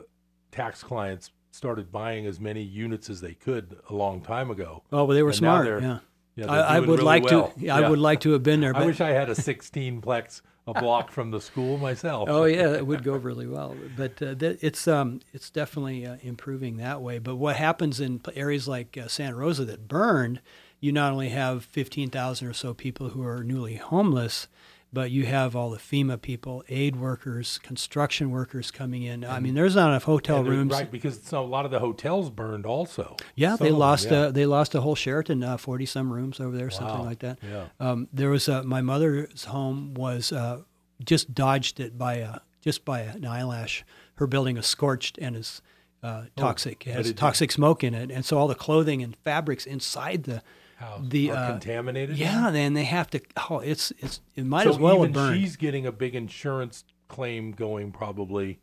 tax 0.51 0.83
clients 0.83 1.31
started 1.51 1.91
buying 1.91 2.27
as 2.27 2.39
many 2.39 2.61
units 2.61 3.09
as 3.09 3.21
they 3.21 3.33
could 3.33 3.75
a 3.89 3.93
long 3.95 4.21
time 4.21 4.51
ago. 4.51 4.83
Oh, 4.91 5.05
well, 5.05 5.15
they 5.15 5.23
were 5.23 5.31
And 5.31 5.41
now 5.41 5.55
smart. 5.55 5.65
they're- 5.65 5.81
Yeah. 5.81 5.99
Yeah, 6.39 6.51
I, 6.51 6.77
I 6.77 6.79
would 6.79 6.89
really 6.89 7.03
like 7.03 7.23
well. 7.25 7.53
to. 7.59 7.69
I 7.69 7.89
would 7.89 7.99
like 7.99 8.21
to 8.21 8.31
have 8.31 8.43
been 8.43 8.61
there. 8.61 8.75
I 8.75 8.85
wish 8.85 9.01
I 9.01 9.09
had 9.09 9.29
a 9.29 9.35
16 9.35 10.01
plex 10.01 10.41
a 10.67 10.81
block 10.81 11.11
from 11.11 11.31
the 11.31 11.41
school 11.41 11.77
myself. 11.77 12.29
oh 12.29 12.45
yeah, 12.45 12.73
it 12.73 12.85
would 12.85 13.03
go 13.03 13.13
really 13.17 13.47
well. 13.47 13.75
But 13.97 14.21
uh, 14.21 14.35
th- 14.35 14.59
it's 14.61 14.87
um, 14.87 15.21
it's 15.33 15.49
definitely 15.49 16.05
uh, 16.05 16.17
improving 16.21 16.77
that 16.77 17.01
way. 17.01 17.19
But 17.19 17.35
what 17.35 17.55
happens 17.55 17.99
in 17.99 18.21
areas 18.35 18.67
like 18.67 18.97
uh, 18.97 19.07
Santa 19.07 19.35
Rosa 19.35 19.65
that 19.65 19.87
burned, 19.87 20.41
you 20.79 20.91
not 20.91 21.11
only 21.11 21.29
have 21.29 21.65
fifteen 21.65 22.09
thousand 22.09 22.47
or 22.47 22.53
so 22.53 22.73
people 22.73 23.09
who 23.09 23.23
are 23.25 23.43
newly 23.43 23.75
homeless, 23.75 24.47
but 24.91 25.11
you 25.11 25.25
have 25.25 25.55
all 25.55 25.69
the 25.69 25.77
FEMA 25.77 26.19
people, 26.21 26.63
aid 26.67 26.95
workers, 26.95 27.59
construction 27.59 28.31
workers 28.31 28.71
coming 28.71 29.03
in. 29.03 29.23
I 29.23 29.39
mean, 29.39 29.53
there's 29.53 29.75
not 29.75 29.89
enough 29.89 30.03
hotel 30.03 30.43
rooms. 30.43 30.71
right? 30.71 30.89
Because 30.89 31.21
so 31.21 31.43
a 31.43 31.45
lot 31.45 31.65
of 31.65 31.71
the 31.71 31.79
hotels 31.79 32.29
burned 32.29 32.65
also. 32.65 33.15
Yeah, 33.35 33.55
Some 33.55 33.57
they 33.65 33.69
of 33.69 33.73
them, 33.73 33.79
lost 33.79 34.11
yeah. 34.11 34.17
Uh, 34.17 34.31
they 34.31 34.45
lost 34.45 34.73
a 34.75 34.81
whole 34.81 34.95
Sheraton, 34.95 35.57
forty 35.57 35.85
some 35.85 36.11
rooms 36.11 36.39
over 36.39 36.55
there, 36.57 36.69
something 36.69 37.05
like 37.05 37.19
that. 37.19 37.39
Yeah. 37.43 37.65
Um, 37.79 38.07
there 38.11 38.29
was 38.29 38.49
uh, 38.49 38.63
my 38.63 38.81
mother's 38.81 39.45
home 39.45 39.93
was 39.93 40.31
uh, 40.31 40.61
just 41.03 41.33
dodged 41.33 41.79
it 41.79 41.97
by 41.97 42.15
a 42.15 42.39
just 42.61 42.83
by 42.83 43.01
an 43.01 43.25
eyelash. 43.25 43.85
Her 44.15 44.27
building 44.27 44.57
is 44.57 44.65
scorched 44.65 45.17
and 45.19 45.35
is 45.35 45.61
uh, 46.03 46.23
toxic. 46.35 46.87
it 46.87 46.93
has 46.93 47.13
toxic 47.13 47.51
smoke 47.51 47.83
in 47.83 47.93
it, 47.93 48.09
and 48.11 48.25
so 48.25 48.37
all 48.37 48.47
the 48.47 48.55
clothing 48.55 49.03
and 49.03 49.15
fabrics 49.17 49.65
inside 49.65 50.23
the 50.23 50.41
How, 50.79 51.01
the 51.03 51.31
are 51.31 51.35
uh, 51.35 51.47
contaminated. 51.51 52.17
Yeah, 52.17 52.51
then 52.51 52.73
they 52.73 52.85
have 52.85 53.09
to. 53.09 53.19
Oh, 53.49 53.59
it's 53.59 53.91
it's 53.99 54.21
it 54.35 54.45
might 54.45 54.63
so 54.63 54.69
as 54.69 54.79
well 54.79 54.95
even 54.99 55.07
have 55.07 55.13
burned. 55.13 55.41
she's 55.41 55.57
getting 55.57 55.85
a 55.85 55.91
big 55.91 56.15
insurance 56.15 56.85
claim 57.09 57.51
going 57.51 57.91
probably. 57.91 58.59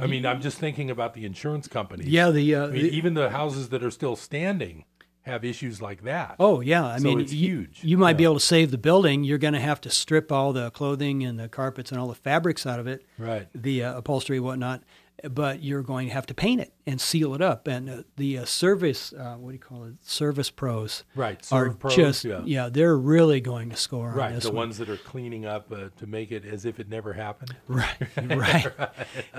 I 0.00 0.06
mean, 0.06 0.26
I'm 0.26 0.40
just 0.40 0.58
thinking 0.58 0.90
about 0.90 1.14
the 1.14 1.24
insurance 1.24 1.68
companies. 1.68 2.08
Yeah, 2.08 2.30
the, 2.30 2.54
uh, 2.54 2.66
I 2.66 2.70
mean, 2.70 2.82
the- 2.84 2.96
even 2.96 3.14
the 3.14 3.30
houses 3.30 3.70
that 3.70 3.82
are 3.82 3.90
still 3.90 4.14
standing 4.16 4.84
have 5.22 5.44
issues 5.44 5.82
like 5.82 6.02
that. 6.04 6.36
Oh 6.38 6.60
yeah, 6.60 6.86
I 6.86 6.98
So 6.98 7.04
mean 7.04 7.20
it's 7.20 7.32
you, 7.32 7.58
huge. 7.60 7.80
You 7.82 7.98
might 7.98 8.16
be 8.16 8.24
able 8.24 8.34
to 8.34 8.40
save 8.40 8.70
the 8.70 8.78
building. 8.78 9.24
You're 9.24 9.38
going 9.38 9.54
to 9.54 9.60
have 9.60 9.80
to 9.82 9.90
strip 9.90 10.30
all 10.30 10.52
the 10.52 10.70
clothing 10.70 11.24
and 11.24 11.38
the 11.38 11.48
carpets 11.48 11.90
and 11.90 12.00
all 12.00 12.08
the 12.08 12.14
fabrics 12.14 12.64
out 12.66 12.78
of 12.78 12.86
it, 12.86 13.04
Right. 13.18 13.48
The 13.54 13.84
uh, 13.84 13.98
upholstery, 13.98 14.38
whatnot. 14.38 14.82
But 15.30 15.62
you're 15.62 15.82
going 15.82 16.08
to 16.08 16.12
have 16.12 16.26
to 16.26 16.34
paint 16.34 16.60
it 16.60 16.74
and 16.86 17.00
seal 17.00 17.34
it 17.34 17.40
up. 17.40 17.66
And 17.66 17.88
uh, 17.88 18.02
the 18.16 18.38
uh, 18.40 18.44
service, 18.44 19.14
uh, 19.14 19.36
what 19.36 19.48
do 19.48 19.54
you 19.54 19.58
call 19.58 19.84
it? 19.84 19.94
Service 20.02 20.50
pros, 20.50 21.04
Right, 21.14 21.40
Are 21.50 21.70
pros, 21.70 21.96
just 21.96 22.24
yeah. 22.44 22.68
they're 22.70 22.96
really 22.98 23.40
going 23.40 23.70
to 23.70 23.76
score 23.76 24.10
on 24.10 24.14
Right, 24.14 24.34
this 24.34 24.44
the 24.44 24.50
one. 24.50 24.56
ones 24.68 24.78
that 24.78 24.90
are 24.90 24.98
cleaning 24.98 25.46
up 25.46 25.72
uh, 25.72 25.88
to 25.96 26.06
make 26.06 26.32
it 26.32 26.44
as 26.44 26.66
if 26.66 26.78
it 26.78 26.90
never 26.90 27.14
happened. 27.14 27.56
Right, 27.66 27.96
right. 28.22 28.66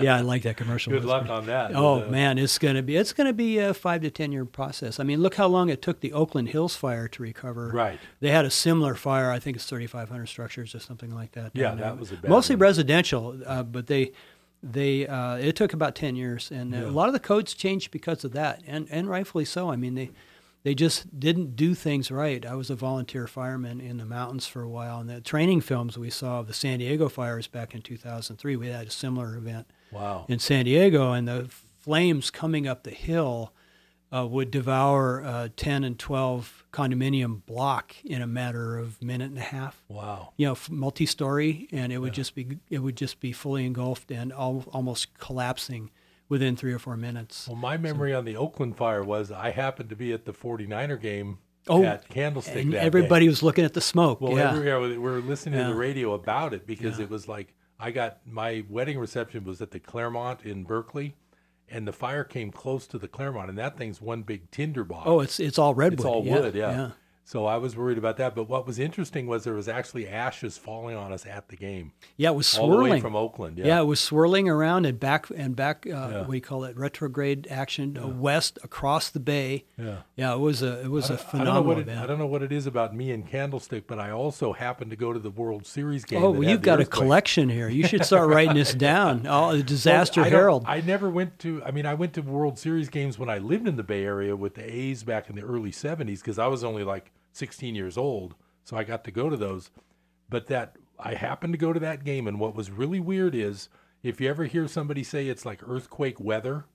Yeah, 0.00 0.16
I 0.16 0.20
like 0.22 0.42
that 0.42 0.56
commercial. 0.56 0.92
Good 0.92 1.04
luck 1.04 1.28
on 1.30 1.46
that. 1.46 1.70
Oh 1.76 2.02
Uh, 2.02 2.08
man, 2.10 2.38
it's 2.38 2.58
gonna 2.58 2.82
be 2.82 2.96
it's 2.96 3.12
gonna 3.12 3.32
be 3.32 3.58
a 3.58 3.72
five 3.72 4.00
to 4.02 4.10
ten 4.10 4.32
year 4.32 4.44
process. 4.44 4.98
I 4.98 5.04
mean, 5.04 5.22
look 5.22 5.36
how 5.36 5.46
long 5.46 5.68
it 5.68 5.80
took 5.80 6.00
the 6.00 6.12
Oakland 6.12 6.48
Hills 6.48 6.74
fire 6.76 7.06
to 7.08 7.22
recover. 7.22 7.68
Right. 7.70 8.00
They 8.20 8.30
had 8.30 8.44
a 8.44 8.50
similar 8.50 8.94
fire. 8.96 9.30
I 9.30 9.38
think 9.38 9.56
it's 9.56 9.66
thirty 9.66 9.86
five 9.86 10.08
hundred 10.08 10.26
structures 10.26 10.74
or 10.74 10.80
something 10.80 11.14
like 11.14 11.32
that. 11.32 11.52
Yeah, 11.54 11.74
that 11.76 11.98
was 11.98 12.10
a 12.12 12.16
bad 12.16 12.28
mostly 12.30 12.56
one. 12.56 12.62
residential, 12.62 13.40
uh, 13.46 13.62
but 13.62 13.86
they 13.86 14.12
they 14.62 15.06
uh, 15.06 15.36
it 15.36 15.54
took 15.56 15.72
about 15.72 15.94
ten 15.94 16.16
years, 16.16 16.50
and 16.50 16.72
Yeah. 16.72 16.86
a 16.86 16.90
lot 16.90 17.08
of 17.08 17.12
the 17.12 17.20
codes 17.20 17.54
changed 17.54 17.90
because 17.90 18.24
of 18.24 18.32
that, 18.32 18.62
and 18.66 18.88
and 18.90 19.08
rightfully 19.08 19.44
so. 19.44 19.70
I 19.70 19.76
mean 19.76 19.94
they. 19.94 20.10
They 20.64 20.74
just 20.74 21.18
didn't 21.18 21.54
do 21.54 21.72
things 21.72 22.10
right. 22.10 22.44
I 22.44 22.56
was 22.56 22.68
a 22.68 22.74
volunteer 22.74 23.28
fireman 23.28 23.80
in 23.80 23.96
the 23.98 24.04
mountains 24.04 24.48
for 24.48 24.60
a 24.60 24.68
while, 24.68 24.98
and 24.98 25.08
the 25.08 25.20
training 25.20 25.60
films 25.60 25.96
we 25.96 26.10
saw 26.10 26.40
of 26.40 26.48
the 26.48 26.52
San 26.52 26.80
Diego 26.80 27.08
fires 27.08 27.46
back 27.46 27.76
in 27.76 27.80
2003, 27.80 28.56
we 28.56 28.66
had 28.66 28.88
a 28.88 28.90
similar 28.90 29.36
event 29.36 29.68
Wow. 29.92 30.26
in 30.28 30.40
San 30.40 30.64
Diego, 30.64 31.12
and 31.12 31.28
the 31.28 31.48
flames 31.78 32.30
coming 32.32 32.66
up 32.66 32.82
the 32.82 32.90
hill 32.90 33.52
uh, 34.14 34.26
would 34.26 34.50
devour 34.50 35.20
a 35.20 35.50
10 35.54 35.84
and 35.84 35.98
12 35.98 36.64
condominium 36.72 37.44
block 37.44 37.94
in 38.04 38.22
a 38.22 38.26
matter 38.26 38.78
of 38.78 39.02
minute 39.02 39.28
and 39.28 39.38
a 39.38 39.42
half. 39.42 39.82
Wow. 39.88 40.32
You 40.36 40.46
know, 40.48 40.56
multi-story, 40.70 41.68
and 41.72 41.92
it 41.92 41.98
would 41.98 42.14
just 42.14 42.34
be 42.34 42.58
it 42.70 42.78
would 42.78 42.96
just 42.96 43.20
be 43.20 43.32
fully 43.32 43.66
engulfed 43.66 44.10
and 44.10 44.32
al- 44.32 44.64
almost 44.72 45.18
collapsing 45.18 45.90
within 46.28 46.56
three 46.56 46.72
or 46.72 46.78
four 46.78 46.96
minutes. 46.96 47.46
Well, 47.48 47.56
my 47.56 47.76
memory 47.76 48.12
on 48.14 48.24
the 48.24 48.36
Oakland 48.36 48.76
fire 48.76 49.02
was 49.02 49.30
I 49.30 49.50
happened 49.50 49.88
to 49.90 49.96
be 49.96 50.12
at 50.12 50.24
the 50.24 50.32
49er 50.32 51.00
game 51.00 51.38
Oh, 51.70 51.84
at 51.84 52.08
Candlestick 52.08 52.56
and 52.64 52.72
that 52.72 52.82
everybody 52.82 53.26
day. 53.26 53.28
was 53.28 53.42
looking 53.42 53.64
at 53.64 53.74
the 53.74 53.80
smoke. 53.82 54.22
Well, 54.22 54.32
yeah. 54.36 54.58
we 54.80 54.96
were 54.96 55.20
listening 55.20 55.58
to 55.58 55.66
the 55.66 55.74
radio 55.74 56.14
about 56.14 56.54
it 56.54 56.66
because 56.66 56.98
Yeah. 56.98 57.04
it 57.04 57.10
was 57.10 57.28
like 57.28 57.54
I 57.78 57.90
got 57.90 58.20
my 58.26 58.64
wedding 58.70 58.98
reception 58.98 59.44
was 59.44 59.60
at 59.60 59.70
the 59.70 59.78
Claremont 59.78 60.44
in 60.44 60.64
Berkeley, 60.64 61.14
and 61.70 61.86
the 61.86 61.92
fire 61.92 62.24
came 62.24 62.50
close 62.50 62.86
to 62.88 62.98
the 62.98 63.08
Claremont, 63.08 63.48
and 63.48 63.58
that 63.58 63.76
thing's 63.76 64.00
one 64.00 64.22
big 64.22 64.50
tinder 64.50 64.84
box. 64.84 65.04
oh, 65.06 65.20
it's 65.20 65.40
it's 65.40 65.58
all 65.58 65.74
redwood. 65.74 66.00
It's 66.00 66.06
all 66.06 66.24
yeah, 66.24 66.40
wood, 66.40 66.54
yeah. 66.54 66.70
yeah. 66.70 66.90
So 67.28 67.44
I 67.44 67.58
was 67.58 67.76
worried 67.76 67.98
about 67.98 68.16
that. 68.16 68.34
But 68.34 68.48
what 68.48 68.66
was 68.66 68.78
interesting 68.78 69.26
was 69.26 69.44
there 69.44 69.52
was 69.52 69.68
actually 69.68 70.08
ashes 70.08 70.56
falling 70.56 70.96
on 70.96 71.12
us 71.12 71.26
at 71.26 71.50
the 71.50 71.56
game. 71.56 71.92
Yeah, 72.16 72.30
it 72.30 72.36
was 72.36 72.46
swirling 72.46 73.02
from 73.02 73.14
Oakland. 73.14 73.58
Yeah. 73.58 73.82
it 73.82 73.84
was 73.84 74.00
swirling 74.00 74.48
around 74.48 74.86
and 74.86 74.98
back 74.98 75.26
and 75.36 75.54
back. 75.54 75.86
Uh, 75.86 75.90
Yeah. 76.26 76.30
You 76.32 76.40
call 76.40 76.64
it? 76.64 76.74
Retrograde 76.78 77.46
action 77.50 77.98
uh, 77.98 78.06
west 78.06 78.58
across 78.64 79.10
the 79.10 79.20
bay. 79.20 79.66
Yeah. 79.76 79.96
yeah. 80.16 80.32
It 80.32 80.38
was 80.38 80.62
a 80.62 80.80
it 80.80 80.88
was 80.90 81.10
I 81.10 81.14
a 81.14 81.16
don't- 81.18 81.26
I 81.26 81.30
don't 81.32 81.32
know 81.32 81.44
phenomenal 81.44 81.64
what 81.66 81.78
it, 81.78 81.80
event. 81.82 82.00
I 82.00 82.06
don't 82.06 82.18
know 82.18 82.26
what 82.26 82.42
it 82.42 82.50
is 82.50 82.66
about 82.66 82.96
me 82.96 83.10
and 83.12 83.28
Candlestick, 83.28 83.86
but 83.86 83.98
I 83.98 84.10
also 84.10 84.54
happened 84.54 84.90
to 84.92 84.96
go 84.96 85.12
to 85.12 85.18
the 85.18 85.30
World 85.30 85.66
Series 85.66 86.06
game. 86.06 86.22
Oh, 86.24 86.30
well, 86.30 86.48
you've 86.48 86.62
got 86.62 86.80
a 86.80 86.86
collection 86.86 87.50
here. 87.50 87.68
You 87.68 87.86
should 87.86 88.06
start 88.06 88.30
writing 88.30 88.54
this 88.54 88.72
down. 88.90 89.26
Oh, 89.28 89.54
the 89.54 89.62
Disaster 89.62 90.22
Well, 90.22 90.28
I 90.28 90.30
Harold. 90.30 90.64
I 90.66 90.80
never 90.80 91.10
went 91.10 91.38
to. 91.40 91.62
I 91.62 91.72
mean, 91.72 91.84
I 91.84 91.92
went 91.92 92.14
to 92.14 92.22
World 92.22 92.58
Series 92.58 92.88
games 92.88 93.18
when 93.18 93.28
I 93.28 93.36
lived 93.36 93.68
in 93.68 93.76
the 93.76 93.82
Bay 93.82 94.02
Area 94.06 94.34
with 94.34 94.54
the 94.54 94.64
A's 94.64 95.02
back 95.02 95.28
in 95.28 95.36
the 95.36 95.42
early 95.42 95.72
'70s 95.72 96.20
because 96.20 96.38
I 96.38 96.46
was 96.46 96.64
only 96.64 96.84
like 96.84 97.10
16 97.38 97.74
years 97.74 97.96
old, 97.96 98.34
so 98.64 98.76
I 98.76 98.84
got 98.84 99.04
to 99.04 99.10
go 99.10 99.30
to 99.30 99.36
those. 99.36 99.70
But 100.28 100.48
that 100.48 100.76
I 100.98 101.14
happened 101.14 101.54
to 101.54 101.58
go 101.58 101.72
to 101.72 101.80
that 101.80 102.04
game, 102.04 102.26
and 102.26 102.38
what 102.38 102.54
was 102.54 102.70
really 102.70 103.00
weird 103.00 103.34
is 103.34 103.68
if 104.02 104.20
you 104.20 104.28
ever 104.28 104.44
hear 104.44 104.68
somebody 104.68 105.02
say 105.02 105.28
it's 105.28 105.46
like 105.46 105.66
earthquake 105.66 106.20
weather. 106.20 106.66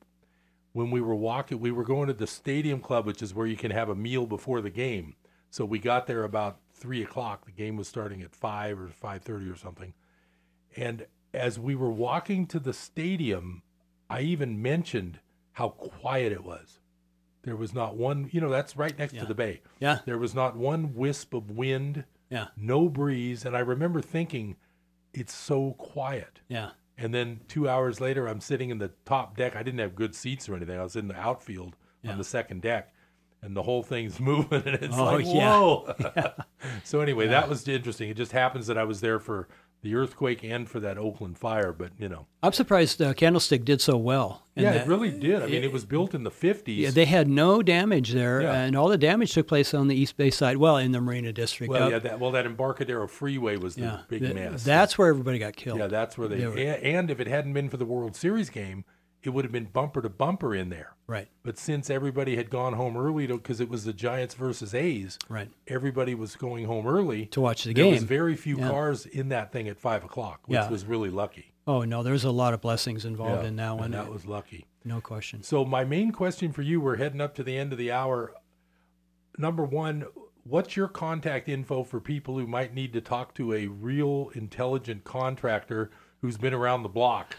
When 0.71 0.89
we 0.89 1.01
were 1.01 1.13
walking, 1.13 1.59
we 1.59 1.69
were 1.69 1.83
going 1.83 2.07
to 2.07 2.15
the 2.15 2.25
Stadium 2.25 2.79
Club, 2.79 3.05
which 3.05 3.21
is 3.21 3.35
where 3.35 3.45
you 3.45 3.55
can 3.55 3.69
have 3.69 3.89
a 3.89 3.95
meal 3.95 4.25
before 4.25 4.59
the 4.59 4.71
game. 4.71 5.15
So 5.51 5.65
we 5.65 5.77
got 5.77 6.07
there 6.07 6.23
about 6.23 6.57
three 6.73 7.03
o'clock. 7.03 7.45
The 7.45 7.51
game 7.51 7.77
was 7.77 7.87
starting 7.87 8.23
at 8.23 8.33
five 8.33 8.79
or 8.79 8.87
five 8.87 9.21
thirty 9.21 9.47
or 9.47 9.55
something. 9.55 9.93
And 10.75 11.05
as 11.31 11.59
we 11.59 11.75
were 11.75 11.91
walking 11.91 12.47
to 12.47 12.59
the 12.59 12.73
stadium, 12.73 13.61
I 14.09 14.21
even 14.21 14.61
mentioned 14.61 15.19
how 15.53 15.69
quiet 15.69 16.31
it 16.31 16.43
was. 16.43 16.79
There 17.43 17.55
was 17.55 17.73
not 17.73 17.95
one, 17.97 18.29
you 18.31 18.39
know, 18.41 18.49
that's 18.49 18.75
right 18.77 18.97
next 18.97 19.13
Yeah. 19.13 19.21
to 19.21 19.27
the 19.27 19.35
bay. 19.35 19.61
Yeah. 19.79 19.99
There 20.05 20.17
was 20.17 20.33
not 20.33 20.55
one 20.55 20.93
wisp 20.93 21.33
of 21.33 21.51
wind, 21.51 22.05
Yeah. 22.29 22.47
no 22.57 22.87
breeze. 22.89 23.45
And 23.45 23.55
I 23.55 23.59
remember 23.59 24.01
thinking, 24.01 24.55
it's 25.13 25.33
so 25.33 25.73
quiet. 25.73 26.39
Yeah. 26.47 26.71
And 26.97 27.13
then 27.13 27.41
two 27.47 27.67
hours 27.67 27.99
later, 27.99 28.27
I'm 28.27 28.39
sitting 28.39 28.69
in 28.69 28.77
the 28.77 28.91
top 29.05 29.35
deck. 29.35 29.55
I 29.55 29.63
didn't 29.63 29.79
have 29.79 29.95
good 29.95 30.15
seats 30.15 30.47
or 30.47 30.55
anything. 30.55 30.79
I 30.79 30.83
was 30.83 30.95
in 30.95 31.07
the 31.07 31.15
outfield 31.19 31.75
Yeah. 32.01 32.11
on 32.13 32.17
the 32.17 32.23
second 32.23 32.61
deck, 32.61 32.93
and 33.41 33.57
the 33.57 33.63
whole 33.63 33.83
thing's 33.83 34.19
moving, 34.21 34.63
and 34.65 34.75
it's 34.81 34.97
Oh, 34.97 35.03
like, 35.05 35.25
yeah. 35.25 35.59
whoa. 35.59 35.95
so 36.85 37.01
anyway, 37.01 37.25
Yeah. 37.25 37.31
that 37.31 37.49
was 37.49 37.67
interesting. 37.67 38.09
It 38.09 38.17
just 38.17 38.31
happens 38.31 38.67
that 38.67 38.77
I 38.77 38.83
was 38.85 39.01
there 39.01 39.19
for 39.19 39.49
the 39.83 39.93
earthquake 39.95 40.43
and 40.43 40.67
for 40.67 40.79
that 40.79 40.97
Oakland 40.97 41.37
fire, 41.37 41.71
but 41.71 41.91
you 41.99 42.09
know, 42.09 42.25
I'm 42.41 42.53
surprised 42.53 43.01
uh, 43.01 43.13
Candlestick 43.13 43.63
did 43.65 43.81
so 43.81 43.95
well. 43.97 44.43
yeah, 44.55 44.71
that- 44.73 44.81
it 44.81 44.87
really 44.87 45.11
did. 45.11 45.43
I 45.43 45.47
mean, 45.47 45.63
it 45.63 45.71
was 45.71 45.85
built 45.85 46.13
in 46.15 46.23
the 46.23 46.31
50s. 46.31 46.63
Yeah, 46.77 46.89
they 46.91 47.05
had 47.05 47.27
no 47.27 47.61
damage 47.61 48.11
there, 48.13 48.41
Yeah. 48.41 48.53
and 48.53 48.75
all 48.75 48.87
the 48.87 48.97
damage 48.97 49.33
took 49.33 49.47
place 49.47 49.73
on 49.73 49.87
the 49.89 49.95
East 49.95 50.15
Bay 50.17 50.29
side. 50.31 50.57
Well, 50.57 50.77
in 50.77 50.91
the 50.93 51.01
Marina 51.01 51.31
District. 51.33 51.69
well, 51.69 51.83
Up- 51.83 51.91
yeah, 51.91 51.99
that, 51.99 52.19
well, 52.19 52.31
that 52.31 52.45
Embarcadero 52.45 53.07
Freeway 53.07 53.57
was 53.57 53.75
the 53.75 53.81
yeah. 53.81 53.99
big 54.07 54.21
Th- 54.21 54.33
mess. 54.33 54.63
That's 54.63 54.97
where 54.97 55.09
everybody 55.09 55.37
got 55.37 55.55
killed. 55.55 55.79
Yeah, 55.79 55.87
that's 55.87 56.17
where 56.17 56.27
they. 56.27 56.37
They 56.37 56.47
were- 56.47 56.57
and, 56.57 56.83
and 56.83 57.11
if 57.11 57.19
it 57.19 57.27
hadn't 57.27 57.53
been 57.53 57.69
for 57.69 57.77
the 57.77 57.85
World 57.85 58.15
Series 58.15 58.49
game, 58.49 58.85
it 59.23 59.29
would 59.29 59.45
have 59.45 59.51
been 59.51 59.65
bumper 59.65 60.01
to 60.01 60.09
bumper 60.09 60.53
in 60.53 60.69
there. 60.69 60.93
Right. 61.07 61.27
But 61.43 61.57
since 61.57 61.89
everybody 61.89 62.35
had 62.35 62.49
gone 62.49 62.73
home 62.73 62.95
early 62.97 63.27
because 63.27 63.59
it 63.59 63.69
was 63.69 63.85
the 63.85 63.93
Giants 63.93 64.35
versus 64.35 64.73
A's, 64.73 65.17
Right. 65.29 65.49
Everybody 65.67 66.13
was 66.15 66.35
going 66.35 66.65
home 66.65 66.85
early 66.87 67.25
To 67.27 67.41
watch 67.41 67.63
the 67.63 67.73
there 67.73 67.87
was 67.87 67.99
game. 67.99 68.07
very 68.07 68.35
few 68.35 68.57
Yeah. 68.57 68.69
cars 68.69 69.05
in 69.05 69.29
that 69.29 69.51
thing 69.51 69.67
at 69.67 69.77
five 69.77 70.03
o'clock, 70.03 70.41
which 70.47 70.55
Yeah. 70.55 70.69
was 70.69 70.85
really 70.85 71.09
lucky. 71.09 71.53
Oh 71.65 71.83
no, 71.83 72.03
there's 72.03 72.25
a 72.25 72.31
lot 72.31 72.53
of 72.53 72.61
blessings 72.61 73.05
involved 73.05 73.43
Yeah, 73.43 73.47
in 73.49 73.55
that 73.57 73.71
and 73.71 73.79
one. 73.79 73.91
that 73.91 74.09
was 74.11 74.25
lucky. 74.25 74.65
No 74.85 74.99
question. 74.99 75.43
So 75.43 75.63
my 75.63 75.85
main 75.85 76.11
question 76.11 76.51
for 76.51 76.61
you, 76.61 76.81
we're 76.81 76.97
heading 76.97 77.21
up 77.21 77.33
to 77.35 77.43
the 77.43 77.57
end 77.57 77.71
of 77.71 77.77
the 77.77 77.91
hour. 77.91 78.33
Number 79.37 79.63
one, 79.63 80.05
what's 80.43 80.75
your 80.75 80.87
contact 80.89 81.47
info 81.47 81.83
for 81.83 81.99
people 82.01 82.37
who 82.37 82.45
might 82.45 82.73
need 82.73 82.91
to 82.93 83.01
talk 83.01 83.33
to 83.35 83.53
a 83.53 83.67
real 83.67 84.29
intelligent 84.35 85.05
contractor 85.05 85.89
who's 86.21 86.37
been 86.37 86.53
around 86.53 86.83
the 86.83 86.89
block? 86.89 87.35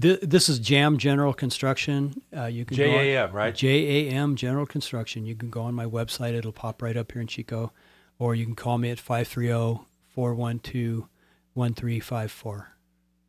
Th- 0.00 0.20
This 0.20 0.48
is 0.48 0.58
Jam 0.58 0.96
General 0.96 1.34
Construction. 1.34 2.22
Uh, 2.34 2.46
you 2.46 2.64
can 2.64 2.76
JAM, 2.76 3.32
right? 3.32 3.54
JAM 3.54 4.36
General 4.36 4.66
Construction. 4.66 5.26
You 5.26 5.34
can 5.34 5.50
go 5.50 5.62
on 5.62 5.74
my 5.74 5.84
website. 5.84 6.34
It'll 6.34 6.52
pop 6.52 6.82
right 6.82 6.96
up 6.96 7.12
here 7.12 7.20
in 7.20 7.26
Chico, 7.26 7.72
or 8.18 8.34
you 8.34 8.44
can 8.44 8.54
call 8.54 8.78
me 8.78 8.90
at 8.90 9.00
oh, 9.08 9.84
530-412-1354. 10.16 12.66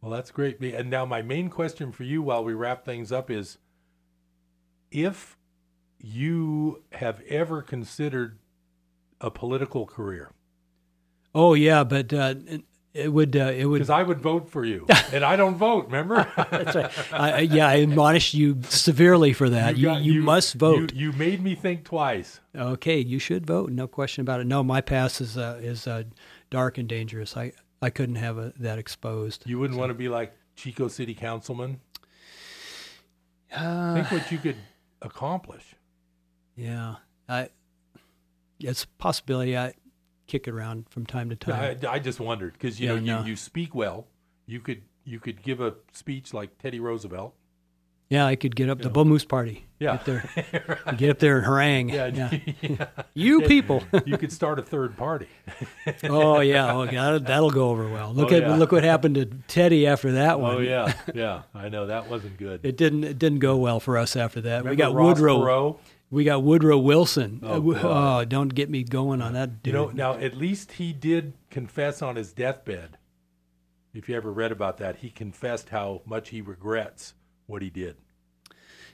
Well, 0.02 0.12
that's 0.12 0.32
great. 0.32 0.60
And 0.62 0.89
now 0.89 1.06
my 1.06 1.22
main 1.22 1.50
question 1.50 1.91
for 1.91 2.04
you 2.04 2.22
while 2.22 2.43
we 2.43 2.54
wrap 2.54 2.86
things 2.86 3.12
up 3.12 3.30
is 3.30 3.58
if 4.91 5.38
you 6.00 6.84
have 6.93 7.22
ever 7.28 7.62
considered 7.62 8.38
a 9.20 9.32
political 9.32 9.86
career. 9.86 10.32
Oh 11.34 11.56
yeah, 11.56 11.84
but 11.84 12.14
uh, 12.14 12.36
it 12.98 13.14
would 13.14 13.36
uh, 13.36 13.52
it 13.56 13.66
would 13.66 13.78
because 13.78 13.89
I 13.91 14.02
would 14.02 14.20
vote 14.20 14.50
for 14.50 14.66
you, 14.66 14.88
and 15.14 15.24
I 15.24 15.36
don't 15.36 15.56
vote. 15.56 15.86
Remember? 15.86 16.28
That's 16.52 16.76
right. 16.76 17.14
I, 17.14 17.39
yeah, 17.41 17.68
I 17.68 17.82
admonish 17.82 18.34
you 18.34 18.60
severely 18.64 19.34
for 19.34 19.50
that. 19.50 19.78
You, 19.78 19.86
got- 19.86 20.02
you, 20.02 20.22
must 20.24 20.56
vote. 20.56 20.93
You, 20.93 21.12
you 21.12 21.18
made 21.18 21.43
me 21.43 21.54
think 21.54 21.84
twice. 21.84 22.39
Okay, 22.56 23.00
you 23.00 23.20
should 23.20 23.45
vote. 23.45 23.72
No 23.72 23.88
question 23.88 24.22
about 24.22 24.39
it. 24.39 24.48
No, 24.48 24.64
my 24.64 24.82
past 24.82 25.22
is 25.22 25.38
uh, 25.38 25.60
is 25.62 25.86
uh, 25.88 26.04
dark 26.50 26.78
and 26.78 26.89
dangerous. 26.89 27.38
I 27.38 27.54
I 27.82 27.91
couldn't 27.91 28.16
have 28.16 28.38
a, 28.38 28.54
that 28.58 28.80
exposed. 28.80 29.43
You 29.45 29.60
wouldn't 29.60 29.80
want 29.80 29.91
to 29.91 29.95
be 29.95 30.10
like 30.10 30.34
Chico 30.56 30.88
City 30.88 31.14
Councilman. 31.14 31.80
Uh, 33.56 33.93
think 33.95 34.12
what 34.12 34.32
you 34.32 34.39
could 34.39 34.58
accomplish. 35.02 35.76
Yeah, 36.56 36.95
I. 37.30 37.50
It's 38.60 38.86
a 38.86 38.88
possibility. 38.98 39.56
I 39.56 39.76
kick 40.28 40.47
it 40.47 40.51
around 40.53 40.89
from 40.89 41.05
time 41.05 41.30
to 41.30 41.36
I, 41.53 41.73
time. 41.75 41.80
I 41.89 41.99
just 41.99 42.19
wondered 42.19 42.53
because 42.53 42.80
you 42.80 42.88
Yeah, 42.88 42.93
know 42.95 42.99
you, 42.99 43.05
no. 43.13 43.23
you 43.25 43.36
speak 43.36 43.73
well. 43.73 44.07
You 44.45 44.59
could 44.59 44.82
you 45.03 45.19
could 45.19 45.41
give 45.41 45.61
a 45.61 45.75
speech 45.93 46.34
like 46.34 46.57
Teddy 46.57 46.80
Roosevelt. 46.80 47.34
yeah, 48.09 48.25
I 48.25 48.36
could 48.36 48.55
get 48.55 48.69
up 48.69 48.80
the 48.80 48.86
Yeah. 48.86 48.91
Bull 48.91 49.05
Moose 49.05 49.25
Party. 49.25 49.65
Yeah. 49.80 49.97
get 49.97 50.05
there, 50.05 50.80
get 50.97 51.09
up 51.11 51.19
there 51.19 51.38
and 51.38 51.45
harangue. 51.45 51.89
Yeah, 51.89 52.07
Yeah. 52.07 52.39
yeah. 52.61 52.88
you 53.13 53.41
people. 53.43 53.84
you 54.05 54.17
could 54.17 54.32
start 54.32 54.57
a 54.59 54.63
third 54.63 54.97
party. 54.97 55.28
oh 56.05 56.39
yeah, 56.39 56.73
oh, 56.73 56.86
that'll, 56.86 57.19
that'll 57.19 57.51
go 57.51 57.69
over 57.69 57.88
well. 57.89 58.13
Look 58.13 58.32
Oh, 58.32 58.36
at 58.36 58.41
yeah. 58.43 58.55
look 58.55 58.71
what 58.71 58.84
happened 58.84 59.15
to 59.15 59.25
Teddy 59.47 59.86
after 59.88 60.13
that 60.13 60.36
oh, 60.36 60.39
one. 60.39 60.55
Oh 60.55 60.59
yeah, 60.59 60.93
yeah. 61.13 61.43
I 61.53 61.69
know 61.69 61.88
that 61.88 62.09
wasn't 62.09 62.38
good. 62.38 62.61
It 62.63 62.75
didn't 62.78 63.03
it 63.03 63.19
didn't 63.19 63.39
go 63.39 63.57
well 63.57 63.80
for 63.80 63.97
us 63.97 64.15
after 64.15 64.41
that. 64.41 64.65
we 64.65 64.75
got 64.75 64.93
Ross 64.93 65.19
Woodrow. 65.19 65.39
Perot? 65.41 65.78
We 66.10 66.24
got 66.24 66.43
Woodrow 66.43 66.78
Wilson. 66.78 67.41
Oh, 67.43 67.74
Uh, 67.74 67.80
oh, 68.22 68.26
don't 68.26 68.53
get 68.55 68.70
me 68.70 68.84
going 68.84 69.22
on 69.22 69.34
that 69.34 69.62
dude. 69.62 69.74
You 69.74 69.80
know, 69.80 69.89
now 69.89 70.14
at 70.14 70.36
least 70.36 70.74
he 70.74 70.93
did 70.93 71.34
confess 71.49 72.01
on 72.01 72.16
his 72.16 72.32
deathbed. 72.32 72.97
If 73.93 74.08
you 74.08 74.16
ever 74.16 74.32
read 74.32 74.51
about 74.51 74.78
that, 74.78 74.97
he 74.97 75.10
confessed 75.10 75.70
how 75.70 76.01
much 76.05 76.30
he 76.30 76.41
regrets 76.41 77.14
what 77.45 77.62
he 77.62 77.70
did. 77.70 77.97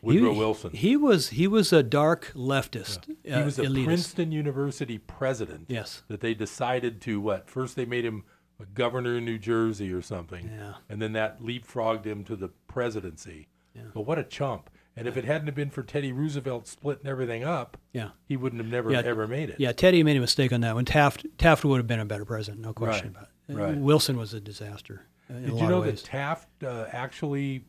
Woodrow 0.01 0.33
he, 0.33 0.39
Wilson. 0.39 0.71
He 0.71 0.97
was 0.97 1.29
he 1.29 1.47
was 1.47 1.71
a 1.71 1.81
dark 1.83 2.31
leftist. 2.35 3.05
he 3.23 3.31
uh, 3.31 3.45
was 3.45 3.57
a 3.57 3.63
elitist. 3.63 3.85
Princeton 3.85 4.31
University 4.31 4.97
president. 4.97 5.65
Yes. 5.69 6.03
That 6.07 6.21
they 6.21 6.33
decided 6.33 7.01
to 7.01 7.21
what? 7.21 7.49
First 7.49 7.75
they 7.75 7.85
made 7.85 8.05
him 8.05 8.23
a 8.59 8.65
governor 8.65 9.17
in 9.17 9.25
New 9.25 9.37
Jersey 9.37 9.91
or 9.93 10.01
something. 10.01 10.49
Yeah. 10.53 10.73
And 10.89 11.01
then 11.01 11.13
that 11.13 11.41
leapfrogged 11.41 12.05
him 12.05 12.23
to 12.25 12.35
the 12.35 12.49
presidency. 12.67 13.47
Yeah. 13.73 13.83
But 13.93 14.01
what 14.01 14.19
a 14.19 14.23
chump. 14.23 14.69
And 14.95 15.07
if 15.07 15.17
it 15.17 15.25
hadn't 15.25 15.47
have 15.47 15.55
been 15.55 15.71
for 15.71 15.81
Teddy 15.81 16.11
Roosevelt 16.11 16.67
splitting 16.67 17.07
everything 17.07 17.43
up, 17.43 17.77
Yeah. 17.93 18.09
he 18.27 18.37
wouldn't 18.37 18.61
have 18.61 18.71
never 18.71 18.91
Yeah, 18.91 19.01
ever 19.03 19.27
made 19.27 19.49
it. 19.49 19.59
Yeah, 19.59 19.71
Teddy 19.71 20.03
made 20.03 20.17
a 20.17 20.19
mistake 20.19 20.53
on 20.53 20.61
that 20.61 20.75
one. 20.75 20.85
Taft 20.85 21.25
Taft 21.37 21.65
would 21.65 21.77
have 21.77 21.87
been 21.87 21.99
a 21.99 22.05
better 22.05 22.25
president, 22.25 22.61
no 22.61 22.73
question 22.73 23.07
Right, 23.07 23.15
about 23.15 23.29
it. 23.49 23.53
Right. 23.55 23.77
Wilson 23.77 24.17
was 24.17 24.33
a 24.33 24.39
disaster. 24.39 25.07
Did 25.29 25.47
you 25.57 25.67
know 25.67 25.81
that. 25.81 25.97
Taft 26.03 26.63
uh, 26.63 26.85
actually 26.91 27.63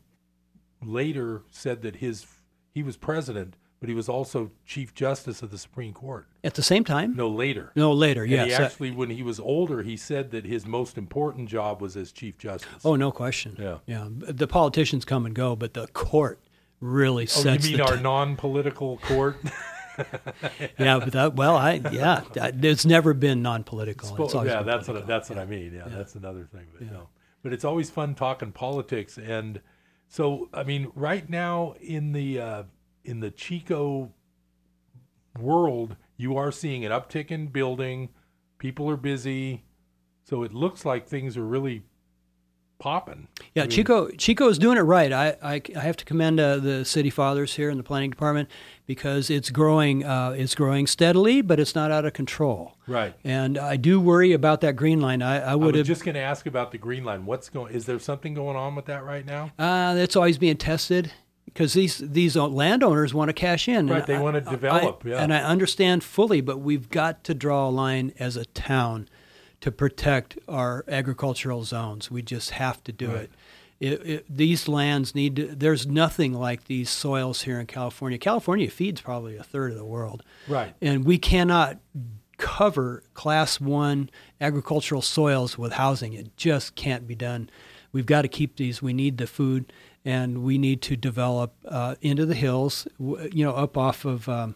later 0.83 1.43
said 1.49 1.81
that 1.81 1.97
his 1.97 2.25
he 2.73 2.83
was 2.83 2.97
president, 2.97 3.55
but 3.79 3.89
he 3.89 3.95
was 3.95 4.09
also 4.09 4.51
chief 4.65 4.93
justice 4.93 5.41
of 5.41 5.49
the 5.49 5.57
Supreme 5.57 5.93
Court? 5.93 6.27
At 6.43 6.55
the 6.55 6.61
same 6.61 6.83
time? 6.83 7.15
No, 7.15 7.29
later. 7.29 7.71
No, 7.75 7.91
later. 7.93 8.23
And 8.23 8.31
yes. 8.31 8.47
he 8.47 8.53
actually, 8.53 8.91
when 8.91 9.09
he 9.09 9.23
was 9.23 9.39
older, 9.39 9.81
he 9.81 9.95
said 9.97 10.31
that 10.31 10.45
his 10.45 10.65
most 10.65 10.97
important 10.97 11.47
job 11.49 11.81
was 11.81 11.95
as 11.95 12.11
chief 12.11 12.37
justice. 12.37 12.69
oh, 12.83 12.95
no 12.95 13.11
question. 13.11 13.55
Yeah. 13.57 13.77
Yeah. 13.87 14.07
The 14.09 14.47
politicians 14.47 15.05
come 15.05 15.25
and 15.25 15.33
go, 15.33 15.55
but 15.55 15.73
the 15.73 15.87
court 15.87 16.39
really 16.85 17.23
Oh, 17.23 17.27
sets 17.27 17.67
you 17.67 17.77
mean 17.77 17.81
our 17.87 17.97
t- 17.97 18.03
non-political 18.03 18.97
court? 18.99 19.37
yeah, 20.79 20.99
but 20.99 21.11
that, 21.13 21.35
well, 21.35 21.55
I 21.55 21.73
yeah, 21.91 22.23
that- 22.33 22.63
it's 22.63 22.85
never 22.85 23.13
been 23.13 23.41
non-political. 23.41 24.09
Spo- 24.09 24.25
It's 24.25 24.35
always 24.35 24.51
yeah, 24.51 24.57
been 24.59 24.67
that's 24.67 24.87
what 24.87 24.93
political. 24.93 25.07
that's 25.07 25.29
what 25.29 25.39
I 25.39 25.45
mean. 25.45 25.73
Yeah, 25.73 25.87
that's 25.87 26.15
another 26.15 26.43
thing. 26.51 26.67
But 26.77 26.91
no, 26.91 27.09
but 27.43 27.53
it's 27.53 27.63
always 27.65 27.89
fun 27.89 28.15
talking 28.15 28.51
politics, 28.51 29.17
and 29.17 29.61
so 30.07 30.49
I 30.53 30.63
mean, 30.63 30.91
right 30.95 31.29
now 31.29 31.75
in 31.81 32.11
the 32.11 32.39
uh, 32.39 32.63
in 33.03 33.19
the 33.21 33.31
Chico 33.31 34.11
world, 35.39 35.95
you 36.17 36.37
are 36.37 36.51
seeing 36.51 36.85
an 36.85 36.91
uptick 36.91 37.31
in 37.31 37.47
building. 37.47 38.09
People 38.57 38.89
are 38.89 38.97
busy, 38.97 39.63
so 40.23 40.43
it 40.43 40.53
looks 40.53 40.85
like 40.85 41.07
things 41.07 41.37
are 41.37 41.45
really 41.45 41.83
popping. 42.79 43.27
Yeah, 43.55 43.63
I 43.63 43.65
mean, 43.67 43.71
Chico 43.71 44.09
Chico 44.09 44.49
is 44.49 44.59
doing 44.59 44.77
it 44.77 44.81
right. 44.81 45.13
I, 45.13 45.37
I, 45.41 45.61
I 45.77 45.79
have 45.79 45.95
to 45.97 46.03
commend 46.05 46.41
uh, 46.41 46.57
the 46.57 46.83
city 46.83 47.09
fathers 47.09 47.55
here 47.55 47.69
in 47.69 47.77
the 47.77 47.83
planning 47.83 48.09
department 48.09 48.49
because 48.85 49.29
it's 49.29 49.49
growing 49.49 50.03
uh, 50.03 50.31
it's 50.37 50.53
growing 50.55 50.87
steadily, 50.87 51.41
but 51.41 51.57
it's 51.57 51.73
not 51.73 51.89
out 51.89 52.03
of 52.03 52.11
control. 52.11 52.73
Right. 52.85 53.13
And 53.23 53.57
I 53.57 53.77
do 53.77 54.01
worry 54.01 54.33
about 54.33 54.59
that 54.59 54.75
green 54.75 54.99
line. 54.99 55.21
I, 55.21 55.37
I 55.39 55.51
I 55.51 55.55
would 55.55 55.67
was 55.73 55.79
have. 55.79 55.87
just 55.87 56.03
going 56.03 56.15
to 56.15 56.21
ask 56.21 56.45
about 56.47 56.73
the 56.73 56.77
green 56.77 57.05
line. 57.05 57.25
What's 57.25 57.47
going? 57.47 57.73
Is 57.73 57.85
there 57.85 57.97
something 57.97 58.33
going 58.33 58.57
on 58.57 58.75
with 58.75 58.87
that 58.87 59.05
right 59.05 59.25
now? 59.25 59.53
Uh, 59.57 59.93
that's 59.93 60.17
always 60.17 60.37
being 60.37 60.57
tested 60.57 61.13
because 61.45 61.71
these 61.71 61.99
these 61.99 62.35
landowners 62.35 63.13
want 63.13 63.29
to 63.29 63.33
cash 63.33 63.69
in. 63.69 63.87
Right, 63.87 64.05
they 64.05 64.15
I- 64.17 64.21
wanna 64.21 64.41
develop, 64.41 65.03
I- 65.05 65.09
yeah. 65.11 65.23
And 65.23 65.33
I 65.33 65.39
understand 65.41 66.03
fully, 66.03 66.41
but 66.41 66.57
we've 66.59 66.89
got 66.89 67.23
to 67.23 67.33
draw 67.33 67.69
a 67.69 67.71
line 67.71 68.11
as 68.19 68.35
a 68.35 68.43
town 68.47 69.07
to 69.61 69.71
protect 69.71 70.37
our 70.49 70.83
agricultural 70.89 71.63
zones. 71.63 72.11
We 72.11 72.21
just 72.21 72.49
have 72.51 72.83
to 72.83 72.91
do 72.91 73.07
Right. 73.07 73.15
it. 73.23 73.31
It, 73.79 74.07
it. 74.07 74.25
These 74.29 74.67
lands 74.67 75.13
need. 75.13 75.35
To, 75.35 75.47
there's 75.47 75.85
nothing 75.85 76.33
like 76.33 76.65
these 76.65 76.89
soils 76.89 77.41
here 77.41 77.59
in 77.59 77.67
California. 77.67 78.17
California 78.17 78.69
feeds 78.69 79.01
probably 79.01 79.35
a 79.35 79.43
third 79.43 79.71
of 79.71 79.77
the 79.77 79.85
world. 79.85 80.23
Right. 80.47 80.73
And 80.81 81.03
we 81.03 81.17
cannot 81.17 81.79
cover 82.37 83.03
class 83.13 83.59
one 83.59 84.09
agricultural 84.39 85.01
soils 85.01 85.57
with 85.57 85.73
housing. 85.73 86.13
It 86.13 86.35
just 86.37 86.75
can't 86.75 87.07
be 87.07 87.15
done. 87.15 87.49
We've 87.91 88.05
got 88.05 88.23
to 88.23 88.27
keep 88.27 88.57
these. 88.57 88.81
We 88.81 88.93
need 88.93 89.17
the 89.17 89.27
food, 89.27 89.71
and 90.03 90.43
we 90.43 90.57
need 90.57 90.81
to 90.83 90.95
develop 90.95 91.53
uh, 91.65 91.95
into 92.01 92.25
the 92.25 92.35
hills. 92.35 92.87
You 92.99 93.45
know, 93.45 93.53
up 93.53 93.77
off 93.77 94.05
of 94.05 94.27
um, 94.29 94.55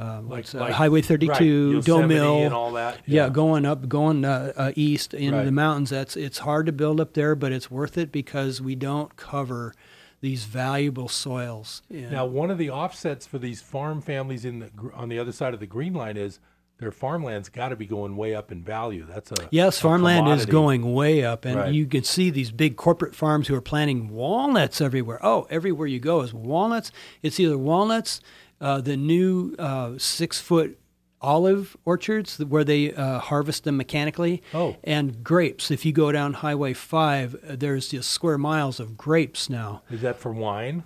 um, 0.00 0.28
Like- 0.28 0.38
what's, 0.38 0.54
uh, 0.54 0.60
like- 0.60 0.72
Highway 0.72 1.02
32, 1.02 1.72
Doe 1.82 1.96
Yosemite 1.98 2.14
Mill, 2.14 2.36
and 2.44 2.54
all 2.54 2.72
that, 2.72 2.98
Yeah, 3.06 3.24
yeah. 3.24 3.28
going 3.30 3.64
up, 3.66 3.88
going 3.88 4.24
uh, 4.24 4.52
uh, 4.56 4.72
east 4.76 5.14
into 5.14 5.36
Right. 5.38 5.44
the 5.44 5.52
mountains. 5.52 5.90
That's 5.90 6.16
it's 6.16 6.38
hard 6.38 6.66
to 6.66 6.72
build 6.72 7.00
up 7.00 7.14
there, 7.14 7.34
but 7.34 7.52
it's 7.52 7.70
worth 7.70 7.98
it 7.98 8.10
because 8.12 8.60
we 8.60 8.74
don't 8.74 9.14
cover 9.16 9.74
these 10.20 10.44
valuable 10.44 11.08
soils. 11.08 11.82
And- 11.90 12.10
Now, 12.12 12.26
one 12.26 12.50
of 12.50 12.58
the 12.58 12.70
offsets 12.70 13.26
for 13.26 13.38
these 13.38 13.62
farm 13.62 14.00
families 14.00 14.44
in 14.44 14.58
the 14.60 14.70
on 14.94 15.08
the 15.08 15.18
other 15.18 15.32
side 15.32 15.54
of 15.54 15.60
the 15.60 15.66
green 15.66 15.94
line 15.94 16.16
is 16.16 16.38
their 16.78 16.90
farmland's 16.90 17.50
got 17.50 17.68
to 17.68 17.76
be 17.76 17.84
going 17.86 18.16
way 18.16 18.34
up 18.34 18.50
in 18.50 18.62
value. 18.62 19.04
That's 19.06 19.30
a 19.32 19.48
Yes, 19.50 19.78
a 19.78 19.82
farmland 19.82 20.28
is 20.28 20.46
going 20.46 20.94
way 20.94 21.22
up, 21.24 21.44
and 21.44 21.56
Right. 21.56 21.74
you 21.74 21.84
can 21.86 22.04
see 22.04 22.30
these 22.30 22.50
big 22.50 22.76
corporate 22.76 23.14
farms 23.14 23.48
who 23.48 23.54
are 23.54 23.60
planting 23.60 24.08
walnuts 24.08 24.80
everywhere. 24.80 25.18
Oh, 25.22 25.46
everywhere 25.50 25.86
you 25.86 26.00
go 26.00 26.22
is 26.22 26.32
walnuts. 26.32 26.90
It's 27.22 27.38
either 27.38 27.58
walnuts, 27.58 28.22
uh, 28.60 28.80
the 28.80 28.96
new 28.96 29.54
uh, 29.58 29.92
six 29.98 30.40
foot 30.40 30.78
olive 31.22 31.76
orchards 31.84 32.38
where 32.38 32.64
they 32.64 32.94
uh, 32.94 33.18
harvest 33.18 33.64
them 33.64 33.76
mechanically, 33.76 34.42
Oh. 34.54 34.76
and 34.84 35.22
grapes. 35.22 35.70
If 35.70 35.84
you 35.84 35.92
go 35.92 36.10
down 36.12 36.32
Highway 36.34 36.72
5, 36.72 37.34
uh, 37.34 37.56
there's 37.56 37.88
just 37.88 38.10
square 38.10 38.38
miles 38.38 38.80
of 38.80 38.96
grapes 38.96 39.50
now. 39.50 39.82
Is 39.90 40.00
that 40.00 40.16
for 40.18 40.32
wine? 40.32 40.84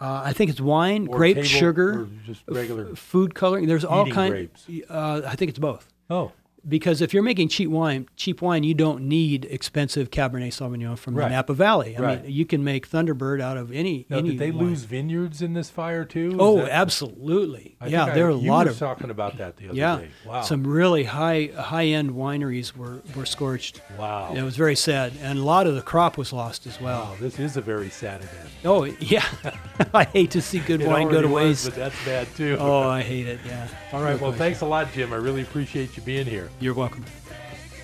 Uh, 0.00 0.22
I 0.24 0.32
think 0.32 0.50
it's 0.50 0.60
wine, 0.60 1.06
Or 1.08 1.16
grape 1.16 1.36
table- 1.36 1.48
sugar, 1.48 2.00
or 2.02 2.08
just 2.26 2.42
regular 2.48 2.90
f- 2.92 2.98
food 2.98 3.34
coloring. 3.34 3.66
There's 3.66 3.84
all 3.84 4.06
kinds. 4.06 4.30
grapes? 4.32 4.66
Uh, 4.90 5.22
I 5.26 5.34
think 5.36 5.48
it's 5.50 5.58
both. 5.60 5.88
Oh, 6.10 6.32
Because 6.68 7.00
if 7.02 7.12
you're 7.12 7.24
making 7.24 7.48
cheap 7.48 7.68
wine, 7.70 8.06
cheap 8.16 8.40
wine, 8.40 8.62
you 8.62 8.72
don't 8.74 9.02
need 9.08 9.46
expensive 9.50 10.10
Cabernet 10.10 10.48
Sauvignon 10.52 10.96
from 10.96 11.16
Right. 11.16 11.24
the 11.28 11.34
Napa 11.34 11.54
Valley. 11.54 11.96
I 11.96 12.00
Right. 12.00 12.22
mean, 12.22 12.32
you 12.32 12.44
can 12.46 12.62
make 12.62 12.88
Thunderbird 12.88 13.40
out 13.40 13.56
of 13.56 13.72
any. 13.72 14.06
now 14.08 14.18
any 14.18 14.30
did 14.30 14.38
they 14.38 14.50
wine. 14.52 14.66
lose 14.66 14.84
vineyards 14.84 15.42
in 15.42 15.54
this 15.54 15.70
fire 15.70 16.04
too? 16.04 16.28
Is 16.28 16.36
Oh, 16.38 16.58
that- 16.58 16.70
absolutely. 16.70 17.74
I 17.80 17.88
yeah, 17.88 18.14
there 18.14 18.26
I, 18.26 18.28
are 18.28 18.30
a 18.30 18.34
lot 18.36 18.66
were 18.66 18.70
of 18.72 18.78
talking 18.78 19.10
about 19.10 19.38
that 19.38 19.56
the 19.56 19.70
other 19.70 19.76
yeah. 19.76 19.96
day. 19.96 20.08
Wow. 20.24 20.42
Some 20.42 20.64
really 20.66 21.04
high 21.04 21.50
high 21.56 21.86
end 21.86 22.10
wineries 22.12 22.76
were 22.76 23.02
were 23.16 23.26
scorched. 23.26 23.80
Wow. 23.98 24.32
It 24.34 24.42
was 24.42 24.56
very 24.56 24.76
sad, 24.76 25.14
and 25.20 25.40
a 25.40 25.42
lot 25.42 25.66
of 25.66 25.74
the 25.74 25.82
crop 25.82 26.16
was 26.16 26.32
lost 26.32 26.66
as 26.66 26.80
well. 26.80 27.00
Wow, 27.00 27.16
this 27.20 27.40
is 27.40 27.56
a 27.56 27.60
very 27.60 27.90
sad 27.90 28.20
event. 28.20 28.48
Oh 28.64 28.84
yeah, 29.00 29.24
I 29.94 30.04
hate 30.04 30.30
to 30.32 30.40
see 30.40 30.60
good 30.60 30.80
It 30.80 30.86
wine 30.86 31.08
go 31.10 31.20
to 31.22 31.26
was, 31.28 31.34
waste. 31.34 31.64
but 31.66 31.74
that's 31.74 32.04
bad 32.04 32.28
too. 32.36 32.56
Oh, 32.60 32.82
I 32.88 33.02
hate 33.02 33.26
it. 33.26 33.40
Yeah. 33.44 33.66
All 33.92 34.02
right. 34.02 34.20
Well, 34.20 34.32
thanks 34.32 34.60
a 34.60 34.66
lot, 34.66 34.92
Jim. 34.92 35.12
I 35.12 35.16
really 35.16 35.42
appreciate 35.42 35.96
you 35.96 36.02
being 36.04 36.26
here. 36.26 36.50
You're 36.60 36.74
welcome. 36.74 37.04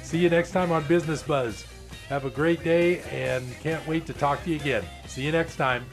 See 0.02 0.18
you 0.18 0.30
next 0.30 0.52
time 0.52 0.72
on 0.72 0.86
Business 0.86 1.22
Buzz. 1.22 1.66
Have 2.08 2.24
a 2.24 2.30
great 2.30 2.64
day 2.64 3.00
and 3.10 3.44
can't 3.60 3.86
wait 3.86 4.06
to 4.06 4.12
talk 4.12 4.42
to 4.44 4.50
you 4.50 4.56
again. 4.56 4.84
See 5.06 5.22
you 5.22 5.32
next 5.32 5.56
time. 5.56 5.84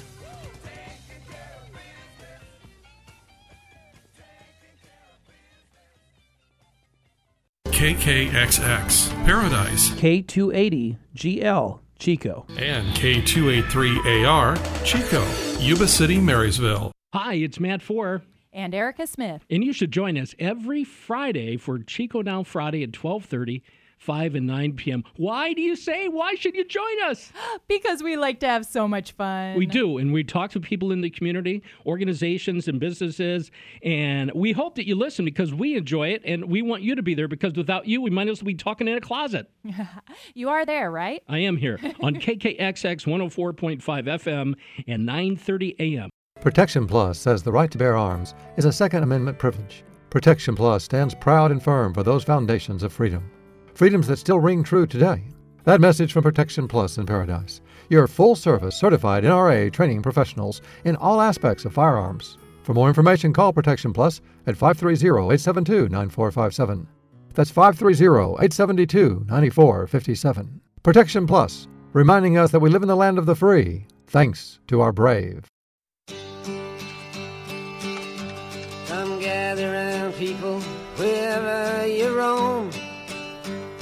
KKXX 7.65 9.25
Paradise. 9.25 9.89
K280 9.91 10.97
GL 11.15 11.79
Chico. 11.99 12.45
And 12.57 12.87
K283AR, 12.95 14.85
Chico, 14.85 15.25
Yuba 15.59 15.87
City, 15.87 16.19
Marysville. 16.19 16.91
Hi, 17.13 17.35
it's 17.35 17.59
Matt 17.59 17.81
Four. 17.81 18.21
And 18.55 18.73
Erica 18.73 19.05
Smith. 19.05 19.45
And 19.49 19.63
you 19.63 19.73
should 19.73 19.91
join 19.91 20.17
us 20.17 20.33
every 20.39 20.83
Friday 20.85 21.57
for 21.57 21.77
Chico 21.79 22.23
Down 22.23 22.45
Friday 22.45 22.83
at 22.83 22.95
1230 22.95 23.61
5 23.97 24.35
and 24.35 24.47
9 24.47 24.73
p.m. 24.73 25.03
Why 25.17 25.53
do 25.53 25.61
you 25.61 25.75
say? 25.75 26.07
Why 26.07 26.35
should 26.35 26.55
you 26.55 26.65
join 26.65 27.01
us? 27.05 27.31
Because 27.67 28.03
we 28.03 28.15
like 28.15 28.39
to 28.41 28.47
have 28.47 28.65
so 28.65 28.87
much 28.87 29.13
fun. 29.13 29.55
We 29.57 29.65
do. 29.65 29.97
And 29.97 30.13
we 30.13 30.23
talk 30.23 30.51
to 30.51 30.59
people 30.59 30.91
in 30.91 31.01
the 31.01 31.09
community, 31.09 31.63
organizations, 31.85 32.67
and 32.67 32.79
businesses. 32.79 33.49
And 33.81 34.31
we 34.35 34.51
hope 34.51 34.75
that 34.75 34.87
you 34.87 34.95
listen 34.95 35.25
because 35.25 35.53
we 35.53 35.75
enjoy 35.75 36.09
it 36.09 36.21
and 36.25 36.45
we 36.45 36.61
want 36.61 36.83
you 36.83 36.95
to 36.95 37.01
be 37.01 37.15
there 37.15 37.27
because 37.27 37.53
without 37.53 37.87
you, 37.87 38.01
we 38.01 38.11
might 38.11 38.27
as 38.27 38.41
well 38.41 38.47
be 38.47 38.53
talking 38.55 38.87
in 38.87 38.97
a 38.97 39.01
closet. 39.01 39.49
you 40.35 40.49
are 40.49 40.65
there, 40.65 40.91
right? 40.91 41.23
I 41.27 41.39
am 41.39 41.57
here 41.57 41.79
on 42.01 42.15
KKXX 42.15 43.05
104.5 43.05 43.81
FM 43.81 44.55
and 44.87 45.05
930 45.05 45.75
AM. 45.79 46.09
Protection 46.45 46.85
Plus 46.85 47.17
says 47.17 47.41
the 47.41 47.51
right 47.51 47.71
to 47.71 47.77
bear 47.77 47.97
arms 47.97 48.35
is 48.55 48.65
a 48.65 48.71
Second 48.71 49.01
Amendment 49.01 49.39
privilege. 49.39 49.83
Protection 50.11 50.55
Plus 50.55 50.83
stands 50.83 51.15
proud 51.15 51.51
and 51.51 51.63
firm 51.63 51.91
for 51.91 52.03
those 52.03 52.23
foundations 52.23 52.83
of 52.83 52.93
freedom 52.93 53.31
freedoms 53.73 54.07
that 54.07 54.17
still 54.17 54.39
ring 54.39 54.63
true 54.63 54.85
today. 54.85 55.23
That 55.63 55.81
message 55.81 56.13
from 56.13 56.23
Protection 56.23 56.67
Plus 56.67 56.97
in 56.97 57.05
Paradise. 57.05 57.61
Your 57.89 58.07
full 58.07 58.35
service 58.35 58.75
certified 58.75 59.23
NRA 59.23 59.73
training 59.73 60.01
professionals 60.01 60.61
in 60.85 60.95
all 60.97 61.19
aspects 61.19 61.65
of 61.65 61.73
firearms. 61.73 62.37
For 62.63 62.73
more 62.73 62.87
information, 62.87 63.33
call 63.33 63.51
Protection 63.51 63.91
Plus 63.91 64.21
at 64.45 64.55
530 64.55 65.33
872 65.33 65.89
9457. 65.89 66.87
That's 67.33 67.49
530 67.51 68.45
872 68.45 69.25
9457. 69.27 70.61
Protection 70.83 71.27
Plus, 71.27 71.67
reminding 71.91 72.37
us 72.37 72.51
that 72.51 72.59
we 72.59 72.69
live 72.69 72.83
in 72.83 72.87
the 72.87 72.95
land 72.95 73.17
of 73.17 73.25
the 73.25 73.35
free, 73.35 73.87
thanks 74.07 74.59
to 74.67 74.81
our 74.81 74.93
brave. 74.93 75.45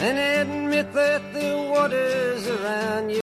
And 0.04 0.20
admit 0.20 0.92
that 0.92 1.22
the 1.32 1.56
waters 1.72 2.46
around 2.48 3.10
you 3.10 3.22